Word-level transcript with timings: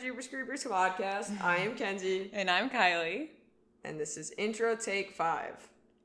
the 0.00 0.06
Jeepers 0.06 0.28
Creepers 0.28 0.64
podcast. 0.64 1.40
I 1.42 1.58
am 1.58 1.74
Kenzie, 1.74 2.30
And 2.32 2.50
I'm 2.50 2.70
Kylie. 2.70 3.28
and 3.84 3.98
this 4.00 4.16
is 4.16 4.32
intro 4.38 4.74
take 4.76 5.12
five. 5.12 5.54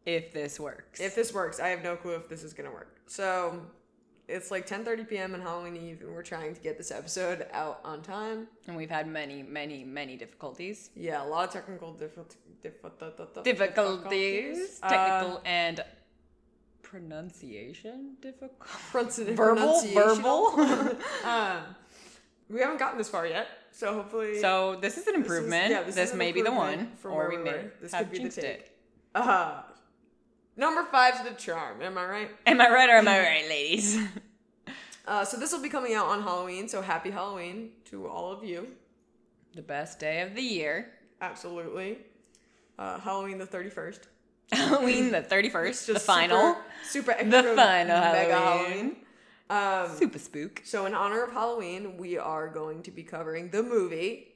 If 0.06 0.34
this 0.34 0.60
works. 0.60 1.00
If 1.00 1.16
this 1.16 1.34
works, 1.34 1.60
I 1.60 1.70
have 1.70 1.82
no 1.84 1.96
clue 1.96 2.16
if 2.16 2.28
this 2.30 2.44
is 2.44 2.54
gonna 2.54 2.72
work. 2.72 2.98
So 3.08 3.62
it's 4.28 4.52
like 4.52 4.68
10:30 4.68 5.08
p.m. 5.10 5.34
on 5.34 5.42
Halloween 5.42 5.76
Eve, 5.78 6.02
and 6.02 6.14
we're 6.14 6.22
trying 6.24 6.54
to 6.54 6.62
get 6.62 6.78
this 6.78 6.92
episode 6.92 7.48
out 7.54 7.80
on 7.84 8.02
time. 8.02 8.48
and 8.68 8.76
we've 8.76 8.90
had 8.90 9.08
many, 9.08 9.42
many, 9.44 9.84
many 9.84 10.16
difficulties. 10.18 10.90
Yeah, 10.96 11.24
a 11.24 11.28
lot 11.28 11.48
of 11.48 11.54
technical 11.54 11.94
diffi- 11.94 12.36
diffi- 12.64 13.44
Difficulties. 13.44 14.80
Uh, 14.84 14.90
Technical 14.90 15.42
and 15.46 15.84
pronunciation 16.84 18.18
difficult. 18.22 18.60
pronunci- 18.92 19.36
Verbal? 19.36 19.82
pronunciational. 19.82 20.98
um, 21.26 21.76
we 22.50 22.60
haven't 22.60 22.78
gotten 22.78 22.98
this 23.00 23.10
far 23.10 23.26
yet, 23.26 23.48
so 23.76 23.94
hopefully. 23.94 24.40
So 24.42 24.78
this 24.82 24.98
is 24.98 25.08
an 25.08 25.14
This 25.22 25.26
is- 25.26 25.38
improvement. 25.38 25.70
yeah, 25.72 25.84
this 25.84 25.98
is 25.98 26.14
may 26.14 26.32
be 26.32 26.42
the 26.42 26.52
one. 26.52 26.92
Or 27.04 27.30
we 27.30 27.38
may 27.38 27.52
were. 27.52 27.72
This 27.82 27.92
have 27.94 28.04
could 28.06 28.12
be 28.12 28.18
the 28.18 28.24
jinxed 28.24 28.40
take. 28.42 28.60
it. 28.60 28.72
Uh, 29.14 29.62
number 30.58 30.84
five's 30.86 31.22
the 31.24 31.32
charm. 31.36 31.82
Am 31.82 31.98
I 31.98 32.06
right? 32.06 32.30
Am 32.46 32.60
I 32.62 32.70
right 32.70 32.90
or 32.90 32.94
am 32.98 33.08
I 33.08 33.20
right, 33.30 33.48
ladies? 33.50 33.98
Uh, 35.08 35.24
so 35.24 35.38
this 35.38 35.52
will 35.52 35.62
be 35.62 35.70
coming 35.70 35.94
out 35.94 36.08
on 36.08 36.22
Halloween. 36.24 36.68
So 36.68 36.82
happy 36.82 37.12
Halloween 37.12 37.72
to 37.92 38.08
all 38.08 38.32
of 38.32 38.44
you. 38.44 38.68
the 39.54 39.62
best 39.62 40.00
day 40.00 40.22
of 40.22 40.36
the 40.36 40.42
year. 40.42 40.92
Absolutely. 41.22 42.00
Uh, 42.78 43.00
Halloween 43.00 43.38
the 43.38 43.46
thirty 43.46 43.70
first. 43.70 44.08
Halloween 44.52 45.12
the 45.12 45.22
31st, 45.24 45.94
the 45.94 46.00
final. 46.00 46.56
Super, 46.88 47.14
super 47.18 47.24
The 47.32 47.44
final 47.56 48.00
mega 48.00 48.34
Halloween. 48.34 48.68
Halloween. 48.68 48.96
Um, 49.50 49.90
Super 49.96 50.18
spook. 50.20 50.62
so 50.66 50.86
in 50.88 50.94
honor 50.96 51.24
of 51.24 51.32
Halloween, 51.32 51.98
we 51.98 52.18
are 52.18 52.48
going 52.48 52.82
to 52.84 52.92
be 52.92 53.04
covering 53.04 53.50
the 53.52 53.62
movie 53.62 54.34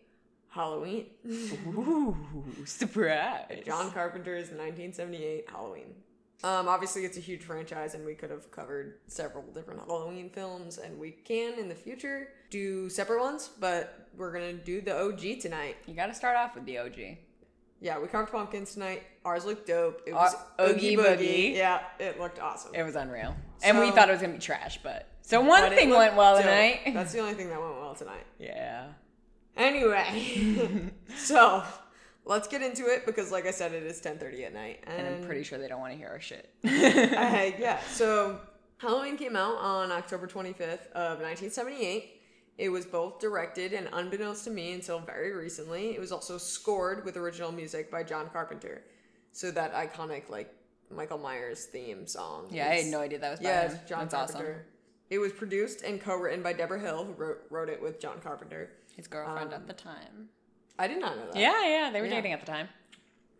Halloween. 0.50 1.08
Ooh, 1.28 2.16
surprise. 2.66 3.64
John 3.66 3.92
Carpenter's 3.92 4.50
1978 4.50 5.50
Halloween. 5.50 5.94
Um, 6.44 6.68
obviously, 6.70 7.04
it's 7.04 7.18
a 7.18 7.22
huge 7.22 7.42
franchise, 7.44 7.96
and 7.96 8.06
we 8.06 8.14
could 8.16 8.30
have 8.30 8.50
covered 8.50 9.00
several 9.08 9.44
different 9.54 9.82
Halloween 9.82 10.30
films, 10.30 10.78
and 10.78 10.98
we 10.98 11.12
can 11.12 11.60
in 11.60 11.68
the 11.68 11.76
future 11.76 12.30
do 12.50 12.90
separate 12.90 13.20
ones, 13.20 13.50
but 13.60 14.08
we're 14.16 14.32
gonna 14.32 14.54
do 14.54 14.80
the 14.80 14.98
OG 14.98 15.42
tonight. 15.42 15.76
You 15.86 15.96
gotta 15.96 16.14
start 16.14 16.38
off 16.38 16.56
with 16.56 16.66
the 16.66 16.78
OG. 16.78 17.18
Yeah, 17.82 18.00
we 18.00 18.08
carved 18.08 18.32
pumpkins 18.32 18.74
tonight. 18.74 19.04
Ours 19.26 19.44
looked 19.46 19.68
dope. 19.68 20.02
It 20.08 20.14
was 20.14 20.34
Uh, 20.58 20.64
Oogie 20.70 20.94
Oogie 20.96 20.98
Boogie. 20.98 21.18
Boogie. 21.18 21.56
Yeah, 21.56 21.82
it 22.00 22.20
looked 22.20 22.40
awesome. 22.40 22.74
It 22.74 22.84
was 22.84 22.96
unreal. 22.96 23.36
And 23.64 23.80
we 23.80 23.92
thought 23.92 24.10
it 24.10 24.14
was 24.14 24.22
gonna 24.22 24.34
be 24.34 24.40
trash, 24.40 24.80
but 24.84 25.08
so 25.22 25.42
one 25.42 25.70
thing 25.72 25.90
went 25.90 26.16
well 26.16 26.36
dope. 26.36 26.46
tonight. 26.46 26.82
That's 26.94 27.14
the 27.14 27.20
only 27.20 27.34
thing 27.34 27.50
that 27.50 27.62
went 27.62 27.80
well 27.80 27.96
tonight. 27.96 28.26
yeah. 28.40 28.88
Anyway, 29.58 30.90
so 31.18 31.64
let's 32.26 32.48
get 32.48 32.62
into 32.62 32.86
it 32.86 33.06
because, 33.06 33.32
like 33.32 33.46
I 33.46 33.52
said, 33.52 33.74
it 33.74 33.84
is 33.84 34.00
10:30 34.02 34.46
at 34.46 34.54
night, 34.54 34.84
and, 34.88 35.06
And 35.08 35.16
I'm 35.16 35.24
pretty 35.26 35.44
sure 35.44 35.58
they 35.60 35.68
don't 35.68 35.82
want 35.82 35.92
to 35.94 35.98
hear 35.98 36.10
our 36.10 36.20
shit. 36.22 36.50
Uh, 36.64 37.52
yeah, 37.60 37.80
so 37.92 38.40
Halloween 38.78 39.18
came 39.18 39.36
out 39.36 39.58
on 39.58 39.92
October 39.92 40.28
25th 40.28 40.88
of 40.94 41.19
1978. 41.19 42.22
It 42.58 42.69
was 42.69 42.86
both 42.86 43.19
directed 43.19 43.74
and 43.74 43.88
unbeknownst 43.94 44.44
to 44.46 44.50
me 44.50 44.74
until 44.74 45.00
very 45.00 45.34
recently, 45.34 45.96
it 45.96 46.00
was 46.00 46.12
also 46.12 46.38
scored 46.38 47.06
with 47.06 47.18
original 47.18 47.52
music 47.52 47.90
by 47.92 48.03
John 48.03 48.30
Carpenter. 48.30 48.84
So 49.31 49.52
that 49.52 49.74
iconic 49.74 50.30
like 50.30 50.53
Michael 50.91 51.17
Myers 51.17 51.66
theme 51.66 52.07
song. 52.07 52.47
yeah, 52.50 52.69
I 52.69 52.75
had 52.75 52.85
no 52.88 53.00
idea 53.01 53.19
that 53.19 53.31
was 53.31 53.39
by 53.39 53.45
Yeah. 53.50 53.67
John 53.88 54.00
That's 54.01 54.13
awesome. 54.13 54.35
Carpenter. 54.38 54.66
It 55.09 55.17
was 55.19 55.31
produced 55.33 55.81
and 55.83 56.00
co-written 56.00 56.44
by 56.44 56.53
Debra 56.53 56.79
Hill, 56.79 57.05
who 57.05 57.13
wrote, 57.13 57.39
wrote 57.50 57.69
it 57.69 57.81
with 57.81 58.00
John 58.00 58.19
Carpenter. 58.22 58.72
His 58.95 59.07
girlfriend 59.07 59.53
Um, 59.53 59.61
at 59.61 59.67
the 59.67 59.73
time. 59.73 60.29
I 60.77 60.88
did 60.88 61.00
not 61.00 61.17
know 61.17 61.25
that. 61.31 61.35
Yeah, 61.35 61.67
yeah, 61.67 61.89
they 61.91 62.01
were 62.01 62.07
yeah. 62.07 62.16
dating 62.16 62.33
at 62.33 62.39
the 62.41 62.45
time. 62.45 62.69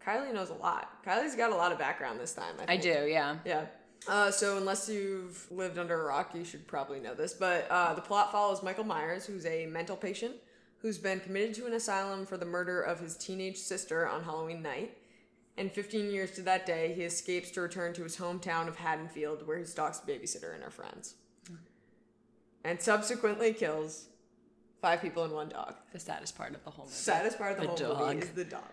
Kylie 0.05 0.33
knows 0.33 0.49
a 0.49 0.53
lot. 0.55 1.03
Kylie's 1.05 1.35
got 1.35 1.51
a 1.51 1.55
lot 1.55 1.71
of 1.71 1.77
background 1.77 2.19
this 2.19 2.33
time. 2.33 2.55
I, 2.67 2.73
I 2.73 2.77
do, 2.77 3.05
yeah. 3.07 3.37
Yeah. 3.45 3.66
Uh, 4.07 4.31
so 4.31 4.57
unless 4.57 4.87
you've 4.89 5.45
lived 5.51 5.77
under 5.77 6.01
a 6.01 6.05
rock, 6.05 6.33
you 6.33 6.45
should 6.45 6.66
probably 6.67 6.99
know 6.99 7.13
this. 7.13 7.33
But 7.33 7.67
uh, 7.69 7.93
the 7.93 8.01
plot 8.01 8.31
follows 8.31 8.63
Michael 8.63 8.85
Myers, 8.85 9.25
who's 9.25 9.45
a 9.45 9.66
mental 9.67 9.95
patient 9.97 10.35
who's 10.81 10.97
been 10.97 11.19
committed 11.19 11.53
to 11.55 11.66
an 11.67 11.73
asylum 11.73 12.25
for 12.25 12.37
the 12.37 12.45
murder 12.45 12.81
of 12.81 13.01
his 13.01 13.17
teenage 13.17 13.57
sister 13.57 14.07
on 14.07 14.23
Halloween 14.23 14.61
night. 14.61 14.97
And 15.59 15.70
15 15.70 16.09
years 16.09 16.31
to 16.31 16.42
that 16.44 16.66
day, 16.66 16.94
he 16.96 17.03
escapes 17.03 17.52
to 17.52 17.62
return 17.62 17.92
to 17.96 18.03
his 18.03 18.16
hometown 18.16 18.70
of 18.70 18.78
Haddonfield, 18.78 19.46
where 19.46 19.58
he 19.58 19.66
stalks 19.66 20.00
the 20.00 20.09
babysitter 20.09 20.53
and 20.56 20.64
her 20.64 20.70
friends. 20.70 21.16
And 22.64 22.81
subsequently 22.81 23.52
kills 23.53 24.06
five 24.81 25.02
people 25.02 25.25
and 25.25 25.34
one 25.34 25.50
dog. 25.50 25.75
The 25.92 26.00
saddest 26.00 26.38
part 26.38 26.56
of 26.56 26.64
the 26.64 26.70
whole 26.72 26.86
movie. 26.86 26.96
Saddest 26.96 27.38
part 27.38 27.52
of 27.52 27.58
the, 27.58 27.64
The 27.64 27.68
whole 27.68 27.96
dog. 27.96 28.16
movie 28.16 28.25
is 28.25 28.31
the 28.31 28.46
dog. 28.46 28.70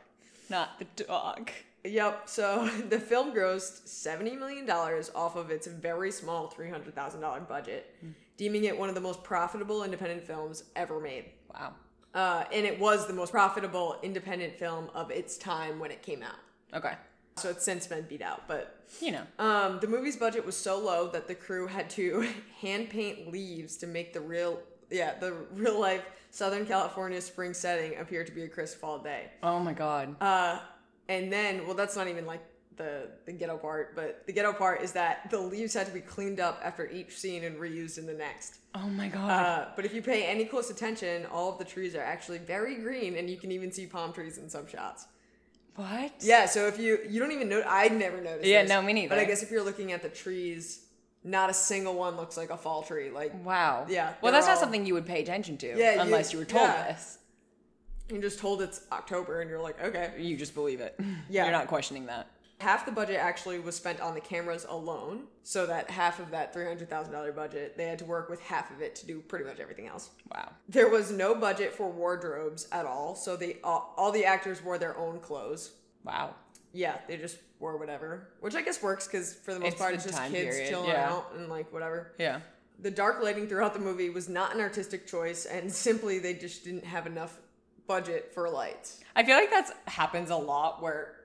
Not 0.49 0.79
the 0.79 1.05
dog. 1.05 1.51
Yep. 1.85 2.23
So 2.27 2.69
the 2.89 3.01
film 3.01 3.35
grossed 3.35 3.89
seventy 3.89 4.37
million 4.37 4.65
dollars 4.65 5.11
off 5.15 5.35
of 5.35 5.51
its 5.51 5.67
very 5.67 6.13
small 6.13 6.49
three 6.49 6.71
hundred 6.71 6.95
thousand 6.95 7.21
dollar 7.21 7.41
budget, 7.41 7.95
deeming 8.37 8.65
it 8.65 8.77
one 8.79 8.89
of 8.89 8.95
the 8.95 9.01
most 9.01 9.25
profitable 9.25 9.83
independent 9.83 10.25
films 10.25 10.65
ever 10.77 11.01
made. 11.01 11.27
Wow. 11.53 11.75
Uh, 12.15 12.45
and 12.53 12.65
it 12.65 12.79
was 12.79 13.07
the 13.07 13.13
most 13.13 13.31
profitable 13.33 13.99
independent 14.03 14.57
film 14.57 14.89
of 14.95 15.11
its 15.11 15.37
time 15.37 15.79
when 15.79 15.91
it 15.91 16.03
came 16.03 16.23
out. 16.23 16.39
Okay. 16.77 16.93
So 17.37 17.51
it's 17.51 17.65
since 17.65 17.87
been 17.87 18.05
beat 18.09 18.23
out, 18.23 18.43
but 18.49 18.81
You 19.01 19.13
know. 19.13 19.23
um, 19.39 19.79
the 19.81 19.87
movie's 19.87 20.17
budget 20.17 20.47
was 20.47 20.57
so 20.57 20.79
low 20.79 21.09
that 21.09 21.27
the 21.29 21.35
crew 21.35 21.67
had 21.67 21.91
to 21.91 22.27
hand 22.61 22.89
paint 22.89 23.31
leaves 23.31 23.77
to 23.79 23.87
make 23.87 24.13
the 24.15 24.21
real, 24.21 24.61
yeah, 24.91 25.19
the 25.19 25.33
real 25.53 25.79
life 25.79 26.03
Southern 26.31 26.65
California 26.67 27.21
spring 27.21 27.53
setting 27.53 27.99
appear 27.99 28.25
to 28.25 28.33
be 28.33 28.43
a 28.45 28.49
crisp 28.49 28.79
fall 28.79 28.99
day. 28.99 29.31
Oh 29.43 29.59
my 29.59 29.73
god. 29.75 30.17
Uh, 30.21 30.61
and 31.09 31.33
then, 31.33 31.67
well, 31.67 31.75
that's 31.75 31.97
not 31.97 32.09
even 32.09 32.25
like 32.27 32.43
the 32.77 33.09
the 33.25 33.33
ghetto 33.33 33.57
part, 33.57 33.95
but 33.97 34.23
the 34.27 34.33
ghetto 34.33 34.53
part 34.53 34.83
is 34.83 34.93
that 34.93 35.31
the 35.31 35.39
leaves 35.39 35.73
had 35.73 35.87
to 35.87 35.93
be 35.93 36.01
cleaned 36.01 36.41
up 36.41 36.61
after 36.63 36.91
each 36.91 37.17
scene 37.19 37.45
and 37.45 37.57
reused 37.57 37.97
in 37.99 38.05
the 38.07 38.13
next. 38.13 38.57
oh 38.75 38.89
my 38.89 39.09
god. 39.09 39.31
Uh, 39.31 39.69
but 39.77 39.85
if 39.87 39.95
you 39.95 40.03
pay 40.03 40.25
any 40.27 40.45
close 40.45 40.69
attention, 40.71 41.25
all 41.27 41.51
of 41.53 41.59
the 41.59 41.65
trees 41.65 41.95
are 41.95 42.03
actually 42.03 42.37
very 42.39 42.77
green, 42.77 43.17
and 43.17 43.31
you 43.31 43.37
can 43.39 43.51
even 43.51 43.73
see 43.73 43.87
palm 43.87 44.13
trees 44.13 44.37
in 44.37 44.49
some 44.51 44.67
shots. 44.67 45.07
What? 45.77 46.13
Yeah, 46.21 46.47
so 46.47 46.67
if 46.67 46.79
you 46.79 46.99
you 47.09 47.21
don't 47.21 47.33
even 47.33 47.49
know, 47.49 47.63
I'd 47.67 47.93
never 47.97 48.21
noticed. 48.21 48.47
Yeah, 48.47 48.63
this, 48.63 48.69
no, 48.71 48.83
me 48.83 48.93
neither. 48.93 49.09
But 49.11 49.19
I 49.19 49.25
guess 49.25 49.43
if 49.43 49.51
you're 49.51 49.63
looking 49.65 49.93
at 49.93 50.03
the 50.03 50.09
trees, 50.09 50.85
not 51.25 51.51
a 51.51 51.55
single 51.55 51.95
one 51.95 52.17
looks 52.17 52.37
like 52.37 52.51
a 52.51 52.57
fall 52.57 52.83
tree. 52.83 53.11
Like 53.11 53.33
Wow. 53.45 53.87
Yeah, 53.89 54.15
Well, 54.23 54.33
that's 54.33 54.47
not 54.47 54.59
something 54.59 54.87
you 54.87 54.95
would 54.95 55.07
pay 55.07 55.23
attention 55.23 55.57
to 55.59 55.77
Yeah, 55.77 55.95
you- 55.95 56.01
unless 56.01 56.33
you 56.33 56.39
were 56.39 56.45
told 56.45 56.69
yeah. 56.69 56.93
this. 56.93 57.19
you're 58.09 58.21
just 58.23 58.39
told 58.39 58.63
it's 58.63 58.83
October, 58.93 59.41
and 59.41 59.51
you're 59.51 59.61
like, 59.61 59.83
okay. 59.83 60.13
You 60.19 60.37
just 60.37 60.55
believe 60.55 60.81
it. 60.81 60.99
Yeah. 61.29 61.45
You're 61.45 61.53
not 61.53 61.67
questioning 61.67 62.07
that. 62.07 62.29
Half 62.61 62.87
the 62.87 62.93
budget 62.93 63.17
actually 63.21 63.59
was 63.59 63.75
spent 63.77 64.01
on 64.01 64.15
the 64.15 64.21
cameras 64.21 64.65
alone 64.69 65.25
so 65.43 65.67
that 65.67 65.91
half 65.91 66.19
of 66.21 66.31
that 66.31 66.55
$300000 66.55 67.35
budget 67.37 67.77
they 67.77 67.87
had 67.87 67.99
to 67.99 68.05
work 68.05 68.29
with 68.31 68.41
half 68.41 68.71
of 68.71 68.81
it 68.81 68.95
to 68.97 69.07
do 69.07 69.21
pretty 69.21 69.45
much 69.45 69.61
everything 69.61 69.87
else 69.87 70.11
Wow. 70.35 70.51
there 70.69 70.89
was 70.89 71.11
no 71.11 71.35
budget 71.35 71.75
for 71.75 71.91
wardrobes 71.91 72.67
at 72.73 72.87
all 72.87 73.15
so 73.15 73.37
they 73.37 73.59
all, 73.63 73.93
all 73.97 74.11
the 74.13 74.25
actors 74.25 74.63
wore 74.63 74.79
their 74.79 74.97
own 74.97 75.21
clothes 75.21 75.73
Wow. 76.05 76.35
yeah 76.73 76.97
they 77.09 77.17
just 77.17 77.39
wore 77.61 77.77
whatever 77.79 78.29
which 78.41 78.55
i 78.55 78.63
guess 78.63 78.83
works 78.83 79.07
because 79.07 79.35
for 79.35 79.53
the 79.55 79.61
most 79.61 79.73
It's 79.73 79.81
part 79.81 79.91
the 79.93 79.97
it's 79.97 80.05
just 80.07 80.23
kids 80.31 80.57
period, 80.57 80.69
chilling 80.71 80.91
yeah. 80.91 81.11
out 81.11 81.33
and 81.37 81.49
like 81.49 81.73
whatever 81.73 82.13
Yeah. 82.19 82.41
the 82.81 82.91
dark 82.91 83.23
lighting 83.23 83.49
throughout 83.49 83.75
the 83.75 83.81
movie 83.81 84.09
was 84.11 84.29
not 84.29 84.55
an 84.55 84.61
artistic 84.61 85.07
choice 85.07 85.45
and 85.47 85.71
simply 85.73 86.19
they 86.19 86.35
just 86.35 86.65
didn't 86.65 86.85
have 86.85 87.07
enough 87.07 87.39
budget 87.87 88.33
for 88.35 88.49
lights 88.49 89.01
I 89.15 89.25
feel 89.25 89.37
like 89.37 89.51
that 89.51 89.71
happens 89.87 90.29
a 90.31 90.37
lot 90.37 90.83
where, 90.83 91.16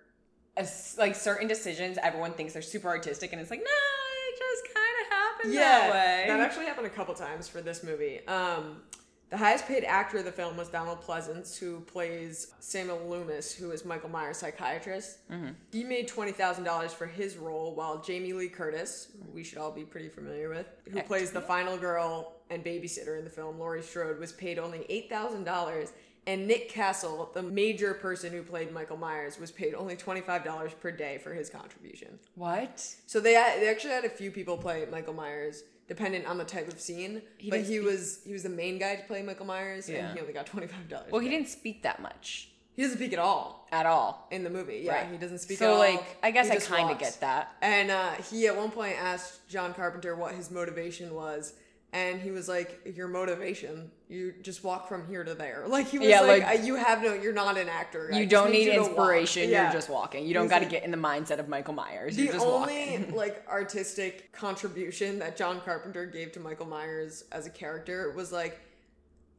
as, 0.58 0.96
like 0.98 1.16
certain 1.16 1.48
decisions, 1.48 1.98
everyone 2.02 2.34
thinks 2.34 2.54
they're 2.54 2.62
super 2.62 2.88
artistic, 2.88 3.32
and 3.32 3.42
it's 3.42 3.50
like, 3.50 3.60
no, 3.60 3.66
it 3.66 4.38
just 4.38 4.76
kind 4.76 4.96
of 5.02 5.12
happened 5.12 5.54
that 5.56 5.92
way. 5.92 6.26
That 6.28 6.40
actually 6.40 6.66
happened 6.66 6.88
a 6.88 6.92
couple 6.92 7.14
times 7.14 7.48
for 7.48 7.62
this 7.62 7.84
movie. 7.84 8.26
Um, 8.28 8.82
the 9.30 9.38
highest 9.38 9.66
paid 9.66 9.86
actor 9.86 10.18
of 10.18 10.26
the 10.26 10.32
film 10.32 10.58
was 10.58 10.68
Donald 10.68 11.02
Pleasence, 11.02 11.58
who 11.58 11.80
plays 11.80 12.52
Samuel 12.60 13.00
Loomis, 13.08 13.54
who 13.54 13.72
is 13.72 13.86
Michael 13.86 14.10
Myers' 14.10 14.38
psychiatrist. 14.38 15.20
Mm-hmm. 15.32 15.52
He 15.72 15.86
made 15.86 16.10
twenty 16.10 16.34
thousand 16.34 16.66
dollars 16.66 16.92
for 16.92 17.08
his 17.08 17.38
role, 17.38 17.74
while 17.74 18.02
Jamie 18.02 18.34
Lee 18.34 18.50
Curtis, 18.50 19.08
who 19.24 19.32
we 19.32 19.46
should 19.46 19.58
all 19.58 19.72
be 19.72 19.84
pretty 19.84 20.10
familiar 20.10 20.50
with, 20.50 20.68
who 20.92 21.02
plays 21.04 21.32
the 21.32 21.40
final 21.40 21.78
girl 21.78 22.34
and 22.50 22.62
babysitter 22.62 23.18
in 23.18 23.24
the 23.24 23.30
film, 23.30 23.58
Laurie 23.58 23.82
Strode, 23.82 24.20
was 24.20 24.34
paid 24.34 24.60
only 24.60 24.86
eight 24.90 25.10
thousand 25.10 25.46
dollars. 25.46 25.94
And 26.28 26.48
Nick 26.48 26.70
Castle, 26.70 27.32
the 27.34 27.42
major 27.42 27.96
person 27.96 28.32
who 28.32 28.44
played 28.44 28.72
Michael 28.72 28.98
Myers, 28.98 29.40
was 29.40 29.50
paid 29.52 29.74
only 29.74 29.96
$25 29.96 30.80
per 30.80 30.92
day 30.92 31.18
for 31.18 31.34
his 31.34 31.50
contribution. 31.50 32.20
what? 32.36 32.80
So 33.08 33.20
they 33.20 33.34
they 33.60 33.70
actually 33.70 33.94
had 33.94 34.06
a 34.06 34.10
few 34.10 34.30
people 34.32 34.58
play 34.58 34.86
Michael 34.92 35.14
Myers, 35.14 35.64
dependent 35.88 36.28
on 36.28 36.38
the 36.38 36.44
type 36.46 36.68
of 36.68 36.80
scene. 36.80 37.24
He 37.38 37.50
but 37.50 37.62
he 37.62 37.78
speak- 37.78 37.84
was 37.86 38.20
he 38.24 38.34
was 38.34 38.44
the 38.44 38.50
main 38.50 38.78
guy 38.78 38.96
to 38.98 39.04
play 39.04 39.24
Michael 39.24 39.48
Myers, 39.48 39.90
Yeah. 39.90 40.06
and 40.10 40.14
he 40.14 40.22
only 40.22 40.34
got 40.34 40.46
twenty 40.46 40.68
five 40.68 40.88
dollars. 40.88 41.12
Well, 41.12 41.22
he 41.22 41.30
didn't 41.30 41.50
speak 41.50 41.82
that 41.84 42.00
much 42.02 42.50
He 42.76 42.84
doesn't 42.84 42.98
speak 43.00 43.14
at 43.14 43.20
all 43.20 43.68
at 43.72 43.88
all. 43.88 44.28
in 44.30 44.44
the 44.44 44.50
movie. 44.52 44.82
Yeah, 44.86 44.94
Right. 45.02 45.12
he 45.12 45.18
doesn't 45.18 45.40
speak. 45.40 45.58
So, 45.58 45.66
at 45.66 45.72
all. 45.74 45.80
like, 45.80 46.18
I 46.22 46.30
guess 46.30 46.48
He 46.50 46.54
I 46.54 46.58
kind 46.60 46.92
of 46.92 47.00
get 47.00 47.18
that. 47.22 47.56
And 47.64 47.90
uh, 47.90 48.12
he 48.30 48.46
at 48.48 48.56
one 48.56 48.70
point 48.70 48.96
asked 48.98 49.48
John 49.50 49.74
Carpenter 49.74 50.16
what 50.16 50.36
his 50.36 50.52
motivation 50.52 51.14
was, 51.16 51.54
And 51.94 52.22
he 52.22 52.32
was 52.32 52.48
like, 52.48 52.80
"Your 52.96 53.10
motivation, 53.10 53.92
you 54.08 54.34
just 54.44 54.64
walk 54.64 54.88
from 54.88 55.06
here 55.08 55.26
to 55.26 55.34
there." 55.34 55.66
Like 55.68 55.88
he 55.90 56.00
was 56.00 56.08
Yeah, 56.08 56.22
like, 56.22 56.42
like- 56.42 56.60
"Uh, 56.62 56.64
"You 56.64 56.76
have 56.76 57.02
no, 57.04 57.14
you're 57.14 57.34
not 57.34 57.58
an 57.58 57.68
actor. 57.68 58.10
I 58.14 58.20
You 58.22 58.26
don't 58.28 58.50
need 58.52 58.68
you 58.68 58.72
inspiration. 58.82 59.50
Yeah. 59.50 59.64
You're 59.64 59.74
just 59.74 59.90
walking. 59.90 60.26
You 60.26 60.34
don't 60.34 60.48
got 60.48 60.60
to 60.60 60.64
like- 60.64 60.72
get 60.72 60.84
in 60.84 60.92
the 60.92 60.98
mindset 60.98 61.40
of 61.40 61.50
Michael 61.50 61.74
Myers. 61.74 62.16
The 62.16 62.32
only 62.32 62.98
like 63.14 63.46
artistic 63.50 64.32
contribution 64.32 65.20
that 65.20 65.36
John 65.36 65.60
Carpenter 65.60 66.06
gave 66.06 66.32
to 66.32 66.40
Michael 66.40 66.66
Myers 66.68 67.26
as 67.34 67.46
a 67.46 67.50
character 67.50 68.14
was 68.16 68.32
like 68.32 68.58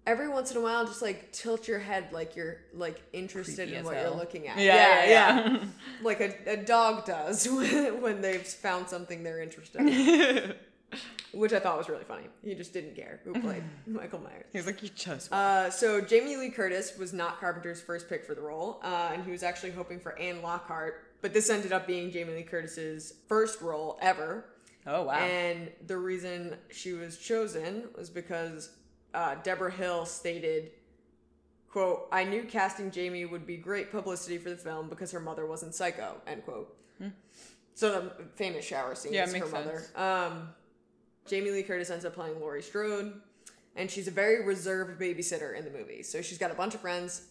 every 0.07 0.29
once 0.29 0.51
in 0.51 0.57
a 0.59 0.61
while 0.61 0.85
just 0.85 1.01
like 1.01 1.33
tilt 1.33 1.67
your 1.69 1.79
head 1.79 2.13
like 2.13 2.35
you're 2.37 2.57
like 2.75 3.01
interested 3.15 3.69
Creepy 3.69 3.77
in 3.77 3.85
what 3.85 3.95
hell. 3.95 4.11
you're 4.11 4.19
looking 4.19 4.49
at. 4.49 4.59
Yeah, 4.59 5.05
yeah, 5.07 5.09
yeah. 5.09 5.59
like 6.03 6.21
a, 6.21 6.35
a 6.51 6.57
dog 6.59 7.07
does 7.07 7.47
when, 7.49 8.03
when 8.03 8.21
they've 8.21 8.43
found 8.47 8.89
something 8.91 9.23
they're 9.23 9.41
interested 9.41 9.81
in. 9.81 10.55
Which 11.33 11.53
I 11.55 11.59
thought 11.61 11.79
was 11.79 11.89
really 11.89 12.05
funny. 12.05 12.25
He 12.45 12.55
just 12.55 12.73
didn't 12.75 12.95
care 12.95 13.21
who 13.25 13.33
played 13.41 13.63
Michael 13.87 14.19
Myers. 14.21 14.45
He 14.53 14.59
was 14.59 14.67
like, 14.67 14.83
you 14.83 14.91
just. 14.95 15.33
Uh, 15.33 15.71
so 15.71 16.01
Jamie 16.01 16.37
Lee 16.37 16.51
Curtis 16.51 16.99
was 16.99 17.13
not 17.15 17.41
Carpenter's 17.41 17.81
first 17.81 18.09
pick 18.09 18.25
for 18.27 18.35
the 18.35 18.43
role, 18.43 18.81
uh, 18.85 19.11
and 19.13 19.25
he 19.25 19.31
was 19.31 19.43
actually 19.43 19.71
hoping 19.73 19.99
for 19.99 20.19
Anne 20.19 20.43
Lockhart, 20.43 21.05
but 21.23 21.33
this 21.33 21.49
ended 21.49 21.73
up 21.73 21.87
being 21.87 22.11
Jamie 22.11 22.35
Lee 22.35 22.43
Curtis's 22.43 23.15
first 23.29 23.63
role 23.63 23.99
ever. 24.03 24.45
oh 24.87 25.05
wow. 25.05 25.15
And 25.15 25.71
the 25.87 25.97
reason 25.97 26.57
she 26.71 26.93
was 26.93 27.17
chosen 27.17 27.85
was 27.97 28.11
because 28.11 28.71
uh, 29.15 29.37
Debra 29.43 29.71
Hill 29.73 30.05
stated, 30.05 30.73
"quote 31.71 32.09
I 32.13 32.25
knew 32.25 32.43
casting 32.45 32.91
Jamie 32.91 33.25
would 33.25 33.47
be 33.47 33.57
great 33.57 33.91
publicity 33.91 34.37
for 34.39 34.51
the 34.51 34.57
film 34.57 34.89
because 34.91 35.11
her 35.13 35.21
mother 35.21 35.47
wasn't 35.47 35.75
psycho." 35.75 36.17
End 36.27 36.45
quote. 36.45 36.77
So 37.75 37.91
the 38.19 38.25
famous 38.37 38.67
shower 38.67 38.95
scene 38.95 39.13
Hmm. 39.13 39.17
Yeah, 39.17 39.25
is 39.25 39.33
her 39.33 39.39
makes 39.41 39.51
mother. 39.53 39.79
sense. 39.79 39.97
Um, 39.97 40.49
Jamie 41.27 41.51
Lee 41.51 41.63
Curtis 41.63 41.91
ends 41.91 42.05
up 42.05 42.15
playing 42.15 42.41
Laurie 42.41 42.63
Strode, 42.63 43.15
and 43.77 43.91
she's 43.91 44.09
a 44.09 44.11
very 44.11 44.45
reserved 44.45 45.01
babysitter 45.01 45.57
in 45.57 45.65
the 45.65 45.71
movie. 45.71 46.03
So 46.03 46.21
she's 46.23 46.39
got 46.39 46.51
a 46.51 46.55
bunch 46.55 46.75
of 46.75 46.81
friends, 46.81 47.23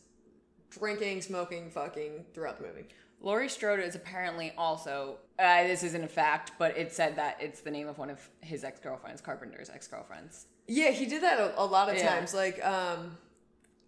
drinking, 0.70 1.22
smoking, 1.22 1.70
fucking 1.70 2.26
throughout 2.34 2.58
the 2.60 2.68
movie. 2.68 2.86
Laurie 3.22 3.50
Strode 3.50 3.80
is 3.82 3.94
apparently 3.96 4.52
also. 4.58 5.18
Uh, 5.38 5.64
this 5.64 5.84
isn't 5.84 6.04
a 6.04 6.08
fact, 6.08 6.54
but 6.58 6.76
it 6.78 6.92
said 6.94 7.16
that 7.18 7.38
it's 7.40 7.62
the 7.62 7.70
name 7.72 7.88
of 7.88 7.98
one 7.98 8.10
of 8.10 8.20
his 8.42 8.64
ex 8.64 8.80
girlfriends, 8.80 9.22
Carpenter's 9.22 9.70
ex 9.70 9.88
girlfriends. 9.88 10.48
Yeah, 10.68 10.90
he 10.92 11.06
did 11.06 11.22
that 11.24 11.40
a, 11.40 11.62
a 11.62 11.66
lot 11.66 11.90
of 11.90 11.98
Yeah. 11.98 12.16
times. 12.16 12.34
Like, 12.34 12.64
um, 12.66 13.18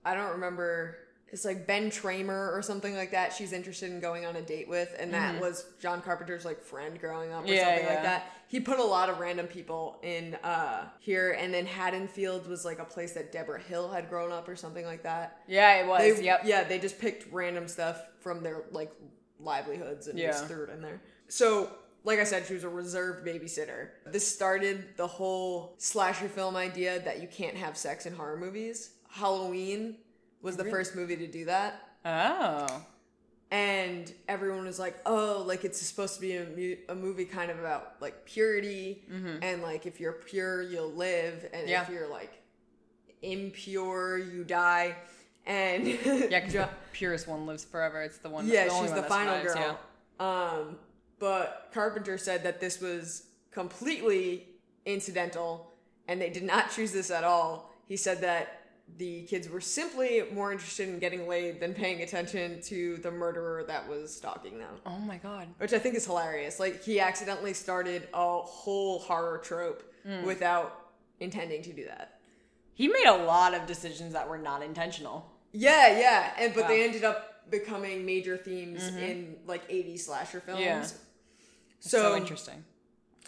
I 0.05 0.13
don't 0.15 0.31
remember. 0.31 0.97
It's 1.33 1.43
like 1.43 1.65
Ben 1.67 1.89
Tramer 1.89 2.53
or 2.55 2.61
something 2.61 2.95
like 2.95 3.11
that. 3.11 3.33
She's 3.33 3.51
interested 3.53 3.91
in 3.91 3.99
going 3.99 4.25
on 4.25 4.35
a 4.35 4.41
date 4.41 4.69
with, 4.69 4.95
and 4.99 5.13
that 5.13 5.41
was 5.41 5.65
John 5.81 5.99
Carpenter's 6.01 6.45
like 6.45 6.61
friend 6.61 6.99
growing 6.99 7.33
up 7.33 7.43
or 7.43 7.47
Mm-hmm. 7.47 7.53
Yeah, 7.53 7.63
something 7.75 7.85
like 7.87 8.03
that. 8.03 8.31
He 8.47 8.59
put 8.59 8.77
a 8.77 8.83
lot 8.83 9.09
of 9.09 9.17
random 9.17 9.47
people 9.47 9.97
in 10.03 10.35
uh 10.43 10.85
here, 10.99 11.31
and 11.33 11.51
then 11.51 11.65
Haddonfield 11.65 12.47
was 12.47 12.63
like 12.63 12.77
a 12.79 12.85
place 12.85 13.13
that 13.13 13.31
Debra 13.31 13.59
Hill 13.61 13.91
had 13.91 14.09
grown 14.09 14.31
up 14.31 14.47
or 14.47 14.55
something 14.55 14.85
like 14.85 15.01
that. 15.03 15.39
Yeah, 15.47 15.81
it 15.83 15.87
was. 15.87 15.99
They, 16.19 16.23
yep. 16.23 16.41
Yeah, 16.45 16.63
they 16.63 16.77
just 16.77 16.99
picked 16.99 17.33
random 17.33 17.67
stuff 17.67 17.99
from 18.19 18.43
their 18.43 18.65
like 18.71 18.91
livelihoods 19.39 20.07
and 20.07 20.17
just 20.19 20.43
Yeah. 20.43 20.47
threw 20.47 20.63
it 20.65 20.69
in 20.69 20.81
there. 20.83 21.01
So, 21.29 21.69
like 22.03 22.19
I 22.19 22.25
said, 22.25 22.45
she 22.45 22.53
was 22.53 22.63
a 22.63 22.69
reserved 22.69 23.25
babysitter. 23.25 23.87
This 24.05 24.27
started 24.27 24.85
the 24.97 25.07
whole 25.07 25.73
slasher 25.79 26.27
film 26.29 26.55
idea 26.55 26.99
that 26.99 27.21
you 27.23 27.27
can't 27.27 27.55
have 27.57 27.75
sex 27.75 28.05
in 28.05 28.13
horror 28.13 28.37
movies. 28.37 28.91
Halloween 29.09 29.97
was 30.43 30.55
the 30.57 30.65
first 30.65 30.95
movie 30.95 31.15
to 31.17 31.25
do 31.27 31.45
that. 31.45 31.81
Oh. 32.05 32.85
And 33.51 34.11
everyone 34.27 34.65
was 34.65 34.79
like, 34.79 34.97
"Oh, 35.05 35.43
like 35.45 35.63
it's 35.63 35.79
supposed 35.79 36.15
to 36.15 36.21
be 36.21 36.35
a, 36.37 36.45
mu- 36.45 36.75
a 36.89 36.95
movie 36.95 37.25
kind 37.25 37.51
of 37.51 37.59
about 37.59 37.95
like 38.01 38.25
purity, 38.25 39.03
and 39.41 39.61
like 39.61 39.85
if 39.85 39.99
you're 39.99 40.13
pure, 40.13 40.61
you'll 40.63 40.91
live, 40.91 41.43
and 41.53 41.61
Mm-hmm. 41.63 41.69
Yeah. 41.69 41.83
if 41.83 41.89
you're 41.89 42.09
like 42.09 42.31
impure, 43.21 44.17
you 44.17 44.43
die." 44.43 44.95
And 45.45 45.85
Yeah, 46.05 46.39
because 46.39 46.53
the 46.53 46.69
purest 46.93 47.27
one 47.27 47.45
lives 47.45 47.63
forever. 47.65 48.01
It's 48.01 48.17
the 48.17 48.29
one. 48.29 48.47
yeah, 48.47 48.65
the 48.65 48.79
she's 48.81 48.91
the 48.93 49.03
final 49.03 49.35
survives, 49.41 49.53
girl. 49.55 49.79
Um, 50.19 50.77
but 51.19 51.69
Carpenter 51.73 52.17
said 52.17 52.43
that 52.43 52.59
this 52.59 52.79
was 52.81 53.27
completely 53.51 54.47
incidental, 54.85 55.71
and 56.07 56.19
they 56.21 56.29
did 56.29 56.43
not 56.43 56.71
choose 56.71 56.91
this 56.91 57.11
at 57.11 57.23
all. 57.23 57.71
He 57.87 57.97
said 57.97 58.21
that 58.21 58.61
the 58.97 59.23
kids 59.23 59.49
were 59.49 59.61
simply 59.61 60.23
more 60.33 60.51
interested 60.51 60.89
in 60.89 60.99
getting 60.99 61.27
laid 61.27 61.59
than 61.59 61.73
paying 61.73 62.01
attention 62.01 62.61
to 62.61 62.97
the 62.97 63.11
murderer 63.11 63.63
that 63.67 63.87
was 63.87 64.15
stalking 64.15 64.59
them. 64.59 64.75
Oh 64.85 64.99
my 64.99 65.17
god. 65.17 65.47
Which 65.57 65.73
I 65.73 65.79
think 65.79 65.95
is 65.95 66.05
hilarious. 66.05 66.59
Like 66.59 66.83
he 66.83 66.99
accidentally 66.99 67.53
started 67.53 68.07
a 68.13 68.39
whole 68.39 68.99
horror 68.99 69.39
trope 69.39 69.83
without 70.25 70.89
intending 71.19 71.61
to 71.63 71.73
do 71.73 71.85
that. 71.85 72.19
He 72.73 72.87
made 72.87 73.05
a 73.05 73.23
lot 73.23 73.53
of 73.53 73.65
decisions 73.65 74.13
that 74.13 74.27
were 74.27 74.37
not 74.37 74.63
intentional. 74.63 75.31
Yeah, 75.51 75.99
yeah, 75.99 76.33
and 76.39 76.53
but 76.53 76.67
they 76.67 76.83
ended 76.83 77.03
up 77.03 77.49
becoming 77.51 78.05
major 78.05 78.35
themes 78.37 78.87
in 78.87 79.35
like 79.45 79.69
80s 79.69 80.01
slasher 80.01 80.39
films. 80.39 80.61
Yeah. 80.61 80.83
So, 81.79 81.97
so 81.99 82.15
interesting. 82.17 82.63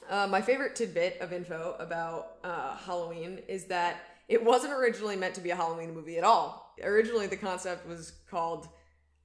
Uh, 0.10 0.28
my 0.28 0.42
favorite 0.42 0.76
tidbit 0.76 1.20
of 1.20 1.34
info 1.34 1.76
about 1.80 2.38
uh, 2.44 2.78
Halloween 2.78 3.40
is 3.48 3.66
that 3.66 4.15
it 4.28 4.44
wasn't 4.44 4.74
originally 4.74 5.16
meant 5.16 5.36
to 5.36 5.42
be 5.42 5.52
a 5.52 5.56
Halloween 5.56 5.94
movie 5.94 6.18
at 6.18 6.24
all. 6.24 6.74
Originally, 6.84 7.28
the 7.28 7.38
concept 7.38 7.88
was 7.88 8.14
called 8.30 8.68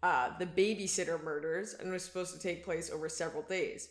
uh, 0.02 0.30
The 0.38 0.46
Babysitter 0.46 1.22
Murders 1.22 1.74
and 1.74 1.90
was 1.92 2.04
supposed 2.04 2.32
to 2.34 2.40
take 2.40 2.64
place 2.64 2.90
over 2.90 3.08
several 3.08 3.42
days. 3.42 3.88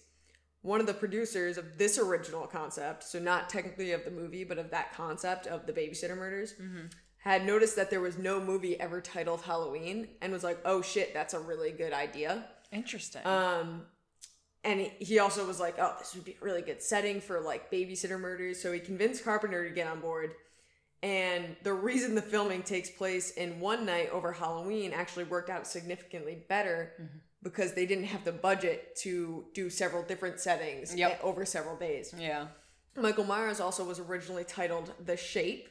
One 0.61 0.79
of 0.81 0.87
the 0.87 0.93
producers 0.93 1.57
of 1.57 1.77
this 1.77 1.97
original 1.97 2.45
concept, 2.45 3.03
so 3.03 3.17
not 3.19 3.49
technically 3.49 3.91
of 3.93 4.03
the 4.03 4.11
movie, 4.11 4.43
but 4.43 4.57
of 4.57 4.71
that 4.71 4.93
concept 4.93 5.47
of 5.47 5.65
the 5.65 5.71
babysitter 5.73 6.17
murders, 6.17 6.53
had 7.19 7.45
noticed 7.45 7.75
that 7.77 7.89
there 7.89 8.01
was 8.01 8.17
no 8.17 8.39
movie 8.41 8.79
ever 8.79 8.99
titled 9.01 9.41
Halloween 9.41 10.09
and 10.21 10.31
was 10.33 10.43
like, 10.43 10.59
oh 10.65 10.81
shit, 10.81 11.13
that's 11.13 11.33
a 11.33 11.39
really 11.39 11.71
good 11.71 11.93
idea. 11.93 12.45
Interesting. 12.71 13.21
Um, 13.25 13.85
and 14.63 14.81
he- 14.81 15.05
he 15.05 15.19
also 15.19 15.45
was 15.47 15.59
like, 15.59 15.75
"Oh, 15.79 15.95
this 15.99 16.13
would 16.15 16.25
be 16.25 16.37
a 16.41 16.43
really 16.43 16.61
good 16.61 16.81
setting 16.83 17.21
for 17.21 17.39
like 17.39 17.71
babysitter 17.71 18.19
murders." 18.19 18.61
So 18.61 18.71
he 18.73 18.79
convinced 18.81 19.23
Carpenter 19.23 19.67
to 19.67 19.73
get 19.73 19.87
on 19.87 20.01
board. 20.01 20.33
And 21.01 21.55
the 21.63 21.73
reason 21.73 22.13
the 22.15 22.21
filming 22.21 22.61
takes 22.63 22.89
place 22.89 23.31
in 23.31 23.59
one 23.59 23.85
night 23.85 24.09
over 24.11 24.33
Halloween 24.33 24.91
actually 24.91 25.23
worked 25.23 25.49
out 25.49 25.65
significantly 25.65 26.43
better 26.49 26.93
because 27.41 27.73
they 27.73 27.85
didn't 27.85 28.03
have 28.05 28.25
the 28.25 28.33
budget 28.33 28.97
to 29.03 29.45
do 29.53 29.69
several 29.69 30.03
different 30.03 30.39
settings 30.41 30.93
Yep. 30.93 31.11
eh, 31.11 31.17
over 31.23 31.45
several 31.45 31.77
days. 31.77 32.13
yeah. 32.17 32.47
Michael 32.97 33.23
Myers 33.23 33.61
also 33.61 33.85
was 33.85 33.97
originally 33.99 34.43
titled 34.43 34.91
The 35.05 35.15
Shape, 35.15 35.69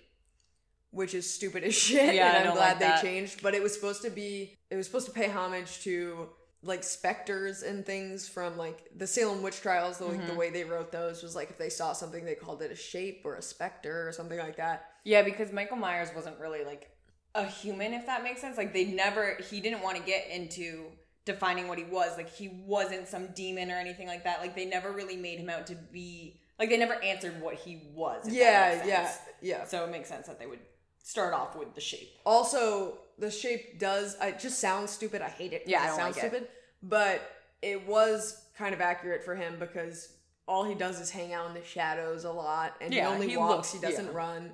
which 0.92 1.12
is 1.14 1.30
stupid 1.32 1.62
as 1.62 1.74
shit. 1.86 2.14
Yeah, 2.14 2.38
and 2.38 2.48
I'm 2.48 2.54
glad 2.54 2.70
like 2.70 2.78
they 2.78 2.86
that. 2.86 3.02
changed. 3.02 3.42
But 3.42 3.54
it 3.54 3.62
was 3.62 3.74
supposed 3.74 4.00
to 4.02 4.10
be 4.10 4.56
it 4.70 4.76
was 4.76 4.86
supposed 4.86 5.06
to 5.08 5.12
pay 5.12 5.28
homage 5.28 5.80
to 5.80 6.30
like 6.62 6.82
specters 6.82 7.62
and 7.62 7.84
things 7.84 8.26
from 8.26 8.56
like 8.56 8.78
the 8.96 9.06
Salem 9.06 9.42
witch 9.42 9.60
trials. 9.60 9.98
The, 9.98 10.06
like, 10.06 10.18
Mm-hmm. 10.18 10.26
the 10.28 10.34
way 10.36 10.48
they 10.50 10.64
wrote 10.64 10.90
those 10.90 11.22
was 11.22 11.36
like 11.36 11.50
if 11.50 11.58
they 11.58 11.68
saw 11.68 11.92
something 11.92 12.24
they 12.24 12.34
called 12.34 12.62
it 12.62 12.72
a 12.72 12.76
shape 12.76 13.20
or 13.24 13.34
a 13.34 13.42
specter 13.42 14.08
or 14.08 14.12
something 14.12 14.38
like 14.38 14.56
that. 14.56 14.87
Yeah, 15.04 15.22
because 15.22 15.52
Michael 15.52 15.76
Myers 15.76 16.08
wasn't 16.14 16.38
really 16.38 16.64
like 16.64 16.90
a 17.34 17.44
human, 17.44 17.92
if 17.92 18.06
that 18.06 18.22
makes 18.22 18.40
sense. 18.40 18.56
Like 18.56 18.72
they 18.72 18.84
never, 18.84 19.36
he 19.50 19.60
didn't 19.60 19.82
want 19.82 19.96
to 19.96 20.02
get 20.02 20.28
into 20.30 20.86
defining 21.24 21.68
what 21.68 21.78
he 21.78 21.84
was. 21.84 22.16
Like 22.16 22.30
he 22.30 22.48
wasn't 22.66 23.06
some 23.08 23.28
demon 23.34 23.70
or 23.70 23.76
anything 23.76 24.06
like 24.06 24.24
that. 24.24 24.40
Like 24.40 24.54
they 24.56 24.64
never 24.66 24.92
really 24.92 25.16
made 25.16 25.38
him 25.38 25.48
out 25.50 25.66
to 25.68 25.74
be 25.74 26.40
like 26.58 26.70
they 26.70 26.76
never 26.76 27.02
answered 27.04 27.40
what 27.40 27.54
he 27.54 27.82
was. 27.94 28.24
Yeah, 28.28 28.84
yeah, 28.84 29.12
yeah. 29.40 29.64
So 29.64 29.84
it 29.84 29.90
makes 29.90 30.08
sense 30.08 30.26
that 30.26 30.38
they 30.38 30.46
would 30.46 30.58
start 31.02 31.32
off 31.32 31.56
with 31.56 31.74
the 31.74 31.80
shape. 31.80 32.10
Also, 32.26 32.98
the 33.18 33.30
shape 33.30 33.78
does 33.78 34.16
it 34.20 34.38
just 34.38 34.58
sounds 34.58 34.90
stupid. 34.90 35.22
I 35.22 35.28
hate 35.28 35.52
it. 35.52 35.62
Yeah, 35.66 35.84
it 35.84 35.96
sounds 35.96 36.16
like 36.16 36.24
it. 36.24 36.28
stupid. 36.30 36.48
But 36.82 37.20
it 37.62 37.86
was 37.86 38.42
kind 38.56 38.74
of 38.74 38.80
accurate 38.80 39.24
for 39.24 39.34
him 39.34 39.56
because 39.58 40.12
all 40.46 40.64
he 40.64 40.74
does 40.74 41.00
is 41.00 41.10
hang 41.10 41.32
out 41.32 41.46
in 41.48 41.54
the 41.54 41.64
shadows 41.64 42.24
a 42.24 42.32
lot, 42.32 42.74
and 42.80 42.92
Yeah, 42.92 43.08
he 43.08 43.14
only 43.14 43.28
he 43.28 43.36
walks. 43.36 43.54
looks- 43.54 43.72
he 43.72 43.78
doesn't 43.80 44.06
yeah. 44.06 44.12
run. 44.16 44.52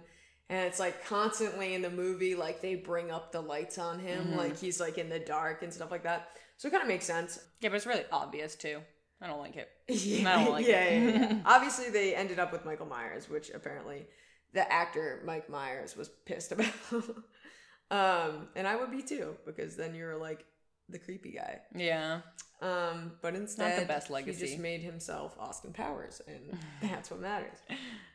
And 0.50 0.66
it's 0.66 0.78
like 0.78 1.04
constantly 1.06 1.74
in 1.74 1.82
the 1.82 1.90
movie, 1.90 2.34
like 2.34 2.60
they 2.60 2.74
bring 2.74 3.10
up 3.10 3.32
the 3.32 3.40
lights 3.40 3.78
on 3.78 3.98
him, 3.98 4.26
Mm-hmm. 4.26 4.36
like 4.38 4.58
he's 4.58 4.78
like 4.80 4.98
in 4.98 5.08
the 5.08 5.18
dark 5.18 5.62
and 5.62 5.72
stuff 5.72 5.90
like 5.90 6.02
that. 6.04 6.28
So 6.58 6.68
it 6.68 6.70
kind 6.70 6.82
of 6.82 6.88
makes 6.88 7.06
sense. 7.06 7.38
Yeah, 7.60 7.70
but 7.70 7.76
it's 7.76 7.86
really 7.86 8.04
obvious 8.12 8.54
too. 8.54 8.80
I 9.22 9.26
don't 9.26 9.38
like 9.40 9.56
it. 9.56 9.68
Yeah, 9.88 10.28
I 10.36 10.44
don't 10.44 10.52
like 10.52 10.66
yeah, 10.66 10.84
it. 10.84 11.14
yeah, 11.14 11.20
yeah. 11.32 11.38
Obviously, 11.46 11.88
they 11.90 12.14
ended 12.14 12.38
up 12.38 12.52
with 12.52 12.64
Michael 12.66 12.86
Myers, 12.86 13.28
which 13.28 13.50
apparently 13.50 14.06
the 14.52 14.70
actor 14.70 15.22
Mike 15.24 15.48
Myers 15.48 15.96
was 15.96 16.10
pissed 16.26 16.52
about. 16.52 16.66
um, 17.90 18.48
and 18.54 18.66
I 18.66 18.76
would 18.76 18.90
be 18.90 19.02
too, 19.02 19.36
because 19.46 19.76
then 19.76 19.94
you're 19.94 20.16
like 20.16 20.44
the 20.88 20.98
creepy 20.98 21.32
guy. 21.32 21.60
Yeah. 21.74 22.20
Um, 22.60 23.12
but 23.20 23.34
instead, 23.34 23.82
the 23.82 23.86
best 23.86 24.10
legacy. 24.10 24.40
he 24.40 24.46
just 24.46 24.58
made 24.58 24.80
himself 24.80 25.36
Austin 25.38 25.72
Powers, 25.72 26.22
and 26.26 26.58
that's 26.82 27.10
what 27.10 27.20
matters. 27.20 27.58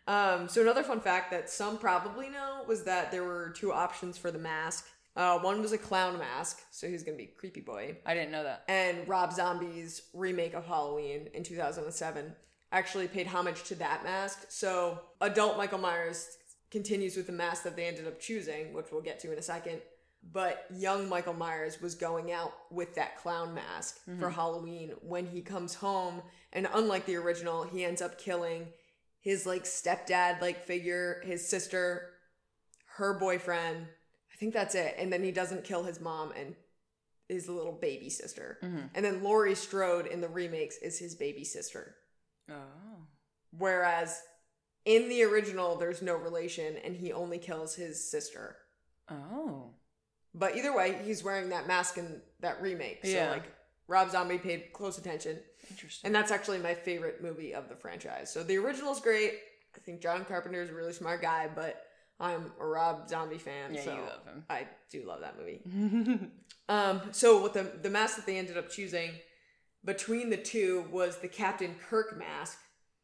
Um, 0.07 0.47
so 0.47 0.61
another 0.61 0.83
fun 0.83 1.01
fact 1.01 1.29
that 1.31 1.49
some 1.49 1.77
probably 1.77 2.29
know 2.29 2.63
was 2.67 2.83
that 2.85 3.11
there 3.11 3.23
were 3.23 3.53
two 3.55 3.71
options 3.71 4.17
for 4.17 4.31
the 4.31 4.39
mask. 4.39 4.87
Uh, 5.15 5.37
one 5.39 5.61
was 5.61 5.71
a 5.73 5.77
clown 5.77 6.17
mask, 6.17 6.61
so 6.71 6.87
he's 6.87 7.03
gonna 7.03 7.17
be 7.17 7.25
creepy 7.25 7.61
boy 7.61 7.97
I 8.05 8.13
didn't 8.13 8.31
know 8.31 8.43
that. 8.43 8.63
and 8.69 9.07
Rob 9.07 9.33
Zombie's 9.33 10.03
remake 10.13 10.53
of 10.53 10.65
Halloween 10.65 11.27
in 11.33 11.43
2007 11.43 12.33
actually 12.71 13.07
paid 13.07 13.27
homage 13.27 13.63
to 13.63 13.75
that 13.75 14.03
mask. 14.03 14.45
So 14.49 14.99
adult 15.21 15.57
Michael 15.57 15.79
Myers 15.79 16.37
continues 16.71 17.17
with 17.17 17.25
the 17.25 17.33
mask 17.33 17.63
that 17.63 17.75
they 17.75 17.85
ended 17.85 18.07
up 18.07 18.19
choosing, 18.19 18.73
which 18.73 18.87
we'll 18.91 19.01
get 19.01 19.19
to 19.21 19.31
in 19.33 19.39
a 19.39 19.41
second. 19.41 19.81
But 20.21 20.65
young 20.69 21.07
Michael 21.07 21.33
Myers 21.33 21.81
was 21.81 21.95
going 21.95 22.31
out 22.31 22.53
with 22.69 22.95
that 22.95 23.17
clown 23.17 23.53
mask 23.53 24.03
for 24.05 24.11
mm-hmm. 24.11 24.29
Halloween 24.29 24.91
when 25.01 25.25
he 25.25 25.41
comes 25.41 25.75
home, 25.75 26.21
and 26.53 26.67
unlike 26.73 27.05
the 27.05 27.15
original, 27.15 27.63
he 27.63 27.85
ends 27.85 28.01
up 28.01 28.19
killing 28.19 28.67
his 29.21 29.45
like 29.45 29.63
stepdad 29.63 30.41
like 30.41 30.65
figure, 30.65 31.21
his 31.25 31.47
sister, 31.47 32.09
her 32.97 33.17
boyfriend. 33.17 33.87
I 34.31 34.35
think 34.37 34.53
that's 34.53 34.75
it. 34.75 34.95
And 34.97 35.11
then 35.11 35.23
he 35.23 35.31
doesn't 35.31 35.63
kill 35.63 35.83
his 35.83 35.99
mom 35.99 36.31
and 36.37 36.55
his 37.27 37.47
little 37.47 37.73
baby 37.73 38.09
sister. 38.09 38.57
Mm-hmm. 38.63 38.87
And 38.95 39.05
then 39.05 39.23
Laurie 39.23 39.55
Strode 39.55 40.07
in 40.07 40.21
the 40.21 40.27
remakes 40.27 40.77
is 40.77 40.97
his 40.97 41.15
baby 41.15 41.43
sister. 41.43 41.95
Oh. 42.49 43.07
Whereas 43.57 44.21
in 44.85 45.09
the 45.09 45.23
original, 45.23 45.75
there's 45.75 46.01
no 46.01 46.15
relation 46.15 46.77
and 46.83 46.95
he 46.95 47.11
only 47.11 47.37
kills 47.37 47.75
his 47.75 48.09
sister. 48.09 48.57
Oh. 49.09 49.71
But 50.33 50.55
either 50.55 50.75
way, 50.75 50.99
he's 51.03 51.23
wearing 51.23 51.49
that 51.49 51.67
mask 51.67 51.97
in 51.97 52.21
that 52.41 52.61
remake. 52.61 52.99
So, 53.03 53.11
Yeah. 53.11 53.31
like, 53.31 53.43
Rob 53.87 54.11
Zombie 54.11 54.37
paid 54.37 54.71
close 54.73 54.97
attention. 54.97 55.39
Interesting. 55.69 56.07
And 56.07 56.15
that's 56.15 56.31
actually 56.31 56.59
my 56.59 56.75
favorite 56.75 57.21
movie 57.23 57.53
of 57.55 57.67
the 57.69 57.75
franchise. 57.75 58.31
So, 58.31 58.43
the 58.43 58.57
original's 58.57 59.01
great. 59.01 59.33
I 59.75 59.79
think 59.79 60.01
John 60.01 60.25
Carpenter 60.25 60.61
is 60.61 60.69
a 60.69 60.73
really 60.73 60.93
smart 60.93 61.21
guy, 61.21 61.49
but 61.53 61.85
I'm 62.19 62.51
a 62.59 62.65
Rob 62.65 63.07
Zombie 63.09 63.37
fan. 63.37 63.73
Yeah, 63.73 63.83
so 63.83 63.93
you 63.95 64.01
love 64.01 64.25
him. 64.25 64.45
I 64.49 64.67
do 64.91 65.03
love 65.05 65.21
that 65.21 65.37
movie. 65.37 65.61
Um, 66.69 67.01
so 67.13 67.41
with 67.41 67.53
the 67.53 67.63
the 67.81 67.89
mask 67.89 68.15
that 68.17 68.27
they 68.27 68.37
ended 68.37 68.55
up 68.55 68.69
choosing 68.69 69.09
between 69.83 70.29
the 70.29 70.37
two 70.37 70.85
was 70.91 71.17
the 71.17 71.27
Captain 71.27 71.75
Kirk 71.89 72.15
mask. 72.15 72.59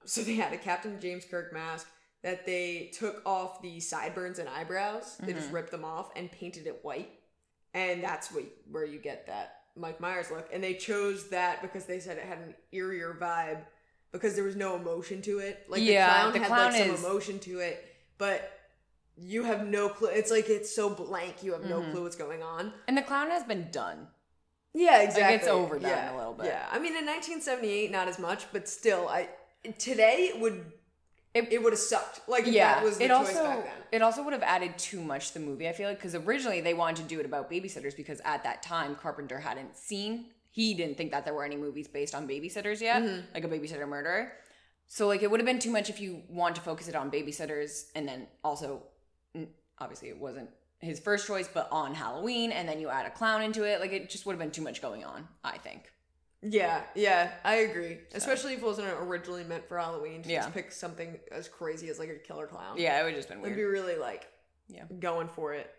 So 0.06 0.22
they 0.22 0.36
had 0.36 0.54
a 0.54 0.58
Captain 0.58 1.00
James 1.02 1.26
Kirk 1.26 1.52
mask 1.52 1.88
that 2.26 2.46
they 2.46 2.90
took 2.92 3.22
off 3.26 3.62
the 3.62 3.80
sideburns 3.80 4.40
and 4.40 4.50
eyebrows. 4.50 5.16
They 5.22 5.32
just 5.32 5.52
ripped 5.52 5.70
them 5.72 5.86
off 5.86 6.10
and 6.16 6.30
painted 6.32 6.66
it 6.68 6.80
white, 6.84 7.12
and 7.74 8.04
that's 8.04 8.32
what 8.34 8.44
where 8.70 8.84
you 8.84 8.98
get 9.00 9.28
that 9.28 9.62
Mike 9.78 10.02
Myers 10.02 10.32
look. 10.32 10.50
And 10.52 10.62
they 10.62 10.74
chose 10.74 11.30
that 11.30 11.62
because 11.62 11.86
they 11.86 12.00
said 12.00 12.18
it 12.18 12.24
had 12.26 12.40
an 12.40 12.56
eerier 12.74 13.18
vibe 13.18 13.60
because 14.12 14.34
there 14.36 14.44
was 14.44 14.56
no 14.56 14.76
emotion 14.76 15.22
to 15.22 15.38
it. 15.40 15.66
Like 15.70 15.84
Yeah, 15.84 16.08
the 16.08 16.14
clown 16.14 16.34
the 16.34 16.40
had 16.40 16.48
clown 16.48 16.72
like 16.74 16.82
is- 16.82 17.00
some 17.00 17.06
emotion 17.12 17.40
to 17.40 17.60
it, 17.60 17.86
but 18.18 18.52
you 19.18 19.44
have 19.44 19.68
no 19.68 19.88
clue. 19.88 20.10
It's 20.10 20.32
like 20.32 20.50
it's 20.50 20.74
so 20.76 20.90
blank. 20.90 21.44
You 21.44 21.54
have 21.54 21.64
no 21.66 21.80
Mm-hmm. 21.80 21.92
clue 21.92 22.04
what's 22.04 22.16
going 22.16 22.42
on. 22.42 22.74
and 22.88 22.98
the 22.98 23.02
clown 23.04 23.30
has 23.30 23.44
been 23.44 23.70
done. 23.72 24.08
Yeah, 24.74 25.04
exactly. 25.04 25.36
it's 25.36 25.48
overdone 25.48 25.90
yeah. 25.90 26.14
a 26.14 26.18
little 26.18 26.34
bit. 26.34 26.48
Yeah, 26.48 26.66
I 26.70 26.80
mean, 26.80 26.98
in 26.98 27.06
1978, 27.06 27.92
not 27.92 28.10
as 28.10 28.20
much, 28.20 28.46
but 28.52 28.68
still, 28.68 29.08
I 29.08 29.30
today 29.78 30.32
it 30.34 30.40
would 30.42 30.66
it, 31.36 31.52
it 31.52 31.62
would 31.64 31.74
have 31.74 31.80
sucked. 31.80 32.22
Like 32.28 32.46
yeah, 32.48 32.76
that 32.76 32.84
was 32.84 32.98
the 32.98 33.06
it 33.06 33.08
choice 33.10 33.28
also 33.36 33.44
back 33.44 33.64
then. 33.66 33.74
it 33.92 34.02
also 34.02 34.24
would 34.24 34.34
have 34.34 34.42
added 34.44 34.78
too 34.78 35.02
much 35.02 35.28
to 35.30 35.34
the 35.36 35.46
movie. 35.46 35.68
I 35.70 35.74
feel 35.74 35.88
like 35.90 35.98
because 35.98 36.16
originally 36.16 36.62
they 36.62 36.74
wanted 36.74 36.98
to 37.04 37.04
do 37.04 37.20
it 37.20 37.26
about 37.26 37.52
babysitters 37.52 37.96
because 37.96 38.22
at 38.26 38.44
that 38.44 38.64
time 38.64 38.96
Carpenter 38.96 39.40
hadn't 39.40 39.76
seen 39.78 40.28
he 40.52 40.74
didn't 40.74 40.96
think 40.98 41.12
that 41.12 41.26
there 41.26 41.34
were 41.34 41.44
any 41.44 41.58
movies 41.58 41.86
based 41.88 42.16
on 42.16 42.26
babysitters 42.28 42.80
yet, 42.80 43.04
Mm-hmm. 43.04 43.26
like 43.34 43.44
a 43.44 43.48
babysitter 43.50 43.86
murderer. 43.88 44.32
So 44.88 45.08
like 45.08 45.22
it 45.22 45.30
would 45.30 45.40
have 45.42 45.46
been 45.46 45.60
too 45.60 45.72
much 45.72 45.90
if 45.90 46.00
you 46.00 46.22
want 46.30 46.56
to 46.56 46.62
focus 46.62 46.88
it 46.88 46.96
on 46.96 47.12
babysitters 47.12 47.88
and 47.96 48.08
then 48.08 48.28
also 48.44 48.84
mm, 49.36 49.48
obviously 49.80 50.10
it 50.10 50.18
wasn't 50.20 50.50
his 50.80 51.00
first 51.00 51.26
choice, 51.28 51.50
but 51.54 51.68
on 51.72 51.94
Halloween 51.96 52.52
and 52.52 52.70
then 52.70 52.80
you 52.80 52.90
add 52.90 53.06
a 53.06 53.10
clown 53.10 53.42
into 53.42 53.64
it. 53.64 53.82
Like 53.82 53.92
it 53.92 54.10
just 54.10 54.26
would 54.26 54.34
have 54.34 54.40
been 54.40 54.52
too 54.52 54.62
much 54.62 54.82
going 54.82 55.04
on. 55.04 55.28
I 55.44 55.58
think. 55.58 55.92
Yeah, 56.42 56.84
yeah, 56.96 57.32
I 57.44 57.56
agree. 57.56 58.00
Especially 58.14 58.54
if 58.54 58.62
it 58.62 58.66
wasn't 58.66 58.88
originally 58.88 59.44
meant 59.44 59.68
for 59.68 59.78
Halloween. 59.78 60.22
To 60.24 60.30
Yeah. 60.30 60.42
just 60.42 60.54
pick 60.54 60.72
something 60.72 61.20
as 61.32 61.48
crazy 61.48 61.90
as 61.90 61.98
like 62.00 62.10
a 62.10 62.16
killer 62.20 62.48
clown. 62.48 62.78
Yeah, 62.78 63.02
it 63.02 63.04
would 63.04 63.16
just 63.16 63.30
been 63.30 63.42
Would 63.42 63.56
be 63.56 63.64
really 63.64 63.98
like 63.98 64.28
Yeah. 64.68 64.84
going 65.00 65.28
for 65.28 65.54
it. 65.54 65.74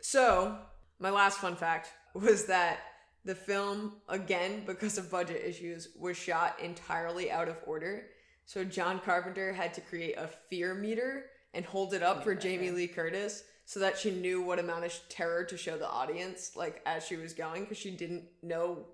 So, 0.00 0.58
my 0.98 1.10
last 1.10 1.38
fun 1.38 1.56
fact 1.56 1.90
was 2.14 2.46
that 2.46 2.80
the 3.24 3.34
film, 3.34 4.00
again, 4.08 4.64
because 4.66 4.98
of 4.98 5.10
budget 5.10 5.42
issues, 5.44 5.88
was 5.98 6.16
shot 6.16 6.58
entirely 6.60 7.30
out 7.30 7.48
of 7.48 7.56
order. 7.66 8.08
So, 8.46 8.64
John 8.64 9.00
Carpenter 9.00 9.52
had 9.52 9.74
to 9.74 9.80
create 9.80 10.16
a 10.16 10.26
fear 10.26 10.74
meter 10.74 11.26
and 11.54 11.64
hold 11.64 11.94
it 11.94 12.02
up 12.02 12.18
oh, 12.20 12.22
for 12.22 12.34
Jamie 12.34 12.70
Lee 12.70 12.88
Curtis 12.88 13.44
so 13.64 13.80
that 13.80 13.98
she 13.98 14.10
knew 14.10 14.42
what 14.42 14.58
amount 14.58 14.84
of 14.84 14.92
terror 15.08 15.44
to 15.44 15.56
show 15.56 15.78
the 15.78 15.88
audience, 15.88 16.56
like 16.56 16.82
as 16.84 17.04
she 17.06 17.16
was 17.16 17.32
going, 17.32 17.62
because 17.62 17.78
she 17.78 17.90
didn't 17.90 18.24
know 18.42 18.86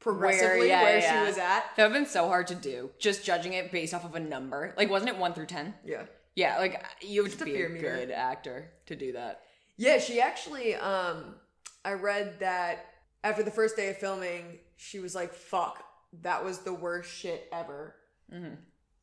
progressively 0.00 0.68
where, 0.68 0.98
yeah, 0.98 0.98
yeah. 0.98 1.22
she 1.22 1.26
was 1.26 1.38
at. 1.38 1.64
That 1.76 1.88
would 1.88 1.92
have 1.92 1.92
been 1.92 2.06
so 2.06 2.28
hard 2.28 2.46
to 2.48 2.54
do, 2.54 2.90
just 2.98 3.24
judging 3.24 3.54
it 3.54 3.72
based 3.72 3.94
off 3.94 4.04
of 4.04 4.14
a 4.14 4.20
number. 4.20 4.74
Like, 4.76 4.90
wasn't 4.90 5.10
it 5.10 5.18
one 5.18 5.32
through 5.34 5.46
ten? 5.46 5.74
Yeah. 5.84 6.04
Yeah, 6.34 6.58
like 6.58 6.84
you 7.00 7.22
would 7.22 7.30
Just 7.30 7.42
a 7.42 7.46
be 7.46 7.62
a 7.62 7.68
meter. 7.68 7.96
good 7.96 8.10
actor 8.10 8.70
to 8.86 8.94
do 8.94 9.12
that. 9.12 9.40
Yeah, 9.78 9.98
she 9.98 10.20
actually 10.20 10.74
um 10.74 11.36
I 11.84 11.94
read 11.94 12.40
that 12.40 12.86
after 13.24 13.42
the 13.42 13.50
first 13.50 13.74
day 13.76 13.88
of 13.88 13.96
filming, 13.96 14.58
she 14.76 14.98
was 14.98 15.14
like, 15.14 15.32
fuck, 15.32 15.82
that 16.22 16.44
was 16.44 16.58
the 16.58 16.74
worst 16.74 17.10
shit 17.10 17.48
ever. 17.52 17.94
Mm-hmm. 18.32 18.54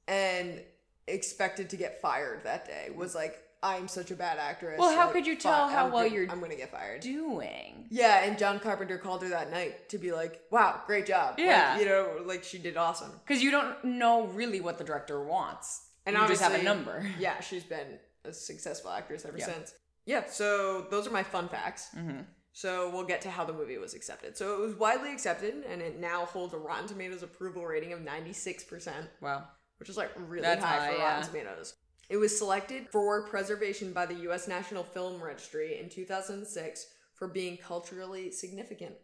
And 0.07 0.61
expected 1.07 1.69
to 1.71 1.77
get 1.77 2.01
fired 2.01 2.43
that 2.43 2.65
day. 2.65 2.89
Was 2.95 3.15
like, 3.15 3.41
I'm 3.63 3.87
such 3.87 4.11
a 4.11 4.15
bad 4.15 4.37
actress. 4.37 4.77
Well, 4.77 4.95
how 4.95 5.05
like, 5.05 5.13
could 5.13 5.25
you 5.25 5.35
tell 5.37 5.69
how 5.69 5.85
I'm 5.85 5.91
well 5.93 6.07
go- 6.07 6.13
you're 6.13 6.29
I'm 6.29 6.39
gonna 6.41 6.55
get 6.55 6.69
fired. 6.71 7.01
Doing. 7.01 7.87
yeah, 7.89 8.23
and 8.25 8.37
John 8.37 8.59
Carpenter 8.59 8.97
called 8.97 9.23
her 9.23 9.29
that 9.29 9.49
night 9.49 9.89
to 9.89 9.97
be 9.97 10.11
like, 10.11 10.41
wow, 10.51 10.81
great 10.85 11.05
job. 11.05 11.35
Like, 11.37 11.47
Yeah. 11.47 11.79
you 11.79 11.85
know, 11.85 12.17
like 12.25 12.43
she 12.43 12.57
did 12.59 12.77
awesome. 12.77 13.11
Because 13.25 13.41
you 13.41 13.49
don't 13.51 13.83
know 13.85 14.27
really 14.27 14.59
what 14.61 14.77
the 14.77 14.83
director 14.83 15.23
wants. 15.23 15.87
And 16.05 16.15
you 16.17 16.27
just 16.27 16.41
have 16.41 16.53
a 16.53 16.61
number. 16.61 17.05
Yeah, 17.19 17.39
she's 17.39 17.63
been 17.63 17.97
a 18.25 18.33
successful 18.33 18.91
actress 18.91 19.25
ever 19.25 19.37
Yeah. 19.37 19.45
since. 19.45 19.73
Yeah, 20.05 20.25
so 20.27 20.85
those 20.91 21.07
are 21.07 21.11
my 21.11 21.23
fun 21.23 21.47
facts. 21.47 21.87
Mm-hmm. 21.97 22.21
So 22.51 22.89
we'll 22.91 23.05
get 23.05 23.21
to 23.21 23.31
how 23.31 23.45
the 23.45 23.53
movie 23.53 23.77
was 23.77 23.93
accepted. 23.95 24.37
So 24.37 24.53
it 24.55 24.59
was 24.59 24.75
widely 24.75 25.11
accepted, 25.11 25.63
and 25.67 25.81
it 25.81 25.99
now 25.99 26.25
holds 26.25 26.53
a 26.53 26.57
Rotten 26.57 26.87
Tomatoes 26.87 27.23
approval 27.23 27.65
rating 27.65 27.93
of 27.93 28.01
96%, 28.01 28.91
Wow. 29.21 29.45
which 29.79 29.89
is 29.89 29.97
like 29.97 30.11
really 30.17 30.45
high, 30.45 30.55
high, 30.57 30.91
for 30.91 30.97
yeah. 30.97 31.03
Rotten 31.15 31.27
Tomatoes. 31.27 31.73
It 32.09 32.17
was 32.17 32.37
selected 32.37 32.89
for 32.89 33.27
preservation 33.27 33.93
by 33.93 34.05
the 34.05 34.15
U.S. 34.15 34.47
National 34.47 34.83
Film 34.83 35.21
Registry 35.21 35.79
in 35.79 35.89
2006 35.89 36.85
for 37.15 37.27
being 37.27 37.57
culturally 37.57 38.31
significant. 38.31 38.95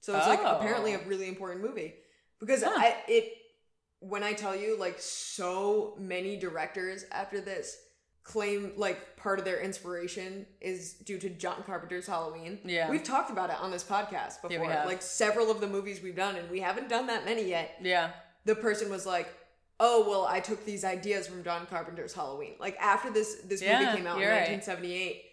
So 0.00 0.16
it's 0.16 0.26
like 0.26 0.40
Oh. 0.42 0.56
apparently 0.58 0.94
a 0.94 0.98
oh. 0.98 1.02
really 1.06 1.28
important 1.28 1.62
movie 1.62 1.94
because 2.38 2.62
Huh. 2.62 2.72
I 2.74 2.96
it 3.08 3.32
when 4.00 4.22
I 4.22 4.32
tell 4.32 4.56
you 4.56 4.78
like 4.78 4.98
so 4.98 5.94
many 5.98 6.36
directors 6.38 7.04
after 7.12 7.40
this 7.40 7.76
claim 8.22 8.72
like 8.76 9.16
part 9.16 9.38
of 9.38 9.44
their 9.44 9.60
inspiration 9.60 10.46
is 10.60 10.94
due 10.94 11.18
to 11.18 11.28
John 11.28 11.62
Carpenter's 11.66 12.06
Halloween. 12.06 12.58
Yeah. 12.64 12.90
We've 12.90 13.02
talked 13.02 13.30
about 13.30 13.50
it 13.50 13.56
on 13.60 13.70
this 13.70 13.84
podcast 13.84 14.40
before. 14.42 14.66
Yeah. 14.66 14.84
Like 14.84 15.02
several 15.02 15.50
of 15.50 15.60
the 15.60 15.66
movies 15.66 16.00
we've 16.02 16.16
done 16.16 16.36
and 16.36 16.50
we 16.50 16.60
haven't 16.60 16.88
done 16.88 17.06
that 17.08 17.24
many 17.24 17.48
yet. 17.48 17.76
Yeah. 17.82 18.10
The 18.44 18.54
person 18.54 18.90
was 18.90 19.04
like, 19.04 19.28
"Oh, 19.80 20.08
well, 20.08 20.24
I 20.26 20.38
took 20.40 20.64
these 20.64 20.84
ideas 20.84 21.26
from 21.26 21.42
John 21.42 21.66
Carpenter's 21.66 22.12
Halloween." 22.14 22.54
Like 22.60 22.76
after 22.80 23.10
this 23.10 23.36
this 23.44 23.60
Yeah, 23.62 23.80
movie 23.80 23.96
came 23.96 24.06
out 24.06 24.16
in 24.16 24.22
you're 24.22 24.30
right. 24.30 24.48
1978, 24.50 25.24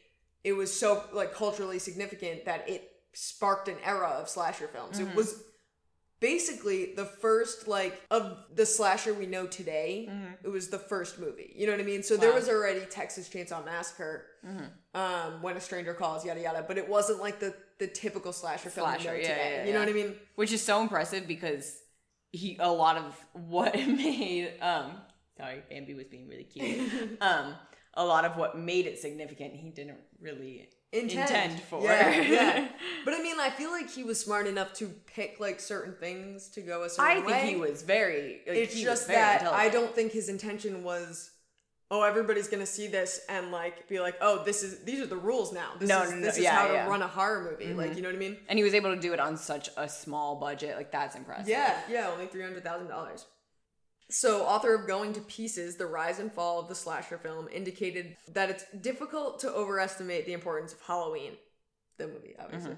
it 0.44 0.54
was 0.54 0.72
so 0.74 1.04
like 1.14 1.34
culturally 1.34 1.78
significant 1.78 2.46
that 2.46 2.68
it 2.68 2.90
sparked 3.14 3.68
an 3.68 3.78
era 3.84 4.08
of 4.20 4.30
slasher 4.30 4.68
films. 4.68 5.00
Mm-hmm. 5.00 5.10
It 5.12 5.16
was 5.16 5.44
basically 6.20 6.94
the 6.96 7.06
first 7.06 7.68
like 7.68 8.02
of 8.10 8.38
the 8.56 8.66
slasher 8.66 9.14
we 9.14 9.28
know 9.28 9.46
today 9.46 10.10
it 10.44 10.48
was 10.48 10.70
the 10.70 10.80
first 10.80 11.20
movie 11.20 11.54
you 11.56 11.68
know 11.68 11.74
what 11.74 11.80
i 11.80 11.84
mean 11.84 12.02
so 12.02 12.18
there 12.18 12.30
Mm-hmm. 12.32 12.38
Wow. 12.38 12.42
Mm-hmm. 12.42 12.48
was 12.48 12.56
already 12.56 12.86
texas 12.88 13.30
chainsaw 13.30 13.64
massacre 13.64 14.26
um 14.96 15.44
when 15.44 15.56
a 15.58 15.62
stranger 15.62 15.94
calls 15.94 16.26
yada 16.26 16.42
yada 16.42 16.66
but 16.68 16.80
it 16.80 16.90
wasn't 16.90 17.20
like 17.20 17.40
the 17.40 17.54
the 17.78 17.86
typical 17.86 18.34
slasher 18.34 18.72
film 18.72 18.90
we 18.90 18.96
Slasher, 18.96 19.10
know 19.12 19.16
yeah, 19.22 19.28
today 19.28 19.56
yeah, 19.60 19.66
you 19.68 19.74
know 19.74 19.80
what 19.80 19.90
i 19.90 19.94
mean 19.94 20.16
Which 20.34 20.52
is 20.52 20.64
so 20.64 20.82
impressive 20.82 21.28
because 21.28 21.78
he 22.32 22.58
a 22.60 22.72
lot 22.72 22.98
of 22.98 23.16
what 23.34 23.74
made 23.88 24.54
um 24.62 24.92
sorry, 25.38 25.62
Bambi 25.70 25.94
was 25.94 26.08
being 26.08 26.28
really 26.28 26.44
cute. 26.44 27.18
um 27.22 27.56
a 27.94 28.06
lot 28.06 28.26
of 28.26 28.38
what 28.38 28.58
made 28.58 28.86
it 28.86 29.00
significant 29.00 29.56
he 29.56 29.70
didn't 29.70 29.98
really 30.22 30.70
Intent. 30.94 31.30
intend 31.30 31.62
for. 31.64 31.84
yeah, 31.84 32.22
yeah. 32.22 32.68
but 33.04 33.14
i 33.14 33.22
mean 33.22 33.36
i 33.40 33.50
feel 33.50 33.72
like 33.72 33.90
he 33.90 34.04
was 34.06 34.20
smart 34.20 34.48
enough 34.48 34.72
to 34.74 34.88
pick 35.06 35.38
like 35.40 35.60
certain 35.60 35.96
things 36.00 36.48
to 36.50 36.62
go 36.62 36.84
a 36.84 36.90
certain 36.90 37.24
I 37.24 37.26
think 37.26 37.50
he 37.50 37.56
was 37.58 37.82
very 37.82 38.42
like, 38.48 38.58
it's 38.58 38.80
just 38.80 39.08
that 39.08 39.44
I 39.52 39.68
don't 39.70 39.94
think 39.94 40.12
his 40.14 40.30
intention 40.30 40.84
was, 40.84 41.32
oh, 41.90 42.04
everybody's 42.04 42.48
gonna 42.48 42.66
see 42.66 42.88
this 42.88 43.22
and 43.30 43.52
like 43.52 43.88
be 43.88 44.00
like, 44.00 44.16
oh, 44.22 44.44
this 44.44 44.64
is 44.64 44.84
these 44.84 45.00
are 45.00 45.06
the 45.08 45.18
rules 45.18 45.54
now. 45.54 45.72
This 45.80 45.88
No, 45.90 46.04
is 46.04 46.12
no, 46.12 46.16
no, 46.18 46.22
this 46.22 46.38
is 46.38 46.46
how 46.46 46.68
to 46.68 46.74
yeah. 46.74 46.80
Mm-hmm. 46.82 46.90
run 46.92 47.02
a 47.02 47.08
horror 47.08 47.50
movie. 47.52 47.74
Like, 47.74 47.96
you 47.96 48.02
know 48.02 48.10
what 48.10 48.16
I 48.16 48.20
mean? 48.20 48.38
and 48.50 48.58
he 48.60 48.64
was 48.64 48.74
able 48.74 48.94
to 48.94 49.00
do 49.00 49.14
it 49.14 49.20
on 49.20 49.38
such 49.38 49.70
a 49.78 49.88
small 49.88 50.36
budget. 50.36 50.76
Like 50.76 50.92
that's 50.92 51.16
impressive. 51.16 51.48
Yeah, 51.50 51.78
yeah, 51.90 52.10
only 52.12 52.28
three 52.28 52.44
hundred 52.44 52.64
thousand 52.64 52.88
dollars. 52.88 53.26
So, 54.10 54.44
author 54.44 54.74
of 54.74 54.88
Going 54.88 55.12
to 55.14 55.22
Pieces: 55.22 55.76
The 55.76 55.86
Rise 55.86 56.20
and 56.20 56.32
Fall 56.32 56.62
of 56.62 56.70
the 56.70 56.76
Slasher 56.76 57.18
Film 57.18 57.50
indicated 57.52 58.16
that 58.30 58.50
it's 58.50 58.64
difficult 58.80 59.40
to 59.40 59.50
overestimate 59.54 60.26
the 60.26 60.32
importance 60.32 60.72
of 60.72 60.80
Halloween, 60.82 61.34
the 61.98 62.08
movie, 62.08 62.34
obviously, 62.40 62.78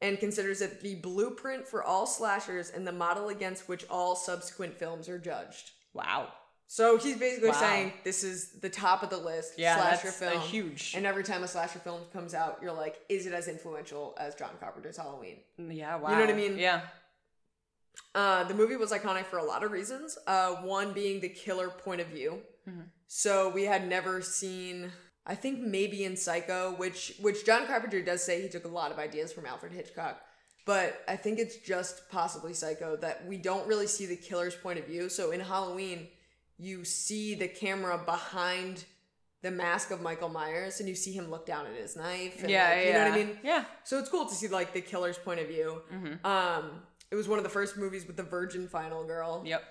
and 0.00 0.16
considers 0.20 0.60
it 0.60 0.80
the 0.80 0.94
blueprint 0.96 1.66
for 1.66 1.82
all 1.82 2.06
slashers 2.06 2.70
and 2.70 2.86
the 2.86 2.92
model 2.92 3.30
against 3.30 3.68
which 3.68 3.84
all 3.90 4.14
subsequent 4.14 4.78
films 4.78 5.08
are 5.08 5.18
judged. 5.18 5.72
Wow. 5.92 6.28
So 6.66 6.96
he's 6.96 7.16
basically 7.18 7.50
Wow. 7.50 7.60
saying 7.60 7.92
this 8.04 8.24
is 8.24 8.58
the 8.60 8.70
top 8.70 9.02
of 9.02 9.10
the 9.10 9.18
list. 9.18 9.58
Yeah, 9.58 9.76
slasher 9.76 10.04
that's 10.08 10.16
a 10.22 10.30
film. 10.30 10.40
huge- 10.42 10.94
And 10.96 11.06
every 11.06 11.22
time 11.22 11.42
a 11.44 11.48
slasher 11.48 11.78
film 11.78 12.02
comes 12.12 12.34
out, 12.34 12.58
you're 12.62 12.72
like, 12.72 12.96
is 13.08 13.26
it 13.26 13.32
as 13.32 13.48
influential 13.48 14.14
as 14.18 14.34
John 14.34 14.56
Carpenter's 14.58 14.96
Halloween? 14.96 15.40
Yeah, 15.58 15.96
wow. 15.96 16.10
You 16.10 16.14
know 16.16 16.20
what 16.22 16.30
I 16.30 16.36
mean? 16.36 16.58
Yeah. 16.58 16.82
Uh, 18.14 18.44
the 18.44 18.54
movie 18.54 18.76
was 18.76 18.90
iconic 18.92 19.26
for 19.26 19.38
a 19.38 19.44
lot 19.44 19.62
of 19.62 19.70
reasons. 19.72 20.18
Uh, 20.26 20.56
one 20.56 20.92
being 20.92 21.20
the 21.20 21.28
killer 21.28 21.68
point 21.68 22.00
of 22.00 22.08
view. 22.08 22.42
Mhm. 22.68 22.88
So 23.06 23.48
we 23.50 23.64
had 23.64 23.86
never 23.86 24.20
seen, 24.22 24.92
I 25.26 25.34
think 25.34 25.60
maybe 25.60 26.04
in 26.04 26.16
Psycho, 26.16 26.72
which 26.76 27.14
which 27.20 27.44
John 27.44 27.66
Carpenter 27.66 28.02
does 28.02 28.22
say 28.24 28.42
he 28.42 28.48
took 28.48 28.64
a 28.64 28.68
lot 28.68 28.90
of 28.90 28.98
ideas 28.98 29.32
from 29.32 29.46
Alfred 29.46 29.72
Hitchcock, 29.72 30.20
but 30.64 31.04
I 31.06 31.16
think 31.16 31.38
it's 31.38 31.56
just 31.58 32.08
possibly 32.08 32.54
Psycho 32.54 32.96
that 32.96 33.26
we 33.26 33.36
don't 33.36 33.66
really 33.68 33.86
see 33.86 34.06
the 34.06 34.16
killer's 34.16 34.56
point 34.56 34.78
of 34.78 34.86
view. 34.86 35.08
So 35.08 35.30
in 35.30 35.40
Halloween, 35.40 36.08
you 36.58 36.84
see 36.84 37.34
the 37.34 37.48
camera 37.48 37.98
behind 38.04 38.84
the 39.42 39.50
mask 39.50 39.90
of 39.90 40.00
Michael 40.00 40.28
Myers, 40.30 40.80
and 40.80 40.88
you 40.88 40.94
see 40.94 41.12
him 41.12 41.30
look 41.30 41.44
down 41.46 41.66
at 41.66 41.74
his 41.74 41.96
knife. 41.96 42.40
And 42.40 42.50
Yeah, 42.50 42.68
like, 42.70 42.76
yeah. 42.78 42.86
you 42.86 42.92
know 42.94 42.98
what 43.10 43.12
I 43.12 43.16
mean. 43.24 43.38
Yeah. 43.42 43.64
So 43.84 43.98
it's 43.98 44.08
cool 44.08 44.26
to 44.26 44.34
see 44.34 44.48
like 44.48 44.72
the 44.72 44.80
killer's 44.80 45.18
point 45.18 45.40
of 45.40 45.48
view. 45.48 45.82
Mhm. 45.92 46.24
Um, 46.24 46.82
it 47.10 47.16
was 47.16 47.28
one 47.28 47.38
of 47.38 47.44
the 47.44 47.50
first 47.50 47.76
movies 47.76 48.06
with 48.06 48.16
the 48.16 48.22
virgin 48.22 48.68
final 48.68 49.04
girl, 49.04 49.42
Yep. 49.44 49.62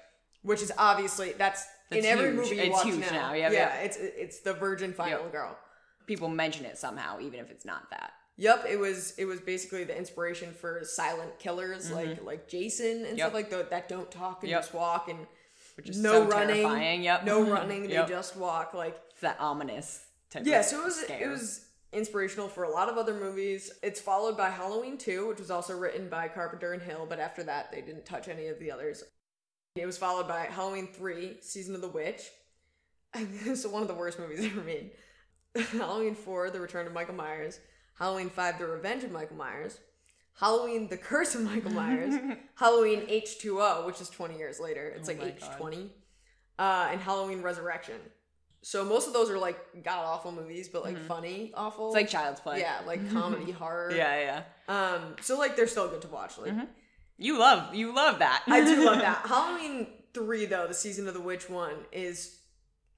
which 0.43 0.61
is 0.61 0.71
obviously 0.77 1.31
that's, 1.33 1.65
in 1.91 2.05
every 2.05 2.25
huge. 2.27 2.35
movie 2.35 2.55
you 2.57 2.61
It's 2.63 2.71
watch 2.71 2.83
huge 2.85 2.99
now. 3.01 3.11
now. 3.11 3.33
Yeah, 3.33 3.49
yeah, 3.51 3.59
yeah. 3.75 3.81
it's 3.81 3.97
it's 3.97 4.39
the 4.41 4.53
virgin 4.53 4.93
final 4.93 5.23
Yep. 5.23 5.31
girl. 5.31 5.57
People 6.05 6.27
mention 6.27 6.65
it 6.65 6.77
somehow, 6.77 7.19
even 7.19 7.39
if 7.39 7.49
it's 7.49 7.65
not 7.65 7.89
that. 7.89 8.11
Yep, 8.37 8.65
it 8.69 8.77
was 8.77 9.13
it 9.17 9.25
was 9.25 9.39
basically 9.41 9.83
the 9.85 9.97
inspiration 9.97 10.53
for 10.53 10.81
silent 10.83 11.39
killers 11.39 11.89
like 11.91 12.23
like 12.23 12.47
Jason 12.47 12.97
and 12.97 13.05
Mm-hmm. 13.05 13.17
Yep. 13.17 13.25
stuff 13.25 13.33
like 13.33 13.49
that 13.49 13.69
that 13.71 13.89
don't 13.89 14.11
talk 14.11 14.43
and 14.43 14.51
Yep. 14.51 14.61
just 14.61 14.73
walk 14.73 15.07
and 15.09 15.25
Which 15.75 15.89
is 15.89 16.01
no 16.01 16.11
so 16.11 16.27
running, 16.27 16.55
terrifying. 16.55 17.03
Yep. 17.03 17.25
no 17.25 17.41
mm-hmm. 17.41 17.51
running, 17.51 17.89
Yep. 17.89 18.07
they 18.07 18.13
just 18.13 18.35
walk 18.35 18.73
like 18.73 18.99
It's 19.11 19.21
that 19.21 19.39
ominous 19.39 20.05
type 20.29 20.43
Yeah, 20.45 20.61
so 20.61 20.81
it 20.81 20.85
was 20.85 20.95
scare. 21.01 21.23
it 21.23 21.27
was 21.29 21.65
inspirational 21.91 22.47
for 22.47 22.63
a 22.63 22.69
lot 22.69 22.89
of 22.89 22.97
other 22.97 23.13
movies. 23.13 23.71
It's 23.81 24.01
followed 24.01 24.37
by 24.37 24.49
Halloween 24.49 24.97
2, 24.97 25.27
which 25.27 25.39
was 25.39 25.51
also 25.51 25.77
written 25.77 26.09
by 26.09 26.27
Carpenter 26.27 26.73
and 26.73 26.81
Hill, 26.81 27.05
but 27.07 27.19
after 27.19 27.43
that 27.43 27.71
they 27.71 27.81
didn't 27.81 28.05
touch 28.05 28.27
any 28.27 28.47
of 28.47 28.59
the 28.59 28.71
others. 28.71 29.03
It 29.75 29.85
was 29.85 29.97
followed 29.97 30.27
by 30.27 30.45
Halloween 30.45 30.87
3, 30.87 31.37
Season 31.41 31.73
of 31.73 31.81
the 31.81 31.87
Witch. 31.87 32.21
this 33.13 33.65
is 33.65 33.67
one 33.67 33.81
of 33.81 33.87
the 33.87 33.93
worst 33.95 34.19
movies 34.19 34.45
ever 34.45 34.61
made. 34.61 34.91
Halloween 35.71 36.15
4, 36.15 36.51
The 36.51 36.59
Return 36.59 36.87
of 36.87 36.93
Michael 36.93 37.15
Myers. 37.15 37.59
Halloween 37.97 38.29
5, 38.29 38.59
The 38.59 38.65
Revenge 38.67 39.03
of 39.03 39.11
Michael 39.11 39.37
Myers. 39.37 39.79
Halloween, 40.39 40.87
The 40.89 40.97
Curse 40.97 41.35
of 41.35 41.41
Michael 41.41 41.71
Myers. 41.81 42.15
Halloween 42.55 43.01
H2O, 43.07 43.85
which 43.85 44.01
is 44.01 44.09
20 44.09 44.37
years 44.37 44.59
later. 44.59 44.87
It's 44.95 45.07
Oh 45.09 45.13
like 45.13 45.21
my 45.21 45.47
H20. 45.47 45.89
Uh, 46.59 46.89
and 46.91 47.01
Halloween 47.01 47.41
Resurrection. 47.41 47.95
So 48.61 48.85
most 48.85 49.07
of 49.07 49.13
those 49.13 49.29
are 49.29 49.37
like 49.37 49.57
god 49.83 50.05
awful 50.05 50.31
movies, 50.31 50.69
but 50.69 50.83
like 50.83 50.97
funny 50.97 51.51
awful. 51.53 51.87
Mm-hmm. 51.91 51.97
It's 51.97 52.13
like 52.13 52.21
child's 52.21 52.39
play. 52.39 52.59
yeah, 52.61 52.79
like 52.87 53.11
comedy 53.11 53.51
horror. 53.51 53.91
Yeah, 53.93 54.41
yeah. 54.69 54.93
Um. 54.95 55.15
So 55.21 55.37
like 55.37 55.55
they're 55.57 55.67
still 55.67 55.87
good 55.89 56.01
to 56.03 56.07
watch. 56.07 56.37
Like 56.37 56.53
You 57.17 57.37
love 57.37 57.75
you 57.75 57.93
love 57.93 58.19
that. 58.19 58.43
I 58.47 58.63
do 58.63 58.85
love 58.85 58.99
that. 59.01 59.25
Halloween 59.27 59.87
three 60.13 60.45
though, 60.45 60.65
the 60.67 60.73
season 60.73 61.07
of 61.09 61.13
the 61.13 61.19
witch 61.19 61.49
one 61.49 61.75
is 61.91 62.39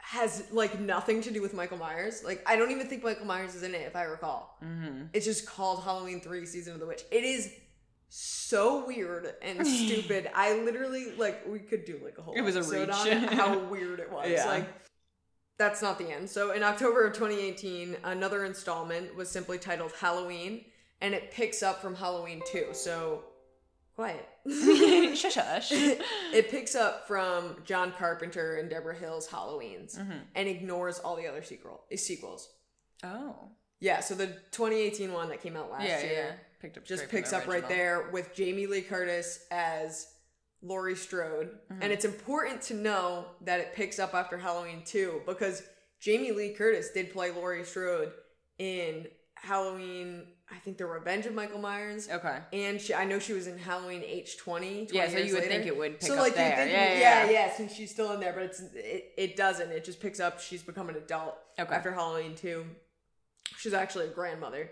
has 0.07 0.43
like 0.51 0.79
nothing 0.79 1.19
to 1.23 1.31
do 1.31 1.41
with 1.41 1.53
Michael 1.53 1.77
Myers. 1.77 2.23
Like 2.23 2.43
I 2.45 2.55
don't 2.55 2.71
even 2.71 2.87
think 2.87 3.03
Michael 3.03 3.25
Myers 3.25 3.55
is 3.55 3.63
in 3.63 3.73
it 3.73 3.81
if 3.87 3.95
I 3.95 4.03
recall. 4.03 4.57
mm-hmm. 4.63 5.05
It's 5.13 5.25
just 5.25 5.47
called 5.47 5.83
Halloween 5.83 6.21
3 6.21 6.45
Season 6.45 6.73
of 6.73 6.79
the 6.79 6.85
Witch. 6.85 7.01
It 7.11 7.23
is 7.23 7.51
so 8.09 8.85
weird 8.85 9.33
and 9.41 9.65
stupid. 9.81 10.29
I 10.35 10.59
literally 10.61 11.11
like 11.17 11.45
we 11.47 11.57
could 11.59 11.85
do 11.85 11.99
like 12.03 12.17
a 12.19 12.21
whole 12.21 12.35
It 12.35 12.41
was 12.41 12.55
a 12.55 12.61
reach. 12.63 12.89
on 12.89 13.23
how 13.33 13.57
weird 13.71 13.99
it 13.99 14.11
was. 14.11 14.29
Yeah. 14.29 14.45
Like 14.45 14.67
that's 15.57 15.81
not 15.81 15.97
the 15.97 16.11
end. 16.11 16.29
So 16.29 16.51
in 16.51 16.61
October 16.61 17.05
of 17.07 17.13
2018, 17.13 17.97
another 18.03 18.45
installment 18.45 19.15
was 19.15 19.29
simply 19.31 19.57
titled 19.57 19.91
Halloween 19.99 20.65
and 21.01 21.13
it 21.15 21.31
picks 21.31 21.63
up 21.63 21.81
from 21.81 21.95
Halloween 21.95 22.41
2. 22.51 22.67
So 22.73 23.23
quiet. 23.95 24.27
shush 25.17 25.34
shush. 25.34 25.71
it 26.34 26.49
picks 26.51 26.75
up 26.75 27.08
from 27.08 27.58
John 27.65 27.93
Carpenter 27.97 28.58
and 28.58 28.69
Debra 28.69 28.95
Hill's 28.95 29.27
Halloweens 29.27 29.97
Mhm. 29.97 30.21
and 30.36 30.47
ignores 30.47 30.99
all 30.99 31.15
the 31.15 31.27
other 31.27 31.41
sequel 31.43 31.84
sequels. 31.95 32.49
Oh. 33.03 33.49
Yeah, 33.79 33.99
so 33.99 34.15
the 34.15 34.27
2018 34.51 35.12
one 35.13 35.29
that 35.29 35.41
came 35.41 35.55
out 35.55 35.71
last 35.71 35.84
Yeah, 35.88 36.01
year 36.01 36.13
yeah. 36.29 36.36
Picked 36.62 36.77
up 36.77 36.86
just 36.86 37.10
picks 37.10 37.34
up 37.34 37.47
right 37.47 37.67
there 37.67 38.10
with 38.12 38.34
Jamie 38.34 38.65
Lee 38.67 38.81
Curtis 38.81 39.45
as 39.51 40.08
Laurie 40.62 40.95
Strode. 40.95 41.49
Mm-hmm. 41.71 41.81
And 41.84 41.91
it's 41.93 42.05
important 42.05 42.62
to 42.63 42.73
know 42.73 43.25
that 43.41 43.60
it 43.60 43.73
picks 43.73 43.99
up 43.99 44.13
after 44.15 44.38
Halloween 44.38 44.81
2 44.86 45.23
because 45.27 45.62
Jamie 45.99 46.31
Lee 46.31 46.53
Curtis 46.53 46.91
did 46.91 47.12
play 47.13 47.31
Laurie 47.31 47.63
Strode 47.65 48.12
in 48.58 49.08
Halloween, 49.36 50.27
I 50.51 50.60
think 50.60 50.77
The 50.77 50.86
Revenge 50.86 51.25
of 51.25 51.34
Michael 51.34 51.60
Myers. 51.60 52.08
Okay. 52.10 52.38
And 52.53 52.79
she, 52.79 52.93
I 52.93 53.03
know 53.03 53.17
she 53.17 53.34
was 53.34 53.47
in 53.47 53.58
Halloween 53.58 54.01
H20. 54.01 54.91
Yeah, 54.93 55.10
so 55.10 55.17
you 55.17 55.34
would 55.34 55.41
later. 55.43 55.53
think 55.53 55.65
it 55.65 55.75
would 55.75 55.93
pick 55.99 56.08
so 56.08 56.13
up 56.13 56.19
like 56.19 56.31
you 56.34 56.38
there. 56.38 56.55
think, 56.55 56.71
Yeah, 56.71 56.93
yeah, 56.93 57.25
yeah, 57.25 57.31
yeah. 57.31 57.53
since 57.55 57.73
she's 57.73 57.89
still 57.91 58.12
in 58.13 58.19
there, 58.19 58.31
but 58.34 58.43
it's 58.43 58.60
it, 58.75 59.12
it 59.17 59.36
doesn't. 59.36 59.71
It 59.71 59.84
just 59.84 59.99
picks 59.99 60.19
up. 60.19 60.39
She's 60.39 60.62
become 60.62 60.89
an 60.89 60.95
adult 60.95 61.36
Okay. 61.60 61.73
after 61.73 61.91
Halloween 61.91 62.36
two. 62.36 62.65
She's 63.58 63.73
actually 63.73 64.05
a 64.05 64.10
grandmother. 64.10 64.69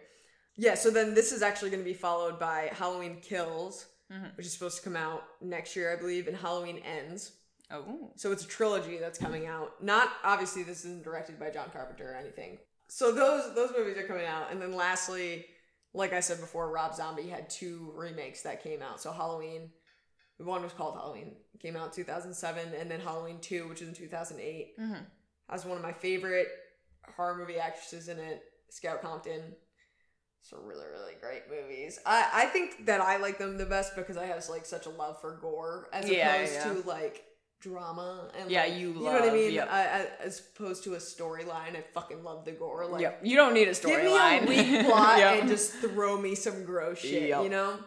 Yeah, 0.56 0.76
so 0.76 0.92
then 0.92 1.16
this 1.16 1.32
is 1.32 1.42
actually 1.42 1.72
going 1.72 1.82
to 1.84 1.90
be 1.90 1.96
followed 1.96 2.38
by 2.40 2.70
Halloween 2.74 3.20
Kills, 3.22 3.88
Mhm. 4.12 4.38
which 4.38 4.46
is 4.46 4.54
supposed 4.54 4.78
to 4.78 4.84
come 4.84 4.96
out 4.96 5.24
next 5.42 5.76
year, 5.76 5.92
I 5.92 5.96
believe, 5.96 6.28
and 6.28 6.38
Halloween 6.38 6.78
Ends. 6.86 7.32
Oh. 7.72 8.12
So 8.16 8.32
it's 8.32 8.44
a 8.44 8.48
trilogy 8.48 8.98
that's 9.00 9.18
coming 9.18 9.48
out. 9.48 9.82
Not 9.84 10.12
obviously 10.24 10.62
this 10.62 10.80
isn't 10.86 11.04
directed 11.04 11.40
by 11.40 11.50
John 11.50 11.72
Carpenter 11.72 12.12
or 12.12 12.16
anything. 12.16 12.60
So 12.90 13.12
those 13.12 13.56
those 13.56 13.72
movies 13.76 13.98
are 13.98 14.06
coming 14.06 14.28
out, 14.28 14.52
and 14.52 14.62
then 14.62 14.74
lastly, 14.76 15.48
like 15.94 16.14
I 16.14 16.20
said 16.20 16.40
before, 16.40 16.72
Rob 16.72 16.96
Zombie 16.96 17.28
had 17.28 17.50
two 17.50 17.92
remakes 17.96 18.42
that 18.44 18.64
came 18.64 18.82
out. 18.82 19.00
So 19.02 19.12
Halloween, 19.12 19.70
one 20.38 20.64
was 20.64 20.74
called 20.74 20.96
Halloween, 20.96 21.36
came 21.60 21.76
out 21.76 21.88
in 21.88 21.92
2007, 21.94 22.74
and 22.80 22.90
then 22.90 23.00
Halloween 23.00 23.40
Two, 23.40 23.68
which 23.70 23.82
is 23.82 23.88
in 23.90 23.94
2008, 23.94 24.80
Mm-hmm. 24.80 24.94
has 25.50 25.66
one 25.66 25.78
of 25.78 25.84
my 25.84 25.94
favorite 25.94 26.48
horror 27.16 27.38
movie 27.38 27.60
actresses 27.60 28.10
in 28.10 28.18
it, 28.20 28.42
Scout 28.70 29.02
Compton. 29.02 29.42
So 30.42 30.58
really, 30.62 30.86
really 30.92 31.14
great 31.22 31.44
movies. 31.50 32.00
I, 32.06 32.28
I 32.34 32.46
think 32.48 32.86
that 32.88 33.00
I 33.00 33.16
like 33.18 33.38
them 33.38 33.58
the 33.58 33.66
best 33.66 33.96
because 33.96 34.18
I 34.18 34.26
have 34.26 34.44
like 34.50 34.66
such 34.66 34.86
a 34.88 34.90
love 34.90 35.22
for 35.22 35.38
gore 35.42 35.88
as 35.94 36.10
Yeah, 36.10 36.34
opposed 36.36 36.54
yeah. 36.54 36.74
to 36.74 36.88
like 36.88 37.24
drama 37.64 38.30
and 38.38 38.52
Yeah, 38.52 38.64
like, 38.64 38.74
you 38.74 38.90
you 38.90 38.94
know 38.96 39.14
what 39.14 39.24
I 39.24 39.32
mean. 39.34 39.54
yep. 39.54 39.70
I, 39.72 39.82
I, 39.82 40.08
as 40.24 40.42
opposed 40.54 40.84
to 40.84 40.94
a 40.96 40.98
storyline, 40.98 41.76
I 41.78 41.82
fucking 41.94 42.24
love 42.24 42.44
the 42.46 42.52
gore. 42.52 42.86
Like, 42.88 43.02
yep. 43.02 43.22
You 43.24 43.36
don't 43.38 43.54
need 43.54 43.68
a 43.70 43.74
give 43.74 43.86
me 43.86 43.92
storyline. 43.94 44.44
a 44.44 44.48
weak 44.48 44.86
plot 44.90 45.18
Yep. 45.18 45.40
and 45.40 45.50
just 45.50 45.72
throw 45.74 46.20
me 46.20 46.36
some 46.36 46.66
gross 46.66 47.00
shit. 47.00 47.30
You 47.30 47.50
know. 47.50 47.80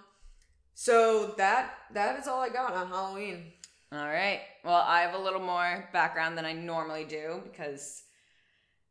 So 0.75 1.35
that 1.39 1.75
that 1.95 2.19
is 2.19 2.27
all 2.29 2.41
I 2.41 2.49
got 2.49 2.73
on 2.75 2.89
Halloween. 2.89 3.53
All 3.93 3.99
right. 4.05 4.41
Well, 4.65 4.75
I 4.87 5.03
have 5.03 5.15
a 5.15 5.19
little 5.19 5.41
more 5.41 5.89
background 5.93 6.37
than 6.37 6.45
I 6.45 6.53
normally 6.53 7.05
do 7.05 7.41
because 7.45 8.03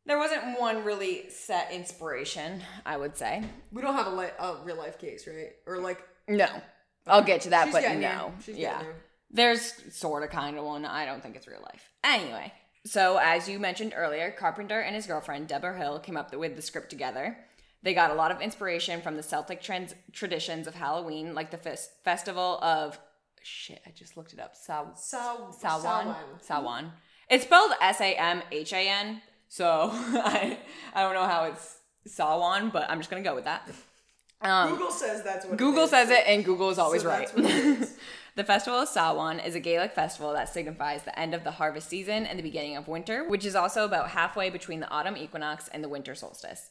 there 0.06 0.18
wasn't 0.18 0.58
one 0.58 0.84
really 0.84 1.28
set 1.30 1.70
inspiration, 1.72 2.62
I 2.84 2.96
would 2.96 3.16
say. 3.16 3.42
We 3.72 3.82
don't 3.82 3.94
have 3.94 4.06
a, 4.06 4.16
li- 4.16 4.36
a 4.38 4.54
real 4.64 4.76
life 4.78 4.98
case, 4.98 5.26
right? 5.26 5.50
Or 5.66 5.78
like 5.78 6.02
No. 6.28 6.46
I'll 7.06 7.22
get 7.22 7.42
to 7.42 7.50
that, 7.50 7.66
she's 7.66 7.74
but 7.74 7.96
no. 7.98 8.32
She's 8.44 8.56
yeah. 8.56 8.82
there. 8.82 8.94
There's 9.30 9.72
sort 9.94 10.22
of 10.22 10.30
kind 10.30 10.56
of 10.58 10.64
one. 10.64 10.84
I 10.84 11.04
don't 11.04 11.22
think 11.22 11.36
it's 11.36 11.46
real 11.48 11.60
life. 11.62 11.90
Anyway, 12.04 12.52
so 12.84 13.18
as 13.18 13.48
you 13.48 13.58
mentioned 13.58 13.92
earlier, 13.96 14.30
Carpenter 14.30 14.80
and 14.80 14.94
his 14.94 15.06
girlfriend, 15.06 15.48
Debra 15.48 15.76
Hill, 15.76 15.98
came 15.98 16.16
up 16.16 16.34
with 16.34 16.56
the 16.56 16.62
script 16.62 16.90
together. 16.90 17.36
They 17.82 17.92
got 17.94 18.10
a 18.10 18.14
lot 18.14 18.30
of 18.32 18.40
inspiration 18.40 19.00
from 19.02 19.16
the 19.16 19.22
Celtic 19.22 19.60
trans- 19.62 19.94
traditions 20.12 20.66
of 20.66 20.74
Halloween, 20.74 21.34
like 21.34 21.50
the 21.50 21.56
fes- 21.58 21.90
festival 22.04 22.58
of. 22.62 22.98
Shit, 23.42 23.80
I 23.86 23.90
just 23.90 24.16
looked 24.16 24.32
it 24.32 24.40
up. 24.40 24.56
Sa- 24.56 24.92
Saw 24.94 25.50
Samhain. 25.52 26.14
Samhain. 26.40 26.92
It's 27.30 27.44
spelled 27.44 27.72
S 27.80 28.00
A 28.00 28.14
M 28.14 28.42
H 28.50 28.72
A 28.72 28.88
N, 28.88 29.22
so 29.48 29.90
I, 29.92 30.58
I 30.94 31.02
don't 31.02 31.14
know 31.14 31.26
how 31.26 31.44
it's 31.44 31.76
Samhain, 32.06 32.70
but 32.70 32.90
I'm 32.90 32.98
just 32.98 33.08
gonna 33.10 33.22
go 33.22 33.34
with 33.36 33.44
that. 33.44 33.68
Um, 34.40 34.70
Google 34.72 34.90
says 34.90 35.22
that's 35.22 35.44
what 35.44 35.54
it 35.54 35.58
Google 35.58 35.84
is. 35.84 35.90
says 35.90 36.10
it, 36.10 36.24
and 36.26 36.44
Google 36.44 36.70
is 36.70 36.78
always 36.78 37.02
So 37.02 37.08
right. 37.08 37.30
the 38.36 38.44
festival 38.44 38.78
of 38.80 38.88
Samhain 38.88 39.40
is 39.40 39.54
a 39.54 39.60
Gaelic 39.60 39.94
festival 39.94 40.34
that 40.34 40.50
signifies 40.50 41.02
the 41.02 41.18
end 41.18 41.32
of 41.34 41.42
the 41.42 41.52
harvest 41.52 41.88
season 41.88 42.26
and 42.26 42.38
the 42.38 42.42
beginning 42.42 42.76
of 42.76 42.86
winter, 42.86 43.26
which 43.26 43.46
is 43.46 43.56
also 43.56 43.84
about 43.84 44.10
halfway 44.10 44.50
between 44.50 44.80
the 44.80 44.90
autumn 44.90 45.16
equinox 45.16 45.68
and 45.68 45.82
the 45.82 45.88
winter 45.88 46.14
solstice. 46.14 46.68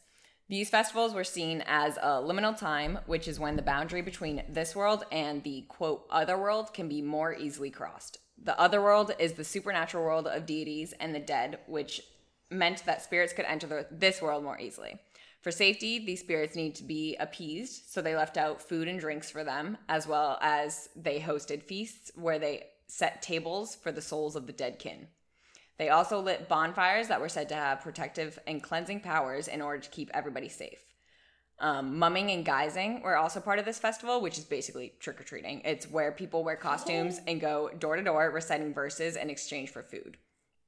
These 0.48 0.70
festivals 0.70 1.16
were 1.16 1.24
seen 1.24 1.64
as 1.66 1.98
a 1.98 2.22
liminal 2.22 2.56
time, 2.56 3.00
which 3.08 3.28
is 3.28 3.40
when 3.40 3.56
the 3.56 3.64
boundary 3.64 4.04
between 4.04 4.44
this 4.48 4.76
world 4.76 5.06
and 5.12 5.42
the 5.42 5.66
quote 5.68 6.06
other 6.12 6.38
world 6.38 6.72
can 6.72 6.88
be 6.88 7.02
more 7.02 7.34
easily 7.34 7.72
crossed. 7.72 8.20
The 8.38 8.60
other 8.60 8.80
world 8.80 9.16
is 9.18 9.34
the 9.34 9.44
supernatural 9.44 10.04
world 10.04 10.28
of 10.28 10.46
deities 10.46 10.94
and 11.00 11.16
the 11.16 11.20
dead, 11.20 11.58
which 11.68 12.00
meant 12.52 12.86
that 12.86 13.02
spirits 13.02 13.34
could 13.34 13.46
enter 13.46 13.66
the, 13.66 13.88
this 13.90 14.22
world 14.22 14.44
more 14.44 14.60
easily. 14.60 15.00
For 15.46 15.52
safety, 15.52 16.04
these 16.04 16.22
spirits 16.22 16.56
need 16.56 16.74
to 16.74 16.84
be 16.84 17.16
appeased, 17.20 17.92
so 17.92 18.02
they 18.02 18.16
left 18.16 18.36
out 18.36 18.64
food 18.64 18.88
and 18.88 19.00
drinks 19.00 19.30
for 19.30 19.44
them, 19.44 19.78
as 19.88 20.08
well 20.08 20.40
as 20.42 20.90
they 20.96 21.20
hosted 21.20 21.62
feasts 21.62 22.10
where 22.16 22.40
they 22.40 22.64
set 22.88 23.22
tables 23.22 23.76
for 23.76 23.92
the 23.92 24.02
souls 24.02 24.36
of 24.36 24.48
the 24.48 24.54
dead 24.54 24.80
kin. 24.80 25.08
They 25.78 25.90
also 25.90 26.20
lit 26.20 26.50
bonfires 26.50 27.10
that 27.10 27.22
were 27.22 27.30
said 27.30 27.48
to 27.50 27.56
have 27.56 27.82
protective 27.82 28.40
and 28.48 28.64
cleansing 28.64 29.02
powers 29.02 29.48
in 29.48 29.62
order 29.62 29.84
to 29.84 29.90
keep 29.92 30.10
everybody 30.16 30.50
safe. 30.50 30.84
Um, 31.60 32.00
mumming 32.00 32.32
and 32.32 32.44
guising 32.44 33.04
were 33.04 33.16
also 33.16 33.40
part 33.40 33.60
of 33.60 33.66
this 33.66 33.78
festival, 33.78 34.22
which 34.22 34.40
is 34.40 34.46
basically 34.46 34.94
trick 35.00 35.22
or 35.22 35.26
treating. 35.26 35.62
It's 35.64 35.88
where 35.88 36.12
people 36.12 36.44
wear 36.44 36.56
costumes 36.56 37.22
and 37.28 37.40
go 37.40 37.70
door 37.78 37.98
to 37.98 38.02
door 38.02 38.32
reciting 38.32 38.74
verses 38.74 39.16
in 39.16 39.30
exchange 39.30 39.70
for 39.70 39.84
food. 39.84 40.18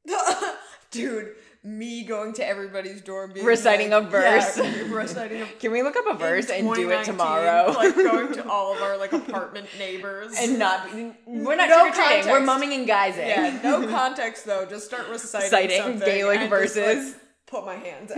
Dude, 0.92 1.36
me 1.64 2.04
going 2.04 2.34
to 2.34 2.48
everybody's 2.48 3.02
door 3.02 3.26
and 3.26 3.34
being 3.34 3.46
Reciting 3.46 3.90
like- 3.92 4.04
a 4.04 4.08
verse. 4.08 4.58
Yeah, 4.58 4.84
reciting 4.90 5.42
a 5.42 5.46
Can 5.60 5.72
we 5.72 5.82
look 5.84 5.96
up 5.98 6.06
a 6.08 6.14
verse 6.16 6.50
and 6.50 6.74
do 6.74 6.90
it 6.92 7.04
tomorrow? 7.04 7.72
like 7.76 7.96
going 7.96 8.34
to 8.34 8.48
all 8.50 8.74
of 8.76 8.82
our 8.82 8.98
like 8.98 9.12
apartment 9.14 9.68
neighbors. 9.78 10.36
and 10.40 10.58
not 10.60 10.88
we're 11.26 11.56
not 11.56 11.70
No 11.70 11.92
trick. 11.92 12.26
We're 12.26 12.40
mumming 12.42 12.74
and 12.74 12.88
guising. 12.88 13.28
yeah, 13.28 13.60
no 13.64 13.88
context 13.88 14.46
though. 14.46 14.66
Just 14.66 14.86
start 14.86 15.08
reciting 15.10 15.82
something 15.82 16.00
Gaelic 16.00 16.40
and 16.40 16.50
just, 16.50 16.76
like, 16.76 16.86
verses. 16.86 17.16
put 17.46 17.66
my 17.66 17.76
hands 17.76 18.12
out. 18.12 18.18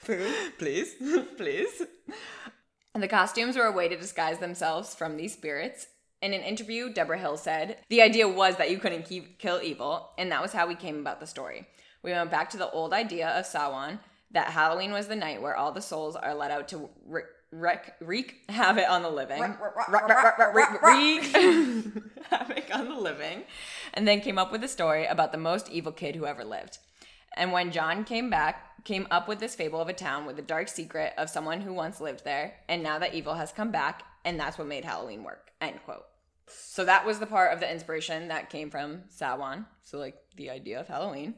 Food, 0.00 0.32
please, 0.58 0.94
please. 1.36 1.82
And 2.94 3.02
the 3.02 3.08
costumes 3.08 3.56
were 3.56 3.66
a 3.66 3.72
way 3.72 3.88
to 3.88 3.96
disguise 3.96 4.38
themselves 4.38 4.94
from 4.94 5.16
these 5.16 5.32
spirits. 5.34 5.86
In 6.20 6.32
an 6.34 6.40
interview, 6.42 6.92
Debra 6.92 7.18
Hill 7.18 7.36
said, 7.36 7.76
The 7.90 8.02
idea 8.02 8.26
was 8.28 8.56
that 8.56 8.70
you 8.72 8.78
couldn't 8.78 9.04
keep, 9.04 9.38
kill 9.38 9.60
evil, 9.62 10.10
and 10.18 10.32
that 10.32 10.42
was 10.42 10.52
how 10.52 10.66
we 10.66 10.74
came 10.74 10.98
about 10.98 11.20
the 11.20 11.26
story. 11.28 11.68
We 12.02 12.12
went 12.12 12.30
back 12.30 12.50
to 12.50 12.56
the 12.56 12.70
old 12.70 12.92
idea 12.92 13.28
of 13.28 13.46
Samhain, 13.46 13.98
that 14.30 14.50
Halloween 14.50 14.92
was 14.92 15.08
the 15.08 15.16
night 15.16 15.40
where 15.42 15.56
all 15.56 15.72
the 15.72 15.80
souls 15.80 16.14
are 16.14 16.34
let 16.34 16.50
out 16.50 16.68
to 16.68 16.90
wreak, 17.06 17.24
wreak, 17.50 17.92
wreak 18.00 18.42
havoc 18.48 18.88
on 18.88 19.02
the 19.02 19.10
living. 19.10 19.40
Wreak 19.40 19.56
havoc 22.30 22.74
on 22.74 22.88
the 22.88 22.98
living. 23.00 23.44
And 23.94 24.06
then 24.06 24.20
came 24.20 24.38
up 24.38 24.52
with 24.52 24.62
a 24.62 24.68
story 24.68 25.06
about 25.06 25.32
the 25.32 25.38
most 25.38 25.70
evil 25.70 25.92
kid 25.92 26.14
who 26.14 26.26
ever 26.26 26.44
lived. 26.44 26.78
And 27.36 27.52
when 27.52 27.72
John 27.72 28.04
came 28.04 28.30
back, 28.30 28.84
came 28.84 29.06
up 29.10 29.28
with 29.28 29.38
this 29.38 29.54
fable 29.54 29.80
of 29.80 29.88
a 29.88 29.92
town 29.92 30.26
with 30.26 30.38
a 30.38 30.42
dark 30.42 30.68
secret 30.68 31.12
of 31.16 31.30
someone 31.30 31.60
who 31.60 31.72
once 31.72 32.00
lived 32.00 32.24
there, 32.24 32.54
and 32.68 32.82
now 32.82 32.98
that 32.98 33.14
evil 33.14 33.34
has 33.34 33.52
come 33.52 33.70
back, 33.70 34.02
and 34.24 34.38
that's 34.38 34.58
what 34.58 34.66
made 34.66 34.84
Halloween 34.84 35.24
work. 35.24 35.52
End 35.60 35.78
quote. 35.84 36.04
So 36.48 36.84
that 36.84 37.04
was 37.04 37.18
the 37.18 37.26
part 37.26 37.52
of 37.52 37.60
the 37.60 37.70
inspiration 37.70 38.28
that 38.28 38.50
came 38.50 38.70
from 38.70 39.02
Samhain. 39.08 39.66
So 39.84 39.98
like 39.98 40.16
the 40.36 40.50
idea 40.50 40.80
of 40.80 40.88
Halloween. 40.88 41.34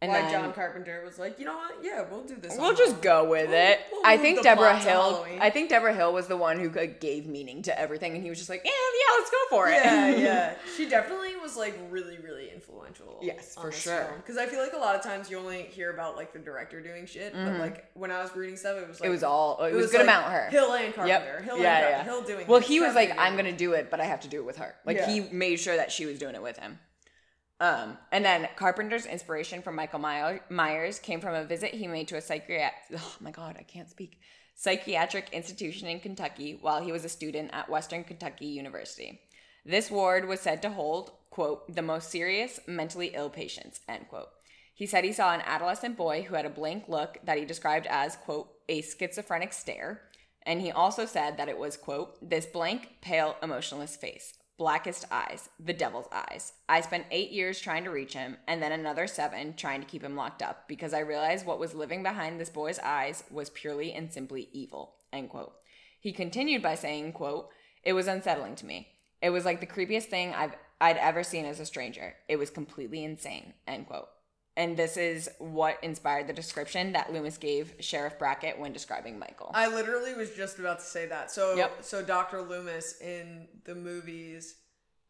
And 0.00 0.12
Why 0.12 0.20
then 0.22 0.30
John 0.30 0.52
Carpenter 0.52 1.02
was 1.04 1.18
like, 1.18 1.40
you 1.40 1.44
know 1.44 1.56
what? 1.56 1.78
Yeah, 1.82 2.04
we'll 2.08 2.22
do 2.22 2.36
this. 2.36 2.56
we'll 2.56 2.74
just 2.76 3.00
go 3.02 3.28
with 3.28 3.48
We'll- 3.50 3.58
it. 3.72 3.80
we'll 3.90 4.02
I 4.04 4.16
think 4.16 4.42
Debra 4.42 4.76
Hill. 4.78 5.26
I 5.40 5.50
think 5.50 5.70
Debra 5.70 5.92
Hill 5.92 6.12
was 6.12 6.28
the 6.28 6.36
one 6.36 6.60
who 6.60 6.68
like, 6.70 7.00
gave 7.00 7.26
meaning 7.26 7.62
to 7.62 7.76
everything, 7.76 8.14
and 8.14 8.22
he 8.22 8.28
was 8.28 8.38
just 8.38 8.48
like, 8.48 8.62
yeah, 8.64 8.70
yeah, 8.70 9.18
let's 9.18 9.30
go 9.30 9.36
for 9.50 9.68
it. 9.68 9.72
Yeah, 9.74 10.08
yeah. 10.14 10.54
She 10.76 10.88
definitely 10.88 11.34
was 11.42 11.56
like 11.56 11.76
really, 11.90 12.16
really 12.18 12.48
influential. 12.52 13.18
Yes, 13.20 13.56
for 13.60 13.72
sure. 13.72 14.12
Because 14.18 14.36
I 14.38 14.46
feel 14.46 14.60
like 14.62 14.72
a 14.72 14.76
lot 14.78 14.94
of 14.94 15.02
times 15.02 15.28
you 15.28 15.36
only 15.36 15.64
hear 15.64 15.90
about 15.90 16.14
like 16.14 16.32
the 16.32 16.38
director 16.38 16.80
doing 16.80 17.04
shit, 17.04 17.32
but 17.34 17.58
like 17.58 17.90
when 17.94 18.12
I 18.12 18.22
was 18.22 18.34
reading 18.36 18.56
stuff, 18.56 18.76
it 18.80 18.86
was 18.86 19.00
like 19.00 19.06
Mm-hmm. 19.06 19.06
It 19.06 19.10
was 19.10 19.24
all. 19.24 19.64
It, 19.64 19.72
was, 19.74 19.82
was 19.82 19.90
good 19.90 20.06
like 20.06 20.16
amount 20.16 20.26
her. 20.32 20.48
Hill 20.50 20.72
and 20.74 20.94
Carpenter. 20.94 21.34
Yep. 21.38 21.42
Hill 21.44 21.58
yeah, 21.58 21.76
and 21.78 21.88
yeah. 21.90 22.04
Hill 22.04 22.22
doing. 22.22 22.46
Well, 22.46 22.60
he 22.60 22.78
was 22.78 22.94
like, 22.94 23.18
I'm 23.18 23.34
gonna 23.36 23.50
do 23.50 23.72
it, 23.72 23.90
but 23.90 24.00
I 24.00 24.04
have 24.04 24.20
to 24.20 24.28
do 24.28 24.38
it 24.38 24.44
with 24.46 24.58
her. 24.58 24.76
Like 24.86 24.98
Yeah. 24.98 25.10
he 25.10 25.20
made 25.32 25.56
sure 25.58 25.74
that 25.76 25.90
she 25.90 26.06
was 26.06 26.20
doing 26.20 26.36
it 26.36 26.42
with 26.42 26.56
him. 26.58 26.78
Um, 27.60 27.98
and 28.12 28.24
then 28.24 28.48
Carpenter's 28.56 29.06
inspiration 29.06 29.62
for 29.62 29.72
Michael 29.72 29.98
Myers 29.98 30.98
came 31.00 31.20
from 31.20 31.34
a 31.34 31.44
visit 31.44 31.74
he 31.74 31.88
made 31.88 32.06
to 32.08 32.16
a 32.16 32.20
psychiatric. 32.20 33.00
Oh 33.00 33.16
my 33.20 33.32
God, 33.32 33.56
I 33.58 33.64
can't 33.64 33.90
speak. 33.90 34.20
Psychiatric 34.54 35.30
institution 35.32 35.88
in 35.88 36.00
Kentucky 36.00 36.58
while 36.60 36.82
he 36.82 36.92
was 36.92 37.04
a 37.04 37.08
student 37.08 37.50
at 37.52 37.68
Western 37.68 38.04
Kentucky 38.04 38.46
University. 38.46 39.20
This 39.64 39.90
ward 39.90 40.26
was 40.26 40.40
said 40.40 40.62
to 40.62 40.70
hold, 40.70 41.10
quote, 41.30 41.74
the 41.74 41.82
most 41.82 42.10
serious 42.10 42.60
mentally 42.66 43.12
ill 43.14 43.30
patients, 43.30 43.80
end 43.88 44.08
quote. 44.08 44.28
He 44.72 44.86
said 44.86 45.04
he 45.04 45.12
saw 45.12 45.34
an 45.34 45.42
adolescent 45.44 45.96
boy 45.96 46.22
who 46.22 46.36
had 46.36 46.46
a 46.46 46.50
blank 46.50 46.84
look 46.88 47.18
that 47.24 47.38
he 47.38 47.44
described 47.44 47.88
as, 47.90 48.14
quote, 48.14 48.48
a 48.68 48.80
schizophrenic 48.82 49.52
stare. 49.52 50.02
And 50.44 50.60
he 50.60 50.70
also 50.70 51.04
said 51.04 51.36
that 51.36 51.48
it 51.48 51.58
was, 51.58 51.76
quote, 51.76 52.16
this 52.26 52.46
blank, 52.46 53.00
pale, 53.02 53.36
emotionless 53.42 53.96
face, 53.96 54.34
blackest 54.58 55.04
eyes, 55.10 55.48
the 55.64 55.72
devil's 55.72 56.08
eyes. 56.12 56.52
I 56.68 56.80
spent 56.80 57.06
eight 57.10 57.30
years 57.30 57.60
trying 57.60 57.84
to 57.84 57.90
reach 57.90 58.12
him, 58.12 58.36
and 58.48 58.60
then 58.60 58.72
another 58.72 59.06
seven 59.06 59.54
trying 59.54 59.80
to 59.80 59.86
keep 59.86 60.02
him 60.02 60.16
locked 60.16 60.42
up 60.42 60.66
because 60.68 60.92
I 60.92 60.98
realized 60.98 61.46
what 61.46 61.60
was 61.60 61.74
living 61.74 62.02
behind 62.02 62.38
this 62.38 62.50
boy's 62.50 62.80
eyes 62.80 63.24
was 63.30 63.50
purely 63.50 63.92
and 63.92 64.12
simply 64.12 64.48
evil, 64.52 64.96
end 65.12 65.30
quote. 65.30 65.54
He 66.00 66.12
continued 66.12 66.62
by 66.62 66.74
saying, 66.74 67.12
quote, 67.12 67.48
it 67.84 67.92
was 67.92 68.08
unsettling 68.08 68.56
to 68.56 68.66
me. 68.66 68.88
It 69.22 69.30
was 69.30 69.44
like 69.44 69.60
the 69.60 69.66
creepiest 69.66 70.06
thing 70.06 70.34
I've 70.34 70.54
I'd 70.80 70.96
ever 70.96 71.24
seen 71.24 71.44
as 71.44 71.58
a 71.58 71.66
stranger. 71.66 72.14
It 72.28 72.36
was 72.36 72.50
completely 72.50 73.02
insane, 73.02 73.54
end 73.66 73.86
quote. 73.88 74.08
And 74.58 74.76
this 74.76 74.96
is 74.96 75.30
what 75.38 75.78
inspired 75.82 76.26
the 76.26 76.32
description 76.34 76.92
that 76.92 77.12
Loomis 77.12 77.38
gave 77.38 77.74
Sheriff 77.78 78.18
Brackett 78.18 78.58
when 78.58 78.72
describing 78.72 79.16
Michael. 79.18 79.52
I 79.54 79.68
literally 79.68 80.12
was 80.14 80.30
just 80.32 80.58
about 80.58 80.80
to 80.80 80.84
say 80.84 81.06
that. 81.06 81.30
So, 81.30 81.54
Yep. 81.54 81.84
so 81.84 82.02
Dr. 82.04 82.42
Loomis 82.42 83.00
in 83.00 83.46
the 83.64 83.74
movies 83.76 84.56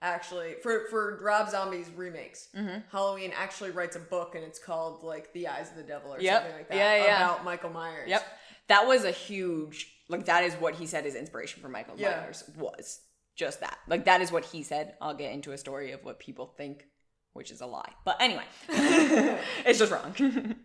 actually 0.00 0.54
for 0.62 0.86
for 0.90 1.18
Rob 1.22 1.48
Zombie's 1.50 1.90
remakes, 1.90 2.48
Mm-hmm. 2.54 2.80
Halloween 2.92 3.32
actually 3.34 3.70
writes 3.70 3.96
a 3.96 4.00
book 4.00 4.34
and 4.36 4.44
it's 4.44 4.58
called 4.58 5.02
like 5.02 5.32
The 5.32 5.48
Eyes 5.48 5.70
of 5.70 5.76
the 5.76 5.82
Devil 5.82 6.14
or 6.14 6.20
Yep. 6.20 6.42
something 6.42 6.56
like 6.58 6.68
that 6.68 6.76
Yeah, 6.76 7.04
yeah. 7.04 7.16
about 7.24 7.44
Michael 7.44 7.70
Myers. 7.70 8.08
Yep. 8.08 8.22
That 8.68 8.86
was 8.86 9.04
a 9.04 9.10
huge 9.10 9.92
like 10.08 10.26
that 10.26 10.44
is 10.44 10.54
what 10.54 10.74
he 10.74 10.86
said 10.86 11.04
his 11.04 11.14
inspiration 11.14 11.62
for 11.62 11.68
Michael 11.68 11.94
Yeah. 11.96 12.20
Myers 12.20 12.44
was. 12.56 13.00
Just 13.34 13.60
that. 13.60 13.78
Like 13.88 14.04
that 14.04 14.20
is 14.20 14.30
what 14.30 14.44
he 14.44 14.62
said. 14.62 14.94
I'll 15.00 15.14
get 15.14 15.32
into 15.32 15.52
a 15.52 15.58
story 15.58 15.92
of 15.92 16.04
what 16.04 16.18
people 16.18 16.46
think, 16.46 16.84
which 17.32 17.50
is 17.50 17.60
a 17.60 17.66
lie. 17.66 17.92
But 18.04 18.20
anyway. 18.20 18.44
it's 18.68 19.78
just 19.78 19.92
wrong. 19.92 20.14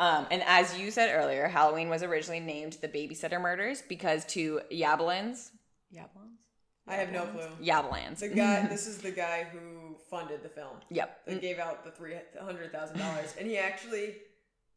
um, 0.00 0.26
and 0.30 0.42
as 0.46 0.78
you 0.78 0.90
said 0.90 1.14
earlier, 1.14 1.48
Halloween 1.48 1.88
was 1.88 2.02
originally 2.02 2.40
named 2.40 2.78
the 2.80 2.88
babysitter 2.88 3.40
murders 3.40 3.82
because 3.88 4.24
two 4.24 4.60
Yablans 4.70 5.50
Yablans? 5.94 6.38
I 6.86 6.96
have 6.96 7.12
no 7.12 7.26
clue. 7.26 7.48
Yablans. 7.62 8.18
The 8.18 8.28
guy 8.28 8.66
this 8.70 8.86
is 8.86 8.98
the 8.98 9.10
guy 9.10 9.46
who 9.52 9.96
funded 10.10 10.42
the 10.42 10.48
film. 10.48 10.76
Yep. 10.90 11.26
That 11.26 11.40
gave 11.40 11.58
out 11.58 11.84
the 11.84 11.90
three 11.90 12.14
hundred 12.40 12.72
thousand 12.72 12.98
dollars. 12.98 13.34
And 13.38 13.46
he 13.46 13.58
actually 13.58 14.16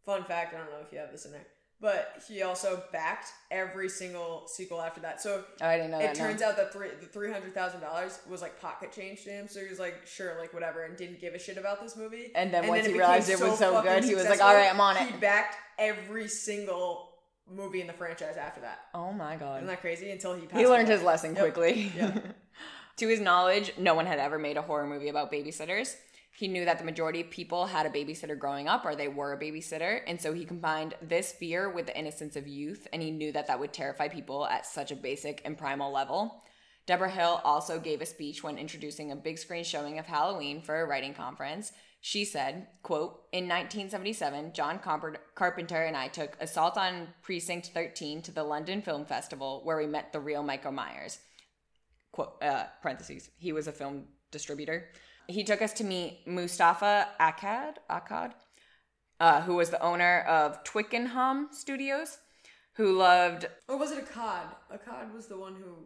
fun 0.06 0.24
fact, 0.24 0.54
I 0.54 0.58
don't 0.60 0.70
know 0.70 0.86
if 0.86 0.92
you 0.92 1.00
have 1.00 1.12
this 1.12 1.26
in 1.26 1.32
there. 1.32 1.48
But 1.82 2.24
he 2.28 2.42
also 2.42 2.82
backed 2.94 3.28
every 3.52 3.90
single 3.90 4.48
sequel 4.48 4.82
after 4.82 5.02
that. 5.02 5.22
So 5.22 5.44
Oh, 5.62 5.66
I 5.68 5.76
didn't 5.78 5.92
know 5.92 6.00
it 6.00 6.16
turns 6.16 6.42
out 6.42 6.56
that 6.56 6.72
three 6.72 6.88
the 7.02 7.06
three 7.06 7.32
hundred 7.32 7.54
thousand 7.54 7.82
dollars 7.82 8.18
was 8.30 8.42
like 8.42 8.60
pocket 8.62 8.92
change 8.94 9.24
to 9.26 9.30
him, 9.30 9.48
so 9.50 9.60
he 9.60 9.68
was 9.70 9.78
like, 9.78 10.08
sure, 10.08 10.36
like 10.40 10.54
whatever, 10.54 10.84
and 10.84 10.96
didn't 10.96 11.20
give 11.20 11.34
a 11.34 11.40
shit 11.40 11.58
about 11.58 11.82
this 11.82 11.98
movie. 11.98 12.32
And 12.34 12.54
then 12.54 12.68
once 12.68 12.86
he 12.86 12.94
became 12.94 13.00
realized 13.00 13.30
it 13.30 13.40
was 13.42 13.60
so 13.60 13.74
fucking 13.74 13.92
good, 13.92 14.04
he 14.06 14.16
was 14.16 14.26
like, 14.26 14.42
"All 14.42 14.54
right, 14.54 14.70
I'm 14.72 14.80
on 14.80 14.96
it." 14.98 15.04
He 15.12 15.18
backed 15.18 15.58
every 15.78 16.28
single 16.30 17.12
movie 17.52 17.82
in 17.82 17.88
the 17.88 17.94
franchise 17.94 18.38
after 18.38 18.62
that. 18.62 18.80
Oh 18.94 19.12
my 19.12 19.36
god. 19.36 19.58
Isn't 19.58 19.68
that 19.68 19.82
crazy? 19.82 20.10
Until 20.12 20.34
he 20.34 20.48
passed 20.48 20.58
He 20.60 20.66
learned 20.68 20.88
away. 20.88 20.96
his 20.96 21.04
lesson 21.04 21.36
Yep. 21.36 21.44
quickly. 21.44 21.92
Yeah. 21.96 22.18
to 22.98 23.08
his 23.08 23.20
knowledge, 23.20 23.74
no 23.78 23.94
one 23.96 24.06
had 24.06 24.18
ever 24.18 24.40
made 24.40 24.56
a 24.58 24.62
horror 24.62 24.88
movie 24.88 25.10
about 25.10 25.32
babysitters. 25.32 25.94
He 26.38 26.50
knew 26.50 26.66
that 26.66 26.80
the 26.80 26.86
majority 26.86 27.22
of 27.22 27.30
people 27.30 27.66
had 27.66 27.86
a 27.86 27.90
babysitter 27.90 28.38
growing 28.38 28.68
up 28.68 28.86
or 28.86 28.94
they 28.94 29.08
were 29.08 29.34
a 29.34 29.40
babysitter. 29.40 30.02
And 30.06 30.20
so 30.20 30.34
he 30.34 30.44
combined 30.44 30.96
this 31.02 31.32
fear 31.32 31.70
with 31.70 31.86
the 31.86 31.98
innocence 31.98 32.36
of 32.36 32.48
youth. 32.48 32.88
And 32.92 33.02
he 33.02 33.12
knew 33.12 33.32
that 33.32 33.48
that 33.48 33.60
would 33.60 33.72
terrify 33.72 34.10
people 34.10 34.46
at 34.46 34.66
such 34.66 34.92
a 34.92 34.96
basic 34.98 35.42
and 35.46 35.58
primal 35.58 35.94
level. 35.94 36.44
Debra 36.88 37.10
Hill 37.10 37.42
also 37.44 37.80
gave 37.80 38.02
a 38.02 38.06
speech 38.06 38.44
when 38.44 38.58
introducing 38.58 39.12
a 39.12 39.16
big 39.16 39.40
screen 39.40 39.64
showing 39.64 39.98
of 39.98 40.06
Halloween 40.06 40.62
for 40.62 40.82
a 40.82 40.86
writing 40.86 41.14
conference. 41.14 41.72
She 42.02 42.26
said, 42.26 42.68
quote, 42.84 43.24
In 43.32 43.46
1977, 43.46 44.54
John 44.54 44.78
Carpenter- 44.80 45.84
and 45.84 45.98
I 45.98 46.10
took 46.10 46.38
Assault 46.40 46.78
on 46.78 47.08
Precinct 47.24 47.72
13 47.74 48.22
to 48.24 48.32
the 48.32 48.44
London 48.44 48.82
Film 48.82 49.06
Festival 49.06 49.62
where 49.64 49.78
we 49.78 49.88
met 49.88 50.12
the 50.12 50.20
real 50.20 50.44
Michael 50.44 50.74
Myers 50.74 51.18
quote 52.16 52.42
uh, 52.42 52.64
parentheses 52.82 53.30
he 53.38 53.52
was 53.52 53.68
a 53.68 53.74
film 53.74 54.06
distributor 54.32 54.88
he 55.28 55.44
took 55.44 55.62
us 55.62 55.74
to 55.74 55.84
meet 55.84 56.20
moustapha 56.28 57.08
akkad 57.20 57.76
akkad 57.90 58.34
uh, 59.20 59.42
who 59.42 59.56
was 59.56 59.70
the 59.70 59.82
owner 59.82 60.22
of 60.28 60.64
twickenham 60.64 61.48
studios 61.52 62.18
who 62.74 62.92
loved 62.92 63.46
Or 63.70 63.78
was 63.78 63.92
it 63.94 64.06
Akkad? 64.06 64.48
Akkad 64.70 65.14
was 65.14 65.28
the 65.28 65.38
one 65.38 65.56
who. 65.56 65.86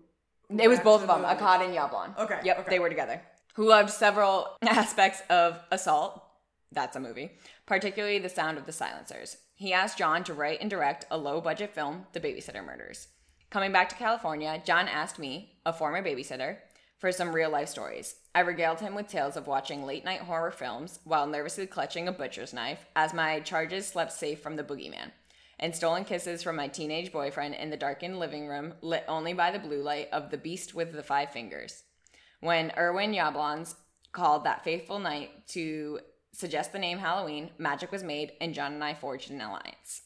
who 0.50 0.60
it 0.60 0.68
was 0.68 0.80
both 0.80 1.02
of 1.04 1.08
them 1.08 1.24
akkad 1.24 1.64
and 1.66 1.76
yablon 1.76 2.18
Okay, 2.18 2.40
yep 2.44 2.60
okay. 2.60 2.70
they 2.72 2.80
were 2.80 2.90
together 2.90 3.22
who 3.56 3.68
loved 3.68 3.90
several 3.92 4.48
aspects 4.64 5.22
of 5.30 5.60
assault 5.72 6.24
that's 6.72 6.96
a 6.96 7.00
movie 7.00 7.32
particularly 7.66 8.20
the 8.20 8.30
sound 8.30 8.58
of 8.58 8.66
the 8.66 8.72
silencers 8.72 9.38
he 9.56 9.74
asked 9.74 9.98
john 9.98 10.24
to 10.24 10.34
write 10.34 10.60
and 10.62 10.70
direct 10.70 11.06
a 11.12 11.18
low 11.18 11.40
budget 11.42 11.74
film 11.74 12.06
the 12.14 12.20
babysitter 12.20 12.66
murders 12.66 13.08
Coming 13.52 13.72
back 13.72 13.90
to 13.90 13.96
California, 13.96 14.62
John 14.64 14.88
asked 14.88 15.18
me, 15.18 15.56
a 15.66 15.74
former 15.74 16.04
babysitter, 16.04 16.58
for 17.00 17.12
some 17.12 17.34
real 17.34 17.50
life 17.50 17.70
stories. 17.70 18.16
I 18.36 18.42
regaled 18.42 18.82
him 18.82 18.94
with 18.94 19.08
tales 19.08 19.38
of 19.38 19.48
watching 19.48 19.86
late 19.86 20.06
night 20.06 20.22
horror 20.22 20.52
films 20.52 21.00
while 21.06 21.26
nervously 21.26 21.66
clutching 21.66 22.08
a 22.08 22.12
butcher's 22.12 22.54
knife 22.54 22.86
as 22.96 23.14
my 23.14 23.40
charges 23.40 23.88
slept 23.88 24.12
safe 24.12 24.42
from 24.42 24.58
the 24.58 24.64
boogeyman, 24.64 25.12
and 25.60 25.74
stolen 25.74 26.04
kisses 26.04 26.44
from 26.44 26.58
my 26.58 26.68
teenage 26.68 27.12
boyfriend 27.12 27.56
in 27.56 27.70
the 27.70 27.78
darkened 27.78 28.20
living 28.20 28.48
room 28.48 28.74
lit 28.82 29.06
only 29.08 29.34
by 29.34 29.50
the 29.50 29.60
blue 29.60 29.82
light 29.82 30.10
of 30.12 30.30
the 30.30 30.38
beast 30.38 30.76
with 30.76 30.92
the 30.92 31.02
five 31.02 31.32
fingers. 31.32 31.84
When 32.42 32.72
Irwin 32.78 33.14
Yablans 33.14 33.76
called 34.12 34.44
that 34.44 34.64
faithful 34.64 35.00
night 35.00 35.48
to 35.50 36.00
suggest 36.34 36.74
the 36.74 36.80
name 36.80 37.00
Halloween, 37.00 37.50
magic 37.58 37.92
was 37.92 38.04
made, 38.04 38.34
and 38.40 38.54
John 38.54 38.74
and 38.74 38.84
I 38.84 38.94
forged 38.94 39.32
an 39.32 39.42
alliance. 39.42 40.02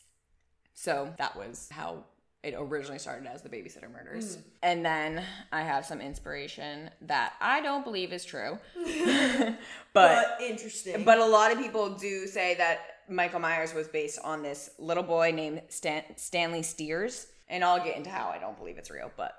So 0.74 1.14
that 1.18 1.36
was 1.36 1.70
how 1.72 2.06
it 2.44 2.54
originally 2.58 3.00
started 3.00 3.28
as 3.28 3.42
the 3.42 3.50
babysitter 3.50 3.90
murders. 3.92 4.36
Mm. 4.38 4.42
And 4.64 4.86
then 4.86 5.24
I 5.52 5.62
have 5.62 5.86
some 5.86 6.02
inspiration 6.02 6.90
that 7.02 7.34
I 7.40 7.62
don't 7.62 7.84
believe 7.86 8.12
is 8.12 8.26
true. 8.26 8.60
but 8.76 9.58
But 9.94 10.38
interesting. 10.42 11.04
but 11.04 11.20
a 11.20 11.26
lot 11.26 11.52
of 11.52 11.58
people 11.58 11.90
do 11.96 12.28
say 12.28 12.56
that 12.56 12.80
Michael 13.10 13.40
Myers 13.40 13.74
was 13.74 13.88
based 13.88 14.20
on 14.24 14.44
this 14.44 14.70
little 14.78 15.04
boy 15.04 15.32
named 15.32 15.62
Stan- 15.70 16.18
Stanley 16.18 16.64
Steers, 16.64 17.28
and 17.50 17.64
I'll 17.64 17.84
get 17.84 17.96
into 17.98 18.10
how 18.10 18.30
I 18.30 18.40
don't 18.40 18.58
believe 18.58 18.78
it's 18.78 18.92
real, 18.92 19.12
but 19.18 19.34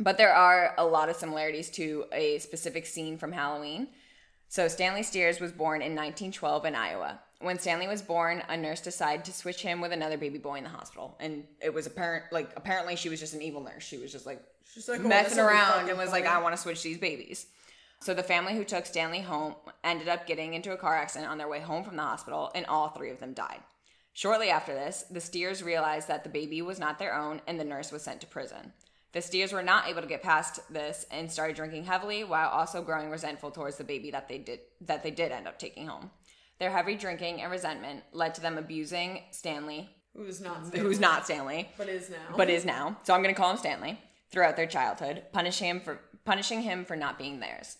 but 0.00 0.16
there 0.16 0.32
are 0.32 0.74
a 0.78 0.84
lot 0.86 1.08
of 1.08 1.16
similarities 1.16 1.70
to 1.70 2.04
a 2.12 2.38
specific 2.38 2.86
scene 2.86 3.18
from 3.18 3.32
Halloween. 3.32 3.88
So 4.48 4.68
Stanley 4.68 5.02
Steers 5.02 5.40
was 5.40 5.50
born 5.52 5.82
in 5.82 5.94
1912 5.94 6.64
in 6.66 6.74
Iowa. 6.74 7.20
When 7.40 7.58
Stanley 7.58 7.86
was 7.86 8.02
born, 8.02 8.42
a 8.48 8.56
nurse 8.56 8.80
decided 8.80 9.24
to 9.26 9.32
switch 9.32 9.62
him 9.62 9.80
with 9.80 9.92
another 9.92 10.18
baby 10.18 10.38
boy 10.38 10.56
in 10.56 10.64
the 10.64 10.70
hospital, 10.70 11.16
and 11.20 11.44
it 11.60 11.72
was 11.72 11.86
apparent 11.86 12.24
like 12.32 12.50
apparently 12.56 12.96
she 12.96 13.08
was 13.08 13.20
just 13.20 13.34
an 13.34 13.42
evil 13.42 13.62
nurse. 13.62 13.84
She 13.84 13.98
was 13.98 14.10
just 14.10 14.26
like 14.26 14.42
She's 14.72 14.88
like, 14.88 15.00
oh, 15.00 15.08
messing 15.08 15.38
around 15.38 15.88
and 15.88 15.96
was 15.96 16.10
like. 16.10 16.26
I 16.26 16.42
want 16.42 16.54
to 16.54 16.60
switch 16.60 16.82
these 16.82 16.98
babies. 16.98 17.46
So 18.00 18.14
the 18.14 18.22
family 18.22 18.54
who 18.54 18.64
took 18.64 18.86
Stanley 18.86 19.20
home 19.20 19.54
ended 19.82 20.08
up 20.08 20.26
getting 20.26 20.54
into 20.54 20.72
a 20.72 20.76
car 20.76 20.94
accident 20.94 21.30
on 21.30 21.38
their 21.38 21.48
way 21.48 21.60
home 21.60 21.84
from 21.84 21.96
the 21.96 22.02
hospital, 22.02 22.50
and 22.54 22.66
all 22.66 22.88
three 22.88 23.10
of 23.10 23.18
them 23.20 23.34
died. 23.34 23.60
Shortly 24.12 24.50
after 24.50 24.74
this, 24.74 25.04
the 25.10 25.20
Steers 25.20 25.62
realized 25.62 26.08
that 26.08 26.24
the 26.24 26.30
baby 26.30 26.60
was 26.60 26.80
not 26.80 26.98
their 26.98 27.14
own, 27.14 27.40
and 27.46 27.58
the 27.58 27.64
nurse 27.64 27.92
was 27.92 28.02
sent 28.02 28.20
to 28.20 28.26
prison. 28.26 28.72
The 29.12 29.22
Steers 29.22 29.52
were 29.52 29.62
not 29.62 29.88
able 29.88 30.02
to 30.02 30.08
get 30.08 30.22
past 30.22 30.60
this 30.72 31.06
and 31.10 31.30
started 31.30 31.56
drinking 31.56 31.84
heavily, 31.84 32.24
while 32.24 32.48
also 32.48 32.82
growing 32.82 33.10
resentful 33.10 33.50
towards 33.50 33.76
the 33.76 33.84
baby 33.84 34.10
that 34.10 34.28
they 34.28 34.38
did 34.38 34.60
that 34.82 35.02
they 35.02 35.10
did 35.10 35.32
end 35.32 35.48
up 35.48 35.58
taking 35.58 35.86
home. 35.86 36.10
Their 36.58 36.70
heavy 36.70 36.96
drinking 36.96 37.40
and 37.40 37.50
resentment 37.50 38.02
led 38.12 38.34
to 38.34 38.40
them 38.40 38.58
abusing 38.58 39.22
Stanley, 39.30 39.90
Who's 40.16 40.40
not 40.40 40.74
who's 40.74 40.98
not 40.98 41.24
Stanley, 41.24 41.68
but 41.78 41.88
is 41.88 42.10
now. 42.10 42.36
but 42.36 42.50
is 42.50 42.64
now. 42.64 42.98
So 43.04 43.14
I'm 43.14 43.22
going 43.22 43.34
to 43.34 43.40
call 43.40 43.52
him 43.52 43.58
Stanley 43.58 44.00
throughout 44.32 44.56
their 44.56 44.66
childhood, 44.66 45.22
punishing 45.32 45.68
him 45.68 45.80
for 45.80 46.00
punishing 46.24 46.62
him 46.62 46.84
for 46.84 46.96
not 46.96 47.18
being 47.18 47.38
theirs. 47.40 47.76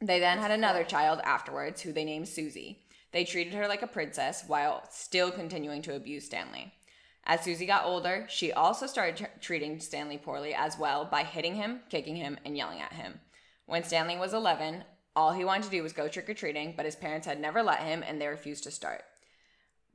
They 0.00 0.20
then 0.20 0.38
had 0.38 0.50
another 0.52 0.84
child 0.84 1.20
afterwards, 1.24 1.80
who 1.82 1.92
they 1.92 2.04
named 2.04 2.28
Susie. 2.28 2.80
They 3.12 3.24
treated 3.24 3.54
her 3.54 3.66
like 3.68 3.82
a 3.82 3.86
princess 3.88 4.44
while 4.46 4.82
still 4.90 5.30
continuing 5.30 5.82
to 5.82 5.94
abuse 5.96 6.26
Stanley. 6.26 6.72
As 7.24 7.40
Susie 7.42 7.66
got 7.66 7.84
older, 7.84 8.26
she 8.28 8.52
also 8.52 8.86
started 8.86 9.16
tr- 9.16 9.40
treating 9.40 9.80
Stanley 9.80 10.18
poorly 10.18 10.52
as 10.54 10.78
well 10.78 11.04
by 11.06 11.22
hitting 11.24 11.54
him, 11.54 11.80
kicking 11.88 12.16
him, 12.16 12.38
and 12.44 12.56
yelling 12.56 12.80
at 12.80 12.92
him. 12.92 13.20
When 13.66 13.82
Stanley 13.84 14.16
was 14.16 14.34
11, 14.34 14.84
all 15.16 15.32
he 15.32 15.44
wanted 15.44 15.64
to 15.64 15.70
do 15.70 15.82
was 15.82 15.92
go 15.92 16.08
trick 16.08 16.28
or 16.28 16.34
treating, 16.34 16.74
but 16.76 16.86
his 16.86 16.96
parents 16.96 17.26
had 17.26 17.40
never 17.40 17.62
let 17.62 17.80
him 17.80 18.02
and 18.06 18.20
they 18.20 18.26
refused 18.26 18.64
to 18.64 18.70
start. 18.70 19.04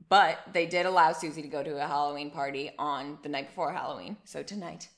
But 0.08 0.38
they 0.52 0.66
did 0.66 0.86
allow 0.86 1.12
Susie 1.12 1.42
to 1.42 1.48
go 1.48 1.62
to 1.62 1.82
a 1.82 1.86
Halloween 1.86 2.30
party 2.30 2.72
on 2.78 3.18
the 3.22 3.28
night 3.28 3.48
before 3.48 3.72
Halloween. 3.72 4.16
So 4.24 4.42
tonight, 4.42 4.88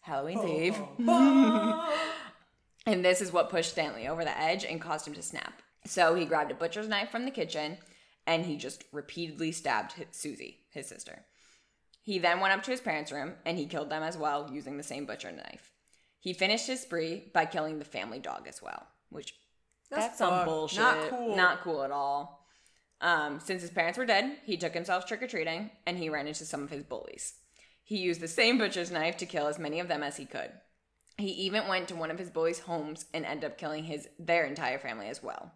Halloween's 0.00 0.40
oh, 0.42 0.48
Eve. 0.48 0.76
Oh, 0.78 0.96
oh. 1.06 1.98
and 2.86 3.04
this 3.04 3.20
is 3.20 3.32
what 3.32 3.50
pushed 3.50 3.72
Stanley 3.72 4.08
over 4.08 4.24
the 4.24 4.38
edge 4.38 4.64
and 4.64 4.80
caused 4.80 5.06
him 5.06 5.14
to 5.14 5.22
snap. 5.22 5.62
So 5.86 6.14
he 6.14 6.24
grabbed 6.24 6.50
a 6.50 6.54
butcher's 6.54 6.88
knife 6.88 7.10
from 7.10 7.24
the 7.24 7.30
kitchen 7.30 7.78
and 8.26 8.46
he 8.46 8.56
just 8.56 8.84
repeatedly 8.92 9.52
stabbed 9.52 9.92
his, 9.92 10.06
Susie, 10.12 10.60
his 10.70 10.86
sister. 10.86 11.24
He 12.02 12.18
then 12.18 12.40
went 12.40 12.54
up 12.54 12.62
to 12.64 12.70
his 12.70 12.80
parents' 12.80 13.12
room 13.12 13.34
and 13.44 13.58
he 13.58 13.66
killed 13.66 13.90
them 13.90 14.02
as 14.02 14.16
well 14.16 14.50
using 14.52 14.76
the 14.76 14.82
same 14.82 15.04
butcher 15.04 15.30
knife. 15.30 15.70
He 16.18 16.32
finished 16.32 16.66
his 16.66 16.80
spree 16.80 17.30
by 17.32 17.46
killing 17.46 17.78
the 17.78 17.84
family 17.84 18.18
dog 18.18 18.46
as 18.46 18.60
well, 18.60 18.86
which 19.10 19.34
That's 19.90 20.06
that's, 20.06 20.18
some 20.18 20.44
bullshit. 20.44 20.80
Not 20.80 21.10
cool. 21.10 21.36
Not 21.36 21.60
cool 21.62 21.82
at 21.82 21.90
all. 21.90 22.46
Um, 23.00 23.40
since 23.40 23.62
his 23.62 23.70
parents 23.70 23.98
were 23.98 24.06
dead, 24.06 24.36
he 24.44 24.56
took 24.56 24.74
himself 24.74 25.06
trick 25.06 25.22
or 25.22 25.26
treating 25.26 25.70
and 25.86 25.96
he 25.96 26.10
ran 26.10 26.26
into 26.26 26.44
some 26.44 26.62
of 26.62 26.70
his 26.70 26.84
bullies. 26.84 27.34
He 27.82 27.98
used 27.98 28.20
the 28.20 28.28
same 28.28 28.58
butcher's 28.58 28.90
knife 28.90 29.16
to 29.18 29.26
kill 29.26 29.46
as 29.46 29.58
many 29.58 29.80
of 29.80 29.88
them 29.88 30.02
as 30.02 30.16
he 30.16 30.26
could. 30.26 30.50
He 31.16 31.30
even 31.32 31.68
went 31.68 31.88
to 31.88 31.96
one 31.96 32.10
of 32.10 32.18
his 32.18 32.30
bullies' 32.30 32.60
homes 32.60 33.04
and 33.12 33.24
ended 33.26 33.50
up 33.50 33.58
killing 33.58 33.84
his 33.84 34.08
their 34.18 34.44
entire 34.44 34.78
family 34.78 35.08
as 35.08 35.22
well. 35.22 35.52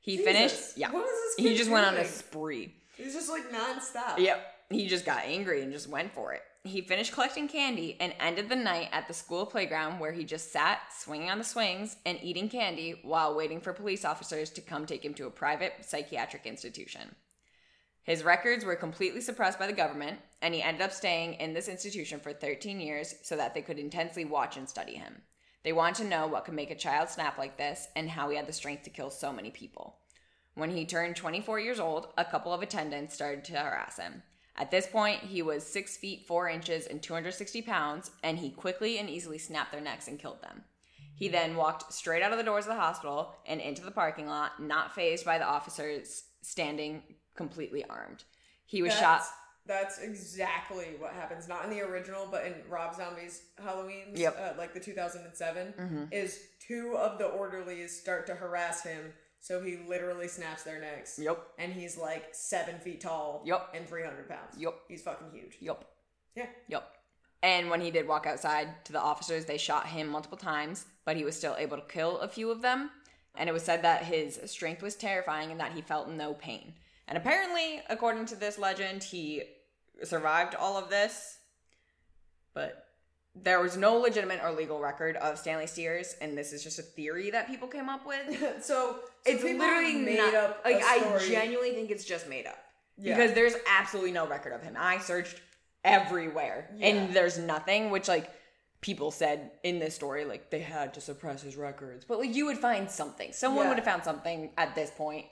He 0.00 0.16
Jesus. 0.16 0.32
finished, 0.32 0.62
yeah. 0.76 0.92
What 0.92 1.04
was 1.04 1.36
this 1.36 1.44
he 1.44 1.56
just 1.56 1.70
went 1.70 1.86
on 1.86 1.94
a 1.94 1.98
doing? 1.98 2.08
spree. 2.08 2.74
He's 2.96 3.14
just 3.14 3.28
like 3.28 3.50
nonstop. 3.52 4.18
Yep. 4.18 4.40
He 4.70 4.88
just 4.88 5.04
got 5.04 5.24
angry 5.24 5.62
and 5.62 5.72
just 5.72 5.88
went 5.88 6.12
for 6.12 6.32
it. 6.32 6.42
He 6.66 6.80
finished 6.80 7.12
collecting 7.12 7.46
candy 7.46 7.96
and 8.00 8.12
ended 8.18 8.48
the 8.48 8.56
night 8.56 8.88
at 8.90 9.06
the 9.06 9.14
school 9.14 9.46
playground 9.46 10.00
where 10.00 10.10
he 10.10 10.24
just 10.24 10.50
sat, 10.50 10.80
swinging 10.92 11.30
on 11.30 11.38
the 11.38 11.44
swings, 11.44 11.96
and 12.04 12.18
eating 12.20 12.48
candy 12.48 12.98
while 13.04 13.36
waiting 13.36 13.60
for 13.60 13.72
police 13.72 14.04
officers 14.04 14.50
to 14.50 14.60
come 14.60 14.84
take 14.84 15.04
him 15.04 15.14
to 15.14 15.26
a 15.26 15.30
private 15.30 15.74
psychiatric 15.82 16.44
institution. 16.44 17.14
His 18.02 18.24
records 18.24 18.64
were 18.64 18.74
completely 18.74 19.20
suppressed 19.20 19.60
by 19.60 19.68
the 19.68 19.72
government, 19.72 20.18
and 20.42 20.52
he 20.54 20.60
ended 20.60 20.82
up 20.82 20.92
staying 20.92 21.34
in 21.34 21.54
this 21.54 21.68
institution 21.68 22.18
for 22.18 22.32
13 22.32 22.80
years 22.80 23.14
so 23.22 23.36
that 23.36 23.54
they 23.54 23.62
could 23.62 23.78
intensely 23.78 24.24
watch 24.24 24.56
and 24.56 24.68
study 24.68 24.96
him. 24.96 25.22
They 25.62 25.72
wanted 25.72 26.02
to 26.02 26.08
know 26.08 26.26
what 26.26 26.44
could 26.44 26.54
make 26.54 26.72
a 26.72 26.76
child 26.76 27.10
snap 27.10 27.38
like 27.38 27.56
this 27.56 27.86
and 27.94 28.10
how 28.10 28.28
he 28.28 28.36
had 28.36 28.48
the 28.48 28.52
strength 28.52 28.82
to 28.84 28.90
kill 28.90 29.10
so 29.10 29.32
many 29.32 29.50
people. 29.50 29.98
When 30.54 30.70
he 30.70 30.84
turned 30.84 31.14
24 31.14 31.60
years 31.60 31.78
old, 31.78 32.08
a 32.18 32.24
couple 32.24 32.52
of 32.52 32.62
attendants 32.62 33.14
started 33.14 33.44
to 33.44 33.52
harass 33.52 33.98
him. 33.98 34.24
At 34.58 34.70
this 34.70 34.86
point, 34.86 35.20
he 35.20 35.42
was 35.42 35.66
6 35.66 35.96
feet 35.98 36.26
4 36.26 36.48
inches 36.48 36.86
and 36.86 37.02
260 37.02 37.62
pounds, 37.62 38.10
and 38.22 38.38
he 38.38 38.50
quickly 38.50 38.98
and 38.98 39.08
easily 39.10 39.38
snapped 39.38 39.72
their 39.72 39.80
necks 39.80 40.08
and 40.08 40.18
killed 40.18 40.42
them. 40.42 40.64
He 41.14 41.28
then 41.28 41.56
walked 41.56 41.92
straight 41.92 42.22
out 42.22 42.32
of 42.32 42.38
the 42.38 42.44
doors 42.44 42.64
of 42.64 42.74
the 42.74 42.80
hospital 42.80 43.34
and 43.46 43.60
into 43.60 43.82
the 43.82 43.90
parking 43.90 44.26
lot, 44.26 44.62
not 44.62 44.94
phased 44.94 45.24
by 45.24 45.38
the 45.38 45.46
officers 45.46 46.24
standing 46.42 47.02
completely 47.34 47.84
armed. 47.84 48.24
He 48.66 48.82
was 48.82 48.92
That's, 48.92 49.00
shot. 49.00 49.22
That's 49.66 49.98
exactly 49.98 50.88
what 50.98 51.12
happens. 51.12 51.48
Not 51.48 51.64
in 51.64 51.70
the 51.70 51.80
original, 51.80 52.28
but 52.30 52.44
in 52.46 52.54
Rob 52.68 52.94
Zombie's 52.94 53.42
Halloween, 53.62 54.12
Yep. 54.14 54.36
Mm-hmm. 54.36 54.54
uh, 54.54 54.58
like 54.58 54.74
the 54.74 54.80
2007, 54.80 56.08
is 56.12 56.38
two 56.66 56.96
of 56.96 57.18
the 57.18 57.26
orderlies 57.26 57.98
start 57.98 58.26
to 58.26 58.34
harass 58.34 58.82
him. 58.82 59.12
So 59.46 59.62
he 59.62 59.78
literally 59.88 60.26
snaps 60.26 60.64
their 60.64 60.80
necks. 60.80 61.20
Yep. 61.22 61.38
And 61.56 61.72
he's 61.72 61.96
like 61.96 62.30
seven 62.32 62.80
feet 62.80 63.00
tall. 63.00 63.42
Yep. 63.44 63.74
And 63.74 63.88
300 63.88 64.28
pounds. 64.28 64.56
Yep. 64.58 64.74
He's 64.88 65.02
fucking 65.02 65.28
huge. 65.32 65.58
Yup. 65.60 65.88
Yeah. 66.34 66.46
Yup. 66.66 66.96
And 67.44 67.70
when 67.70 67.80
he 67.80 67.92
did 67.92 68.08
walk 68.08 68.26
outside 68.26 68.84
to 68.86 68.92
the 68.92 69.00
officers, 69.00 69.44
they 69.44 69.56
shot 69.56 69.86
him 69.86 70.08
multiple 70.08 70.36
times, 70.36 70.86
but 71.04 71.16
he 71.16 71.22
was 71.22 71.36
still 71.36 71.54
able 71.58 71.76
to 71.76 71.84
kill 71.84 72.18
a 72.18 72.26
few 72.26 72.50
of 72.50 72.60
them. 72.60 72.90
And 73.36 73.48
it 73.48 73.52
was 73.52 73.62
said 73.62 73.82
that 73.82 74.02
his 74.02 74.40
strength 74.46 74.82
was 74.82 74.96
terrifying 74.96 75.52
and 75.52 75.60
that 75.60 75.74
he 75.74 75.80
felt 75.80 76.08
no 76.08 76.34
pain. 76.34 76.74
And 77.06 77.16
apparently, 77.16 77.82
according 77.88 78.26
to 78.26 78.34
this 78.34 78.58
legend, 78.58 79.04
he 79.04 79.44
survived 80.02 80.56
all 80.56 80.76
of 80.76 80.90
this, 80.90 81.38
but 82.52 82.85
there 83.42 83.60
was 83.60 83.76
no 83.76 83.96
legitimate 83.98 84.40
or 84.42 84.50
legal 84.52 84.80
record 84.80 85.16
of 85.16 85.38
Stanley 85.38 85.66
Steers, 85.66 86.14
and 86.20 86.36
this 86.36 86.52
is 86.52 86.62
just 86.64 86.78
a 86.78 86.82
theory 86.82 87.30
that 87.30 87.46
people 87.46 87.68
came 87.68 87.88
up 87.88 88.06
with. 88.06 88.26
so, 88.64 88.64
so 88.64 88.98
It's 89.24 89.42
literally 89.42 89.94
made 89.96 90.18
not, 90.18 90.34
up 90.34 90.62
like 90.64 90.82
I 90.82 91.18
genuinely 91.28 91.72
think 91.72 91.90
it's 91.90 92.04
just 92.04 92.28
made 92.28 92.46
up 92.46 92.58
Yeah. 92.96 93.14
because 93.16 93.34
there's 93.34 93.54
absolutely 93.78 94.12
no 94.12 94.26
record 94.26 94.52
of 94.52 94.62
him. 94.62 94.74
I 94.78 94.98
searched 94.98 95.40
everywhere 95.84 96.70
Yeah. 96.76 96.88
and 96.88 97.14
there's 97.14 97.38
nothing. 97.38 97.90
Which 97.90 98.08
like 98.08 98.30
people 98.80 99.10
said 99.10 99.50
in 99.62 99.78
this 99.78 99.94
story, 99.94 100.24
like 100.24 100.50
they 100.50 100.60
had 100.60 100.94
to 100.94 101.00
suppress 101.00 101.42
his 101.42 101.56
records, 101.56 102.04
but 102.04 102.18
like 102.18 102.34
you 102.34 102.46
would 102.46 102.58
find 102.58 102.90
something. 102.90 103.32
Someone 103.32 103.64
Yeah. 103.64 103.68
would 103.70 103.78
have 103.78 103.84
found 103.84 104.04
something 104.04 104.50
at 104.56 104.74
this 104.74 104.90
point. 104.90 105.26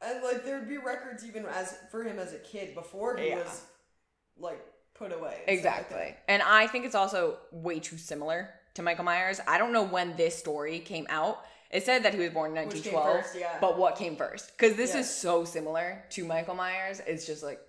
And 0.00 0.22
like 0.22 0.44
there'd 0.44 0.68
be 0.68 0.76
records 0.78 1.24
even 1.26 1.44
as 1.46 1.76
for 1.90 2.04
him 2.04 2.18
as 2.20 2.32
a 2.32 2.38
kid 2.38 2.74
before 2.74 3.16
he 3.16 3.30
was 3.34 3.62
like 4.38 4.64
put 4.98 5.12
away. 5.12 5.42
and 5.46 5.60
stuff 5.60 5.74
like 5.74 5.84
Exactly. 5.86 6.16
And 6.28 6.42
I 6.42 6.66
think 6.66 6.84
it's 6.86 6.94
also 6.94 7.38
way 7.52 7.78
too 7.80 7.98
similar 7.98 8.50
to 8.74 8.82
Michael 8.82 9.04
Myers. 9.04 9.40
I 9.46 9.58
don't 9.58 9.72
know 9.72 9.82
when 9.84 10.16
this 10.16 10.36
story 10.36 10.78
came 10.80 11.06
out. 11.08 11.44
It 11.70 11.84
said 11.84 12.02
that 12.04 12.14
he 12.14 12.20
was 12.20 12.30
born 12.30 12.56
in 12.56 12.66
Which 12.66 12.82
came 12.82 12.94
1912, 12.94 13.24
first, 13.24 13.38
yeah. 13.38 13.58
but 13.60 13.78
what 13.78 13.96
came 13.96 14.16
first? 14.16 14.52
Because 14.56 14.76
this 14.76 14.94
Yeah. 14.94 15.00
is 15.00 15.14
so 15.14 15.44
similar 15.44 16.02
to 16.10 16.24
Michael 16.24 16.54
Myers. 16.54 17.00
It's 17.06 17.26
just 17.26 17.42
like. 17.42 17.60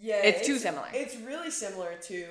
Yeah, 0.00 0.16
It's 0.24 0.46
too 0.46 0.58
similar. 0.58 0.88
It's 0.92 1.16
really 1.16 1.50
similar 1.50 1.94
to 2.08 2.26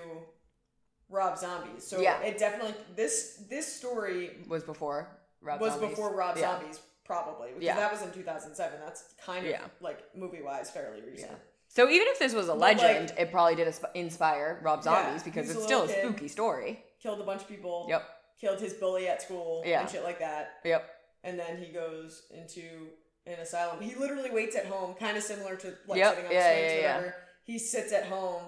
Rob 1.09 1.37
Zombies. 1.37 1.85
So 1.85 2.01
Yeah. 2.01 2.19
it 2.21 2.37
definitely 2.37 2.73
this 2.95 3.37
this 3.49 3.71
story 3.71 4.37
was 4.47 4.63
before 4.63 5.07
Rob 5.41 5.61
was 5.61 5.73
Zombies. 5.73 5.89
before 5.91 6.13
Rob 6.15 6.37
Yeah. 6.37 6.57
Zombies 6.59 6.79
probably 7.05 7.49
because 7.49 7.63
Yeah. 7.63 7.75
that 7.75 7.91
was 7.91 8.01
in 8.01 8.11
2007. 8.11 8.79
That's 8.83 9.03
kind 9.23 9.45
of 9.47 9.59
like 9.79 9.99
movie 10.15 10.41
wise 10.41 10.69
fairly 10.71 11.01
recent. 11.01 11.37
So 11.73 11.89
even 11.89 12.07
if 12.09 12.19
this 12.19 12.33
was 12.33 12.49
a 12.49 12.53
like- 12.53 12.77
legend, 12.81 13.13
it 13.17 13.31
probably 13.31 13.55
did 13.55 13.73
inspire 13.95 14.59
Rob 14.61 14.79
Yeah, 14.79 14.83
Zombies 15.05 15.23
because 15.23 15.49
it's 15.49 15.57
a 15.59 15.63
still 15.63 15.83
a 15.83 15.87
kid. 15.87 15.99
spooky 16.03 16.27
story. 16.27 16.83
Killed 17.01 17.21
a 17.21 17.23
bunch 17.23 17.43
of 17.43 17.47
people. 17.47 17.85
Yep. 17.87 18.03
Killed 18.41 18.59
his 18.59 18.73
bully 18.73 19.07
at 19.07 19.21
school 19.21 19.63
Yeah. 19.65 19.79
and 19.81 19.89
shit 19.89 20.03
like 20.03 20.19
that. 20.19 20.59
Yep. 20.65 20.97
and 21.23 21.37
then 21.39 21.57
he 21.63 21.71
goes 21.71 22.23
into 22.31 22.87
an 23.27 23.33
asylum. 23.39 23.79
He 23.79 23.93
literally 23.95 24.31
waits 24.31 24.55
at 24.55 24.65
home, 24.65 24.95
kind 24.95 25.15
of 25.15 25.21
similar 25.23 25.55
to 25.57 25.77
like 25.87 25.99
Yep, 25.99 26.15
sitting 26.15 26.25
on 26.25 26.31
yeah, 26.33 26.53
the 26.55 26.59
yeah, 26.61 26.73
yeah. 26.81 26.95
whatever. 26.97 27.15
He 27.43 27.59
sits 27.59 27.93
at 27.93 28.05
home, 28.07 28.41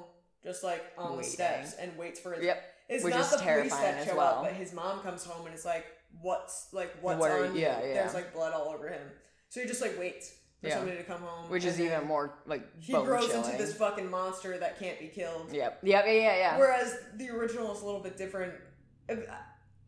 just 0.44 0.64
like 0.64 0.84
on 0.98 1.16
the 1.18 1.24
steps, 1.24 1.76
and 1.76 1.96
waits 1.98 2.20
for 2.20 2.34
his. 2.34 2.44
Yep. 2.44 2.64
It's 2.90 3.04
Which 3.04 3.14
not 3.14 3.30
the 3.32 3.38
police 3.38 3.72
that 3.76 4.06
show 4.08 4.18
well. 4.18 4.40
up, 4.40 4.44
but 4.44 4.54
his 4.54 4.74
mom 4.74 5.02
comes 5.02 5.24
home 5.24 5.46
and 5.46 5.54
is 5.56 5.64
like, 5.66 5.86
"What's 6.22 6.68
like 6.74 6.92
what's 7.02 7.24
on 7.24 7.56
yeah, 7.56 7.80
you?" 7.82 7.88
yeah. 7.90 7.94
There's 7.94 8.14
like 8.16 8.34
blood 8.34 8.54
all 8.54 8.70
over 8.74 8.90
him. 8.90 9.08
So 9.50 9.62
he 9.62 9.68
just 9.68 9.82
like 9.82 9.98
waits 10.00 10.34
for 10.64 10.70
Yeah. 10.70 10.76
somebody 10.78 10.98
to 10.98 11.04
come 11.04 11.22
home, 11.22 11.50
Which 11.52 11.66
is 11.66 11.78
even 11.80 12.06
more 12.06 12.34
like 12.46 12.64
He 12.80 12.94
grows 12.94 13.28
chilling. 13.28 13.52
into 13.52 13.58
this 13.64 13.76
fucking 13.76 14.10
monster 14.10 14.58
that 14.58 14.80
can't 14.80 14.98
be 14.98 15.10
killed. 15.10 15.52
Yep. 15.52 15.80
Yep. 15.84 16.06
Yeah. 16.06 16.12
Yeah. 16.12 16.36
Yeah. 16.38 16.58
Whereas 16.58 16.96
the 17.16 17.30
original 17.32 17.74
is 17.76 17.82
a 17.82 17.86
little 17.86 18.00
bit 18.00 18.16
different. 18.18 18.54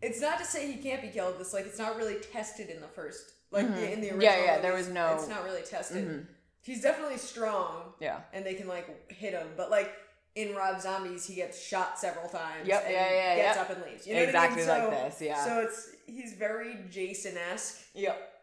It's 0.01 0.19
not 0.21 0.37
to 0.39 0.45
say 0.45 0.69
he 0.71 0.81
can't 0.81 1.01
be 1.01 1.07
killed. 1.07 1.35
It's 1.39 1.53
like 1.53 1.65
it's 1.65 1.79
not 1.79 1.95
really 1.95 2.15
tested 2.19 2.69
in 2.69 2.81
the 2.81 2.87
first, 2.87 3.31
like 3.51 3.65
Mhm. 3.65 3.91
in 3.93 4.01
the 4.01 4.11
original. 4.11 4.21
yeah, 4.21 4.43
Yeah. 4.43 4.59
there 4.59 4.73
was 4.73 4.89
no- 4.89 5.15
It's 5.15 5.27
not 5.29 5.43
really 5.45 5.61
tested. 5.63 6.05
Mhm. 6.07 6.27
He's 6.61 6.81
definitely 6.81 7.17
strong, 7.17 7.93
Yeah. 7.99 8.21
and 8.33 8.45
they 8.45 8.55
can 8.55 8.67
like 8.67 9.09
hit 9.11 9.33
him. 9.33 9.53
But 9.55 9.71
like 9.71 9.93
in 10.35 10.53
Rob 10.53 10.81
Zombies, 10.81 11.25
he 11.25 11.35
gets 11.35 11.57
shot 11.59 11.97
several 11.97 12.27
times. 12.27 12.67
Yep, 12.67 12.83
and 12.83 12.93
yeah, 12.93 13.09
yeah, 13.11 13.35
Gets 13.37 13.55
yep. 13.57 13.69
up 13.69 13.77
and 13.77 13.85
leaves. 13.85 14.05
You 14.05 14.15
know 14.15 14.21
Exactly 14.23 14.63
I 14.63 14.79
mean? 14.81 14.91
like 14.93 15.09
this, 15.11 15.21
yeah. 15.21 15.45
So 15.45 15.59
it's 15.61 15.89
he's 16.05 16.33
very 16.33 16.77
Jason 16.89 17.37
esque 17.37 17.81
Yep. 17.93 18.34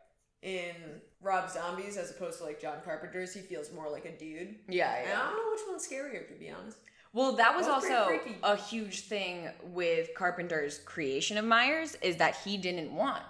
In 0.42 0.74
Rob 1.20 1.48
Zombies 1.48 1.96
as 1.96 2.10
opposed 2.10 2.38
to 2.38 2.44
like 2.44 2.60
John 2.60 2.78
Carpenter's. 2.84 3.32
He 3.32 3.40
feels 3.40 3.72
more 3.72 3.90
like 3.90 4.04
a 4.04 4.16
dude. 4.16 4.56
Yeah. 4.68 4.94
And 4.96 5.12
I 5.12 5.30
don't 5.30 5.36
know 5.36 5.50
which 5.52 5.60
one's 5.68 5.86
scarier 5.86 6.26
to 6.28 6.34
be 6.34 6.50
honest. 6.50 6.78
Well, 7.14 7.32
that 7.36 7.54
was 7.54 7.66
pretty 7.66 7.94
also 7.94 8.20
a 8.42 8.56
huge 8.56 9.02
thing 9.02 9.50
with 9.64 10.14
Carpenter's 10.14 10.78
creation 10.78 11.36
of 11.36 11.44
Myers 11.44 11.94
is 12.02 12.16
that 12.16 12.36
he 12.36 12.56
didn't 12.56 12.94
want 12.94 13.22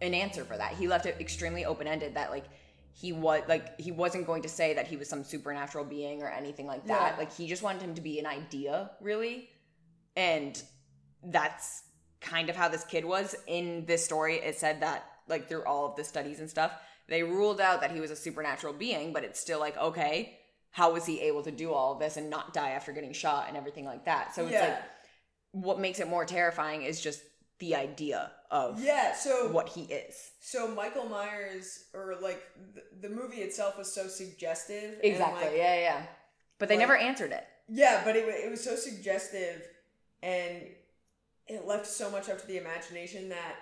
an 0.00 0.14
answer 0.14 0.44
for 0.44 0.56
that. 0.56 0.72
He 0.72 0.88
left 0.88 1.04
it 1.06 1.16
extremely 1.20 1.64
open 1.64 1.86
ended 1.86 2.14
that 2.14 2.30
like 2.30 2.46
he 2.92 3.12
was 3.12 3.42
like 3.46 3.78
he 3.78 3.92
wasn't 3.92 4.26
going 4.26 4.42
to 4.42 4.48
say 4.48 4.74
that 4.74 4.86
he 4.86 4.96
was 4.96 5.08
some 5.08 5.22
supernatural 5.22 5.84
being 5.84 6.22
or 6.22 6.28
anything 6.28 6.66
like 6.66 6.86
that. 6.86 7.12
Yeah. 7.12 7.18
Like 7.18 7.32
he 7.32 7.46
just 7.46 7.62
wanted 7.62 7.82
him 7.82 7.94
to 7.94 8.00
be 8.00 8.18
an 8.18 8.26
idea, 8.26 8.90
really. 9.00 9.50
And 10.16 10.60
that's 11.22 11.84
kind 12.20 12.50
of 12.50 12.56
how 12.56 12.68
this 12.68 12.84
kid 12.84 13.04
was 13.04 13.36
in 13.46 13.84
this 13.86 14.04
story. 14.04 14.36
It 14.36 14.58
said 14.58 14.80
that 14.80 15.04
like 15.30 15.48
through 15.48 15.64
all 15.64 15.86
of 15.86 15.96
the 15.96 16.04
studies 16.04 16.40
and 16.40 16.50
stuff, 16.50 16.72
they 17.08 17.22
ruled 17.22 17.60
out 17.60 17.80
that 17.80 17.92
he 17.92 18.00
was 18.00 18.10
a 18.10 18.16
supernatural 18.16 18.72
being, 18.74 19.12
but 19.12 19.24
it's 19.24 19.40
still 19.40 19.60
like 19.60 19.76
okay, 19.78 20.38
how 20.72 20.92
was 20.92 21.06
he 21.06 21.20
able 21.20 21.42
to 21.42 21.50
do 21.50 21.72
all 21.72 21.92
of 21.94 21.98
this 21.98 22.16
and 22.16 22.28
not 22.28 22.52
die 22.52 22.70
after 22.70 22.92
getting 22.92 23.12
shot 23.12 23.46
and 23.48 23.56
everything 23.56 23.84
like 23.84 24.04
that? 24.04 24.34
So 24.34 24.42
it's 24.42 24.52
yeah. 24.52 24.60
like 24.64 24.82
what 25.52 25.80
makes 25.80 25.98
it 25.98 26.08
more 26.08 26.24
terrifying 26.24 26.82
is 26.82 27.00
just 27.00 27.22
the 27.58 27.74
idea 27.74 28.30
of 28.50 28.82
yeah. 28.82 29.14
So 29.14 29.48
what 29.48 29.68
he 29.68 29.82
is. 29.82 30.14
So 30.40 30.68
Michael 30.74 31.08
Myers, 31.08 31.84
or 31.94 32.16
like 32.20 32.42
the, 32.74 33.08
the 33.08 33.14
movie 33.14 33.38
itself, 33.42 33.76
was 33.78 33.92
so 33.94 34.06
suggestive. 34.08 34.94
and, 34.94 35.04
Exactly. 35.04 35.44
like- 35.48 35.56
yeah, 35.56 35.76
yeah. 35.76 36.02
But 36.58 36.68
they 36.68 36.76
like- 36.76 36.80
never 36.80 36.96
answered 36.96 37.32
it. 37.32 37.44
yeah, 37.68 38.02
but 38.04 38.16
it 38.16 38.26
it 38.28 38.50
was 38.50 38.62
so 38.62 38.76
suggestive, 38.76 39.62
and 40.22 40.62
it 41.46 41.66
left 41.66 41.86
so 41.86 42.10
much 42.10 42.28
up 42.28 42.40
to 42.40 42.46
the 42.46 42.58
imagination 42.58 43.28
that 43.30 43.56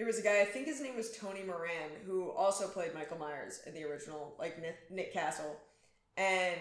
there 0.00 0.06
was 0.06 0.18
a 0.18 0.22
guy. 0.22 0.40
I 0.40 0.46
think 0.46 0.64
his 0.64 0.80
name 0.80 0.96
was 0.96 1.14
Tony 1.14 1.42
Moran, 1.42 1.90
who 2.06 2.30
also 2.30 2.66
played 2.68 2.94
Michael 2.94 3.18
Myers 3.18 3.60
in 3.66 3.74
the 3.74 3.84
original, 3.84 4.34
like 4.38 4.58
Nick, 4.58 4.76
Nick 4.90 5.12
Castle, 5.12 5.56
and 6.16 6.56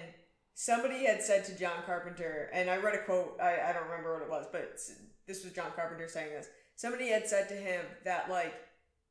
somebody 0.55 1.05
had 1.05 1.21
said 1.21 1.45
to 1.45 1.57
John 1.57 1.83
Carpenter, 1.85 2.49
and 2.51 2.69
I 2.69 2.75
read 2.77 2.95
a 2.95 3.03
quote. 3.05 3.37
I, 3.41 3.69
I 3.69 3.71
don't 3.71 3.85
remember 3.89 4.13
what 4.13 4.23
it 4.23 4.29
was, 4.29 4.45
but 4.51 4.77
this 5.25 5.43
was 5.45 5.53
John 5.53 5.71
Carpenter 5.73 6.09
saying 6.09 6.31
this. 6.31 6.47
Somebody 6.75 7.07
had 7.07 7.27
said 7.27 7.47
to 7.47 7.55
him 7.55 7.85
that 8.03 8.29
like 8.29 8.53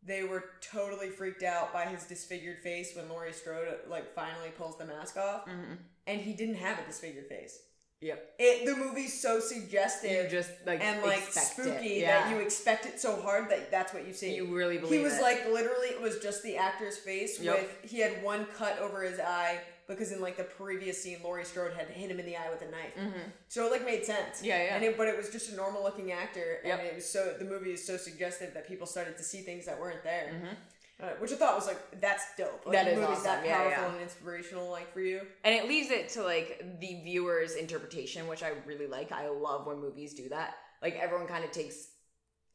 they 0.02 0.24
were 0.24 0.44
totally 0.60 1.08
freaked 1.08 1.42
out 1.42 1.72
by 1.72 1.86
his 1.86 2.04
disfigured 2.04 2.58
face 2.62 2.92
when 2.94 3.08
Laurie 3.08 3.32
Strode 3.32 3.78
like 3.88 4.14
finally 4.14 4.50
pulls 4.58 4.76
the 4.76 4.84
mask 4.84 5.16
off, 5.16 5.46
Mm-hmm. 5.46 5.74
and 6.06 6.20
he 6.20 6.34
didn't 6.34 6.56
have 6.56 6.78
a 6.78 6.84
disfigured 6.86 7.28
face. 7.28 7.58
Yep. 8.00 8.34
It 8.38 8.64
the 8.64 8.76
movie's 8.76 9.20
so 9.20 9.40
suggestive, 9.40 10.24
You 10.24 10.30
just 10.30 10.50
like 10.64 10.80
and 10.80 11.02
like 11.02 11.22
spooky 11.32 12.02
it. 12.02 12.06
that 12.06 12.30
you 12.30 12.36
expect 12.38 12.86
it 12.86 13.00
so 13.00 13.20
hard 13.20 13.50
that 13.50 13.72
that's 13.72 13.92
what 13.92 14.06
you 14.06 14.12
see. 14.12 14.34
You 14.36 14.54
really 14.56 14.78
believe 14.78 15.00
he 15.00 15.04
was 15.04 15.18
it. 15.18 15.22
like 15.22 15.46
literally 15.46 15.88
it 15.88 16.00
was 16.00 16.18
just 16.20 16.44
the 16.44 16.56
actor's 16.56 16.96
face 16.96 17.40
Yep. 17.40 17.56
with 17.82 17.90
he 17.90 17.98
had 17.98 18.22
one 18.22 18.46
cut 18.56 18.78
over 18.78 19.02
his 19.02 19.18
eye 19.18 19.58
because 19.88 20.12
in 20.12 20.20
like 20.20 20.36
the 20.36 20.44
previous 20.44 21.02
scene 21.02 21.18
Laurie 21.24 21.44
Strode 21.44 21.72
had 21.72 21.88
hit 21.88 22.08
him 22.10 22.20
in 22.20 22.26
the 22.26 22.36
eye 22.36 22.50
with 22.52 22.62
a 22.62 22.70
knife. 22.70 22.94
Mhm. 22.96 23.32
So 23.48 23.66
it 23.66 23.72
like 23.72 23.84
made 23.84 24.04
sense. 24.04 24.44
Yeah, 24.44 24.62
yeah. 24.62 24.74
And 24.76 24.84
it, 24.84 24.96
but 24.96 25.08
it 25.08 25.16
was 25.16 25.30
just 25.30 25.50
a 25.50 25.56
normal 25.56 25.82
looking 25.82 26.12
actor, 26.12 26.58
and 26.62 26.68
Yep. 26.68 26.84
it 26.84 26.94
was 26.96 27.10
so 27.10 27.34
the 27.36 27.46
movie 27.46 27.72
is 27.72 27.84
so 27.84 27.96
suggestive 27.96 28.54
that 28.54 28.68
people 28.68 28.86
started 28.86 29.16
to 29.16 29.24
see 29.24 29.40
things 29.40 29.66
that 29.66 29.80
weren't 29.80 30.04
there, 30.04 30.30
Mhm. 30.34 30.56
Uh, 31.02 31.10
which 31.18 31.32
I 31.32 31.36
thought 31.36 31.54
was 31.54 31.66
like 31.66 32.00
that's 32.00 32.24
dope. 32.36 32.62
Like, 32.66 32.72
That 32.74 32.88
is 32.88 32.98
movie's 32.98 33.22
that 33.22 33.38
awesome. 33.38 33.44
Yeah, 33.44 33.56
powerful 33.58 33.84
yeah. 33.84 33.92
and 33.92 34.02
inspirational, 34.02 34.70
like 34.70 34.92
for 34.92 35.00
you. 35.00 35.20
and 35.44 35.54
it 35.54 35.68
leaves 35.68 35.90
it 35.90 36.08
to 36.10 36.22
like 36.22 36.64
the 36.80 37.00
viewer's 37.04 37.54
interpretation, 37.54 38.26
which 38.26 38.42
I 38.42 38.52
really 38.66 38.86
like. 38.86 39.12
I 39.12 39.28
love 39.28 39.66
when 39.66 39.80
movies 39.80 40.14
do 40.14 40.28
that. 40.30 40.56
Like 40.82 40.96
everyone 40.96 41.26
kind 41.26 41.44
of 41.44 41.50
takes 41.50 41.88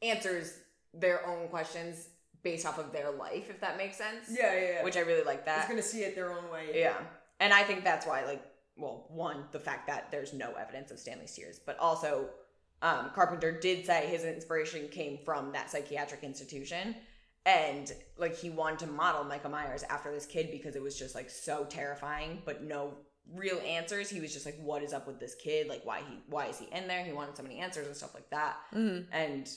answers 0.01 0.58
their 0.93 1.25
own 1.27 1.47
questions 1.47 2.10
based 2.43 2.65
off 2.65 2.77
of 2.77 2.91
their 2.91 3.12
life, 3.12 3.49
if 3.49 3.62
that 3.62 3.77
makes 3.77 3.97
sense. 3.97 4.25
Yeah, 4.29 4.53
yeah. 4.53 4.62
yeah. 4.62 4.84
Which 4.84 4.97
I 4.97 5.01
really 5.01 5.23
like 5.23 5.45
that. 5.45 5.67
gonna 5.69 5.82
see 5.82 6.01
it 6.03 6.15
their 6.15 6.32
own 6.32 6.51
way. 6.51 6.71
Yeah. 6.73 6.97
And 7.39 7.53
I 7.53 7.63
think 7.63 7.84
that's 7.84 8.06
why, 8.06 8.25
like, 8.25 8.43
well, 8.75 9.06
one, 9.10 9.45
the 9.51 9.60
fact 9.60 9.88
that 9.88 10.12
there's 10.12 10.34
no 10.34 10.53
evidence 10.53 10.91
of 10.91 10.99
Stanley's 10.99 11.34
tears, 11.34 11.60
but 11.65 11.77
also 11.79 12.29
um, 12.82 13.12
Carpenter 13.15 13.58
did 13.58 13.86
say 13.86 14.08
his 14.08 14.25
inspiration 14.25 14.88
came 14.89 15.17
from 15.23 15.51
that 15.53 15.69
psychiatric 15.69 16.23
institution. 16.23 16.95
And, 17.45 17.91
like, 18.17 18.38
he 18.38 18.49
wanted 18.49 18.79
to 18.79 18.88
model 18.88 19.23
Michael 19.25 19.49
Myers 19.51 19.84
after 19.89 20.12
this 20.13 20.25
kid 20.25 20.49
because 20.51 20.75
it 20.75 20.82
was 20.82 20.97
just, 20.97 21.13
like, 21.13 21.29
so 21.29 21.65
terrifying, 21.65 22.41
but 22.45 22.63
no 22.63 22.93
real 23.34 23.60
answers. 23.67 24.10
He 24.10 24.21
was 24.21 24.32
just 24.34 24.45
like, 24.45 24.58
what 24.62 24.82
is 24.82 24.93
up 24.93 25.08
with 25.08 25.19
this 25.19 25.36
kid? 25.36 25.67
Like, 25.67 25.86
why 25.86 25.99
he, 25.99 26.19
why 26.29 26.45
is 26.47 26.58
he 26.58 26.67
in 26.71 26.88
there? 26.88 27.03
He 27.03 27.12
wanted 27.12 27.36
so 27.36 27.43
many 27.43 27.60
answers 27.60 27.86
and 27.88 27.95
stuff 27.95 28.13
like 28.13 28.29
that. 28.29 28.56
Mhm. 28.73 29.08
And 29.12 29.49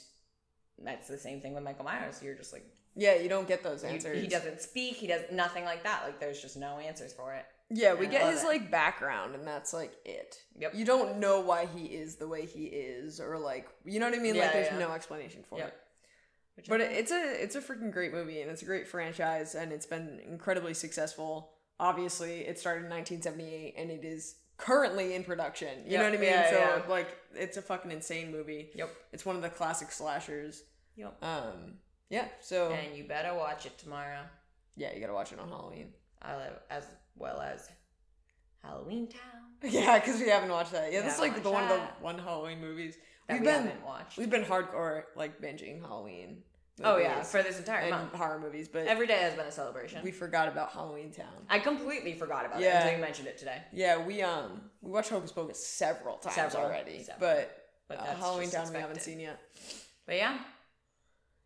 that's 0.83 1.09
the 1.09 1.17
same 1.19 1.41
thing 1.41 1.55
with 1.55 1.63
Michael 1.63 1.85
Myers. 1.85 2.21
You're 2.23 2.35
just 2.35 2.53
like, 2.53 2.65
Yeah, 2.97 3.15
you 3.17 3.29
don't 3.29 3.47
get 3.47 3.63
those 3.63 3.83
you- 3.85 3.91
answers. 3.91 4.21
he 4.21 4.27
doesn't 4.27 4.61
speak. 4.63 4.97
He 4.97 5.07
does 5.07 5.23
nothing 5.31 5.65
like 5.65 5.85
that. 5.85 6.03
Like, 6.05 6.19
there's 6.19 6.41
just 6.43 6.57
no 6.57 6.79
answers 6.79 7.13
for 7.13 7.35
it. 7.35 7.45
Yeah, 7.69 7.95
we 7.95 8.07
get 8.07 8.31
his 8.33 8.43
it. 8.45 8.47
like 8.47 8.71
background, 8.71 9.35
and 9.35 9.45
that's 9.47 9.73
like 9.73 9.93
it. 10.05 10.41
Yep. 10.57 10.75
You 10.77 10.85
don't 10.85 11.19
know 11.19 11.41
why 11.41 11.67
he 11.67 11.87
is 11.87 12.15
the 12.15 12.29
way 12.29 12.47
he 12.47 12.67
is, 12.67 13.19
or 13.21 13.39
like 13.41 13.69
you 13.85 13.99
know 13.99 14.09
what 14.09 14.17
I 14.17 14.23
mean. 14.23 14.37
Yeah, 14.37 14.43
like 14.45 14.53
there's 14.53 14.73
yeah. 14.73 14.79
no 14.79 14.93
explanation 14.93 15.43
for 15.49 15.59
Yep. 15.59 15.67
it. 15.69 15.75
Which 16.57 16.69
But 16.69 16.81
it's 16.81 17.11
a 17.13 17.43
it's 17.43 17.55
a 17.55 17.61
freaking 17.61 17.93
great 17.93 18.13
movie, 18.13 18.41
and 18.41 18.51
it's 18.51 18.63
a 18.63 18.65
great 18.65 18.89
franchise, 18.89 19.55
and 19.55 19.73
it's 19.73 19.87
been 19.87 20.21
incredibly 20.27 20.75
successful. 20.75 21.51
Obviously, 21.79 22.41
it 22.41 22.59
started 22.59 22.85
in 22.85 22.91
1978, 22.91 23.75
and 23.77 23.91
it 23.91 24.05
is 24.05 24.37
currently 24.57 25.15
in 25.15 25.23
production. 25.25 25.85
You 25.85 25.93
Yep, 25.93 26.01
know 26.01 26.05
what 26.09 26.19
I 26.19 26.21
mean? 26.21 26.31
yeah, 26.31 26.51
so 26.51 26.59
yeah. 26.59 26.83
like, 26.89 27.09
it's 27.35 27.59
a 27.59 27.63
fucking 27.63 27.91
insane 27.91 28.33
movie. 28.33 28.71
Yep. 28.75 28.89
It's 29.13 29.27
one 29.27 29.37
of 29.37 29.43
the 29.43 29.51
classic 29.51 29.93
slashers. 29.93 30.63
Yep. 30.97 31.23
Um. 31.23 31.75
Yeah. 32.09 32.29
So 32.41 32.71
And 32.73 32.97
you 32.97 33.05
better 33.05 33.35
watch 33.35 33.67
it 33.67 33.77
tomorrow. 33.77 34.21
yeah, 34.77 34.95
you 34.95 35.01
gotta 35.01 35.13
watch 35.13 35.33
it 35.33 35.39
on 35.39 35.49
Halloween. 35.51 35.93
I 36.23 36.37
live 36.37 36.55
as 36.71 36.85
well 37.17 37.41
as 37.43 37.69
Halloween 38.63 39.09
Town. 39.09 39.21
Yeah, 39.63 39.99
because 39.99 40.21
we 40.21 40.29
haven't 40.29 40.51
watched 40.51 40.73
that. 40.73 40.93
Yeah, 40.93 41.01
this 41.03 41.15
is 41.15 41.21
like 41.21 41.43
the 41.43 41.51
one 41.51 41.65
of 41.65 41.71
the 41.71 41.81
one 42.01 42.19
Halloween 42.19 42.61
movies 42.61 42.97
That 43.29 43.35
we've 43.35 43.41
we 43.43 43.47
been 43.47 43.63
haven't 43.65 43.85
watched. 43.85 44.19
we've 44.19 44.31
been 44.31 44.45
hardcore 44.45 45.05
like 45.17 45.41
binging 45.41 45.81
Halloween. 45.81 46.43
oh 46.85 46.97
yeah, 46.99 47.23
for 47.23 47.43
this 47.43 47.59
entire 47.59 47.89
month. 47.91 48.13
horror 48.13 48.39
movies, 48.39 48.69
but 48.69 48.87
Every 48.87 49.07
day 49.07 49.17
has 49.19 49.35
been 49.35 49.47
a 49.47 49.51
celebration. 49.53 50.01
we 50.05 50.13
forgot 50.13 50.47
about 50.49 50.71
Halloween 50.73 51.11
Town. 51.11 51.33
I 51.49 51.59
completely 51.59 52.13
forgot 52.15 52.47
about 52.47 52.61
Yeah. 52.61 52.75
it 52.79 52.83
until 52.83 52.99
you 52.99 53.05
mentioned 53.05 53.29
it 53.29 53.39
today. 53.39 53.63
Yeah, 53.73 53.99
we 54.05 54.23
um 54.23 54.61
we 54.83 54.91
watched 54.93 55.09
Hocus 55.11 55.33
Pocus 55.33 55.67
several 55.67 56.17
times 56.19 56.35
Several. 56.37 56.65
already, 56.65 57.03
Several. 57.03 57.19
but, 57.31 57.69
But 57.89 57.99
uh, 57.99 58.15
Halloween 58.17 58.51
Town 58.51 58.73
we 58.73 58.79
haven't 58.79 59.01
seen 59.03 59.21
yet. 59.21 59.41
But 60.07 60.17
yeah, 60.17 60.39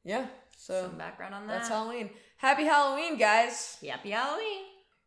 Yeah, 0.05 0.27
so 0.57 0.83
some 0.89 0.99
background 0.99 1.35
on 1.35 1.47
that. 1.47 1.59
that's 1.59 1.69
Halloween. 1.69 2.11
Happy 2.37 2.65
Halloween, 2.65 3.17
guys! 3.19 3.77
Happy 3.87 4.11
Halloween. 4.11 4.65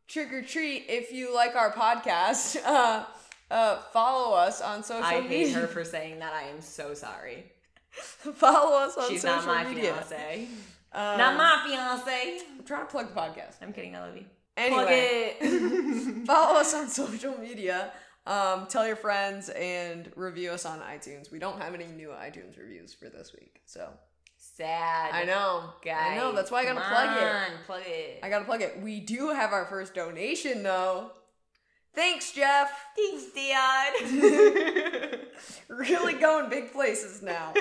Trick 0.08 0.32
or 0.34 0.42
treat 0.42 0.86
if 0.90 1.12
you 1.12 1.34
like 1.34 1.56
our 1.56 1.72
podcast. 1.72 2.58
Uh, 2.66 3.06
uh, 3.54 3.78
follow 3.94 4.36
us 4.36 4.62
on 4.62 4.84
social 4.84 5.06
I 5.06 5.22
media. 5.22 5.38
I 5.38 5.44
hate 5.46 5.54
her 5.54 5.68
for 5.68 5.84
saying 5.84 6.20
that. 6.20 6.34
I 6.34 6.44
am 6.50 6.62
so 6.62 6.94
sorry. 6.94 7.46
follow 7.92 8.78
us 8.78 8.98
on 8.98 9.10
She's 9.10 9.22
social 9.22 9.38
media. 9.38 9.40
She's 9.40 9.46
not 9.46 9.64
my 9.64 9.70
media. 9.70 9.94
fiance. 9.94 10.48
Um, 10.92 11.18
not 11.18 11.38
my 11.38 11.64
fiance. 11.68 12.42
I'm 12.58 12.66
trying 12.66 12.86
to 12.86 12.92
plug 12.92 13.14
the 13.14 13.20
podcast. 13.20 13.56
I'm 13.62 13.72
kidding. 13.72 13.96
I 13.96 14.08
love 14.08 14.18
you. 14.18 14.26
Anyway, 14.58 15.36
Plug 15.40 15.52
it. 15.52 16.26
follow 16.28 16.60
us 16.60 16.74
on 16.74 16.88
social 16.90 17.38
media. 17.38 17.92
Um, 18.26 18.68
tell 18.68 18.88
your 18.88 18.96
friends 18.96 19.50
and 19.50 20.12
review 20.16 20.52
us 20.52 20.66
on 20.66 20.80
iTunes. 20.80 21.32
We 21.32 21.40
don't 21.40 21.62
have 21.62 21.74
any 21.74 21.88
new 21.88 22.10
iTunes 22.10 22.58
reviews 22.58 22.94
for 22.94 23.10
this 23.10 23.34
week, 23.34 23.62
so 23.66 23.90
Sad. 24.38 25.14
I 25.14 25.24
know, 25.24 25.70
Guys, 25.84 26.12
I 26.12 26.16
know. 26.16 26.32
That's 26.32 26.52
why 26.52 26.62
I 26.62 26.66
gotta 26.66 26.80
come 26.80 26.92
plug 26.92 27.18
it. 27.18 27.66
Plug 27.66 27.82
it. 27.88 28.20
I 28.22 28.30
gotta 28.30 28.46
plug 28.46 28.62
it. 28.62 28.82
We 28.82 29.00
do 29.00 29.30
have 29.30 29.52
our 29.52 29.66
first 29.66 29.96
donation 29.96 30.64
though. 30.64 31.12
Thanks, 31.96 32.32
Jeff. 32.32 32.72
Thanks, 32.96 33.26
Dion. 33.34 35.20
really 35.70 36.14
going 36.14 36.50
big 36.50 36.72
places 36.72 37.22
now. 37.22 37.54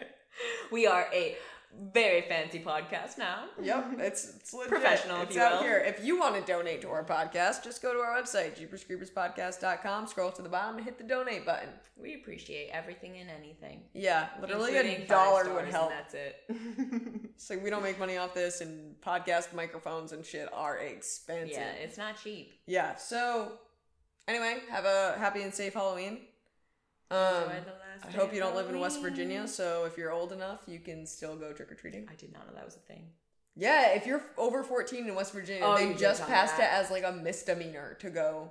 we 0.72 0.86
are 0.86 1.08
a 1.12 1.36
very 1.92 2.22
fancy 2.22 2.60
podcast 2.60 3.18
now. 3.18 3.44
Yep, 3.60 3.94
it's, 3.98 4.34
it's 4.36 4.52
legit. 4.54 4.70
Professional, 4.70 5.18
if 5.22 5.28
It's 5.28 5.36
you 5.36 5.42
out 5.42 5.52
will. 5.54 5.62
here. 5.62 5.78
If 5.78 6.04
you 6.04 6.18
want 6.18 6.34
to 6.34 6.40
donate 6.52 6.80
to 6.82 6.88
our 6.88 7.04
podcast, 7.04 7.62
just 7.64 7.82
go 7.82 7.92
to 7.92 7.98
our 8.00 8.20
website, 8.20 8.58
jeeperscreeperspodcast.com, 8.58 10.06
scroll 10.06 10.30
to 10.32 10.42
the 10.42 10.48
bottom, 10.48 10.76
and 10.76 10.84
hit 10.84 10.98
the 10.98 11.04
donate 11.04 11.44
button. 11.44 11.68
We 11.96 12.14
appreciate 12.14 12.70
everything 12.72 13.16
and 13.18 13.30
anything. 13.30 13.82
Yeah, 13.92 14.28
literally 14.40 14.76
a 14.76 15.06
dollar 15.06 15.52
would 15.54 15.66
help. 15.68 15.90
That's 15.90 16.14
it. 16.14 16.36
It's 17.34 17.50
like 17.50 17.64
we 17.64 17.70
don't 17.70 17.82
make 17.82 17.98
money 17.98 18.16
off 18.16 18.32
this, 18.32 18.60
and 18.60 18.94
podcast 19.00 19.52
microphones 19.52 20.12
and 20.12 20.24
shit 20.24 20.48
are 20.52 20.78
expensive. 20.78 21.50
yeah, 21.50 21.72
it's 21.72 21.98
not 21.98 22.14
cheap. 22.22 22.52
Yeah, 22.66 22.94
so 22.94 23.52
anyway, 24.28 24.58
have 24.70 24.84
a 24.84 25.16
happy 25.18 25.42
and 25.42 25.52
safe 25.52 25.74
Halloween. 25.74 26.20
Um, 27.10 27.18
Enjoy 27.44 27.60
the 27.64 27.70
last 27.72 28.06
I 28.06 28.10
hope 28.10 28.32
you 28.34 28.40
don't 28.40 28.56
live 28.56 28.68
in 28.68 28.80
West 28.80 29.00
Virginia, 29.00 29.46
so 29.46 29.84
if 29.84 29.96
you're 29.96 30.10
old 30.12 30.32
enough, 30.32 30.60
you 30.66 30.78
can 30.78 31.06
still 31.06 31.36
go 31.36 31.52
trick 31.52 31.70
or 31.70 31.74
treating. 31.74 32.08
I 32.10 32.14
did 32.14 32.32
not 32.32 32.46
know 32.46 32.54
that 32.54 32.64
was 32.64 32.76
a 32.76 32.80
thing. 32.80 33.06
Yeah, 33.56 33.90
if 33.92 34.04
you're 34.06 34.22
over 34.36 34.64
14 34.64 35.06
in 35.06 35.14
West 35.14 35.32
Virginia, 35.32 35.62
Oh, 35.64 35.76
they 35.76 35.94
just 35.94 36.26
passed 36.26 36.56
that. 36.56 36.72
it 36.72 36.84
as 36.84 36.90
like 36.90 37.04
a 37.04 37.12
misdemeanor 37.12 37.96
to 38.00 38.10
go. 38.10 38.50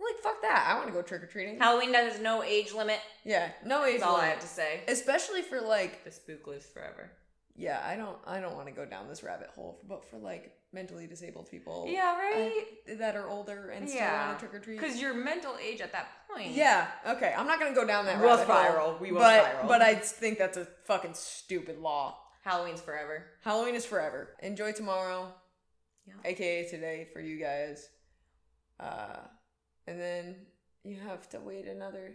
Like 0.00 0.22
fuck 0.22 0.40
that! 0.42 0.66
I 0.70 0.74
want 0.74 0.86
to 0.88 0.92
go 0.92 1.02
trick 1.02 1.22
or 1.22 1.26
treating. 1.26 1.58
Halloween 1.58 1.92
has 1.94 2.20
no 2.20 2.42
age 2.42 2.72
limit. 2.72 3.00
Yeah, 3.24 3.50
no 3.64 3.84
age 3.84 4.00
That's 4.00 4.04
all 4.10 4.16
I 4.16 4.26
have 4.26 4.40
to 4.40 4.46
say. 4.46 4.80
Especially 4.86 5.42
for 5.42 5.60
like, 5.60 6.04
The 6.04 6.10
spook 6.12 6.46
lives 6.46 6.66
forever. 6.66 7.10
Yeah, 7.58 7.82
I 7.84 7.96
don't, 7.96 8.16
I 8.26 8.40
don't 8.40 8.54
want 8.54 8.68
to 8.68 8.72
go 8.72 8.84
down 8.86 9.08
this 9.08 9.22
rabbit 9.22 9.48
hole, 9.54 9.80
but 9.88 10.04
for 10.08 10.16
like 10.18 10.52
mentally 10.72 11.06
disabled 11.06 11.50
people, 11.50 11.86
Yeah, 11.88 12.16
right. 12.16 12.52
uh, 12.90 12.94
that 12.98 13.16
are 13.16 13.28
older 13.28 13.70
and 13.70 13.88
still 13.88 14.00
Yeah. 14.00 14.28
want 14.28 14.38
to 14.38 14.46
trick 14.46 14.54
or 14.60 14.64
treat. 14.64 14.78
Because 14.80 15.00
your 15.00 15.12
mental 15.14 15.56
age 15.60 15.80
at 15.80 15.92
that 15.92 16.06
point. 16.30 16.52
Yeah. 16.52 16.86
Okay. 17.06 17.34
I'm 17.36 17.46
not 17.46 17.58
gonna 17.58 17.74
go 17.74 17.86
down 17.86 18.04
that 18.06 18.20
We'll 18.20 18.28
rabbit 18.30 18.44
spiral. 18.44 18.90
hole, 18.92 18.98
We 19.00 19.10
will 19.12 19.18
but, 19.20 19.42
spiral. 19.44 19.68
But 19.68 19.82
I 19.82 19.94
think 19.96 20.38
that's 20.38 20.56
a 20.56 20.66
fucking 20.84 21.14
stupid 21.14 21.78
law. 21.78 22.18
Halloween's 22.44 22.80
forever. 22.80 23.26
Halloween 23.42 23.74
is 23.74 23.84
forever. 23.84 24.36
Enjoy 24.40 24.72
tomorrow, 24.72 25.34
Yeah. 26.06 26.14
aka 26.24 26.68
today 26.68 27.08
for 27.12 27.20
you 27.20 27.38
guys. 27.38 27.88
Uh, 28.78 29.16
and 29.86 30.00
then 30.00 30.36
you 30.84 30.96
have 31.00 31.28
to 31.30 31.40
wait 31.40 31.66
another 31.66 32.12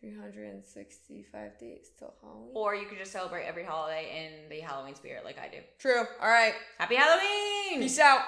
365 0.00 1.58
days 1.58 1.90
till 1.98 2.14
Halloween. 2.22 2.52
Or 2.54 2.74
you 2.74 2.86
could 2.86 2.98
just 2.98 3.12
celebrate 3.12 3.44
every 3.44 3.64
holiday 3.64 4.26
in 4.26 4.48
the 4.48 4.60
Halloween 4.60 4.94
spirit 4.94 5.24
like 5.24 5.38
I 5.38 5.48
do. 5.48 5.58
True. 5.78 6.04
All 6.20 6.28
right. 6.28 6.54
Happy 6.78 6.94
Halloween! 6.96 7.80
Peace 7.80 7.98
out. 7.98 8.22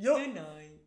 Good 0.00 0.34
night. 0.34 0.77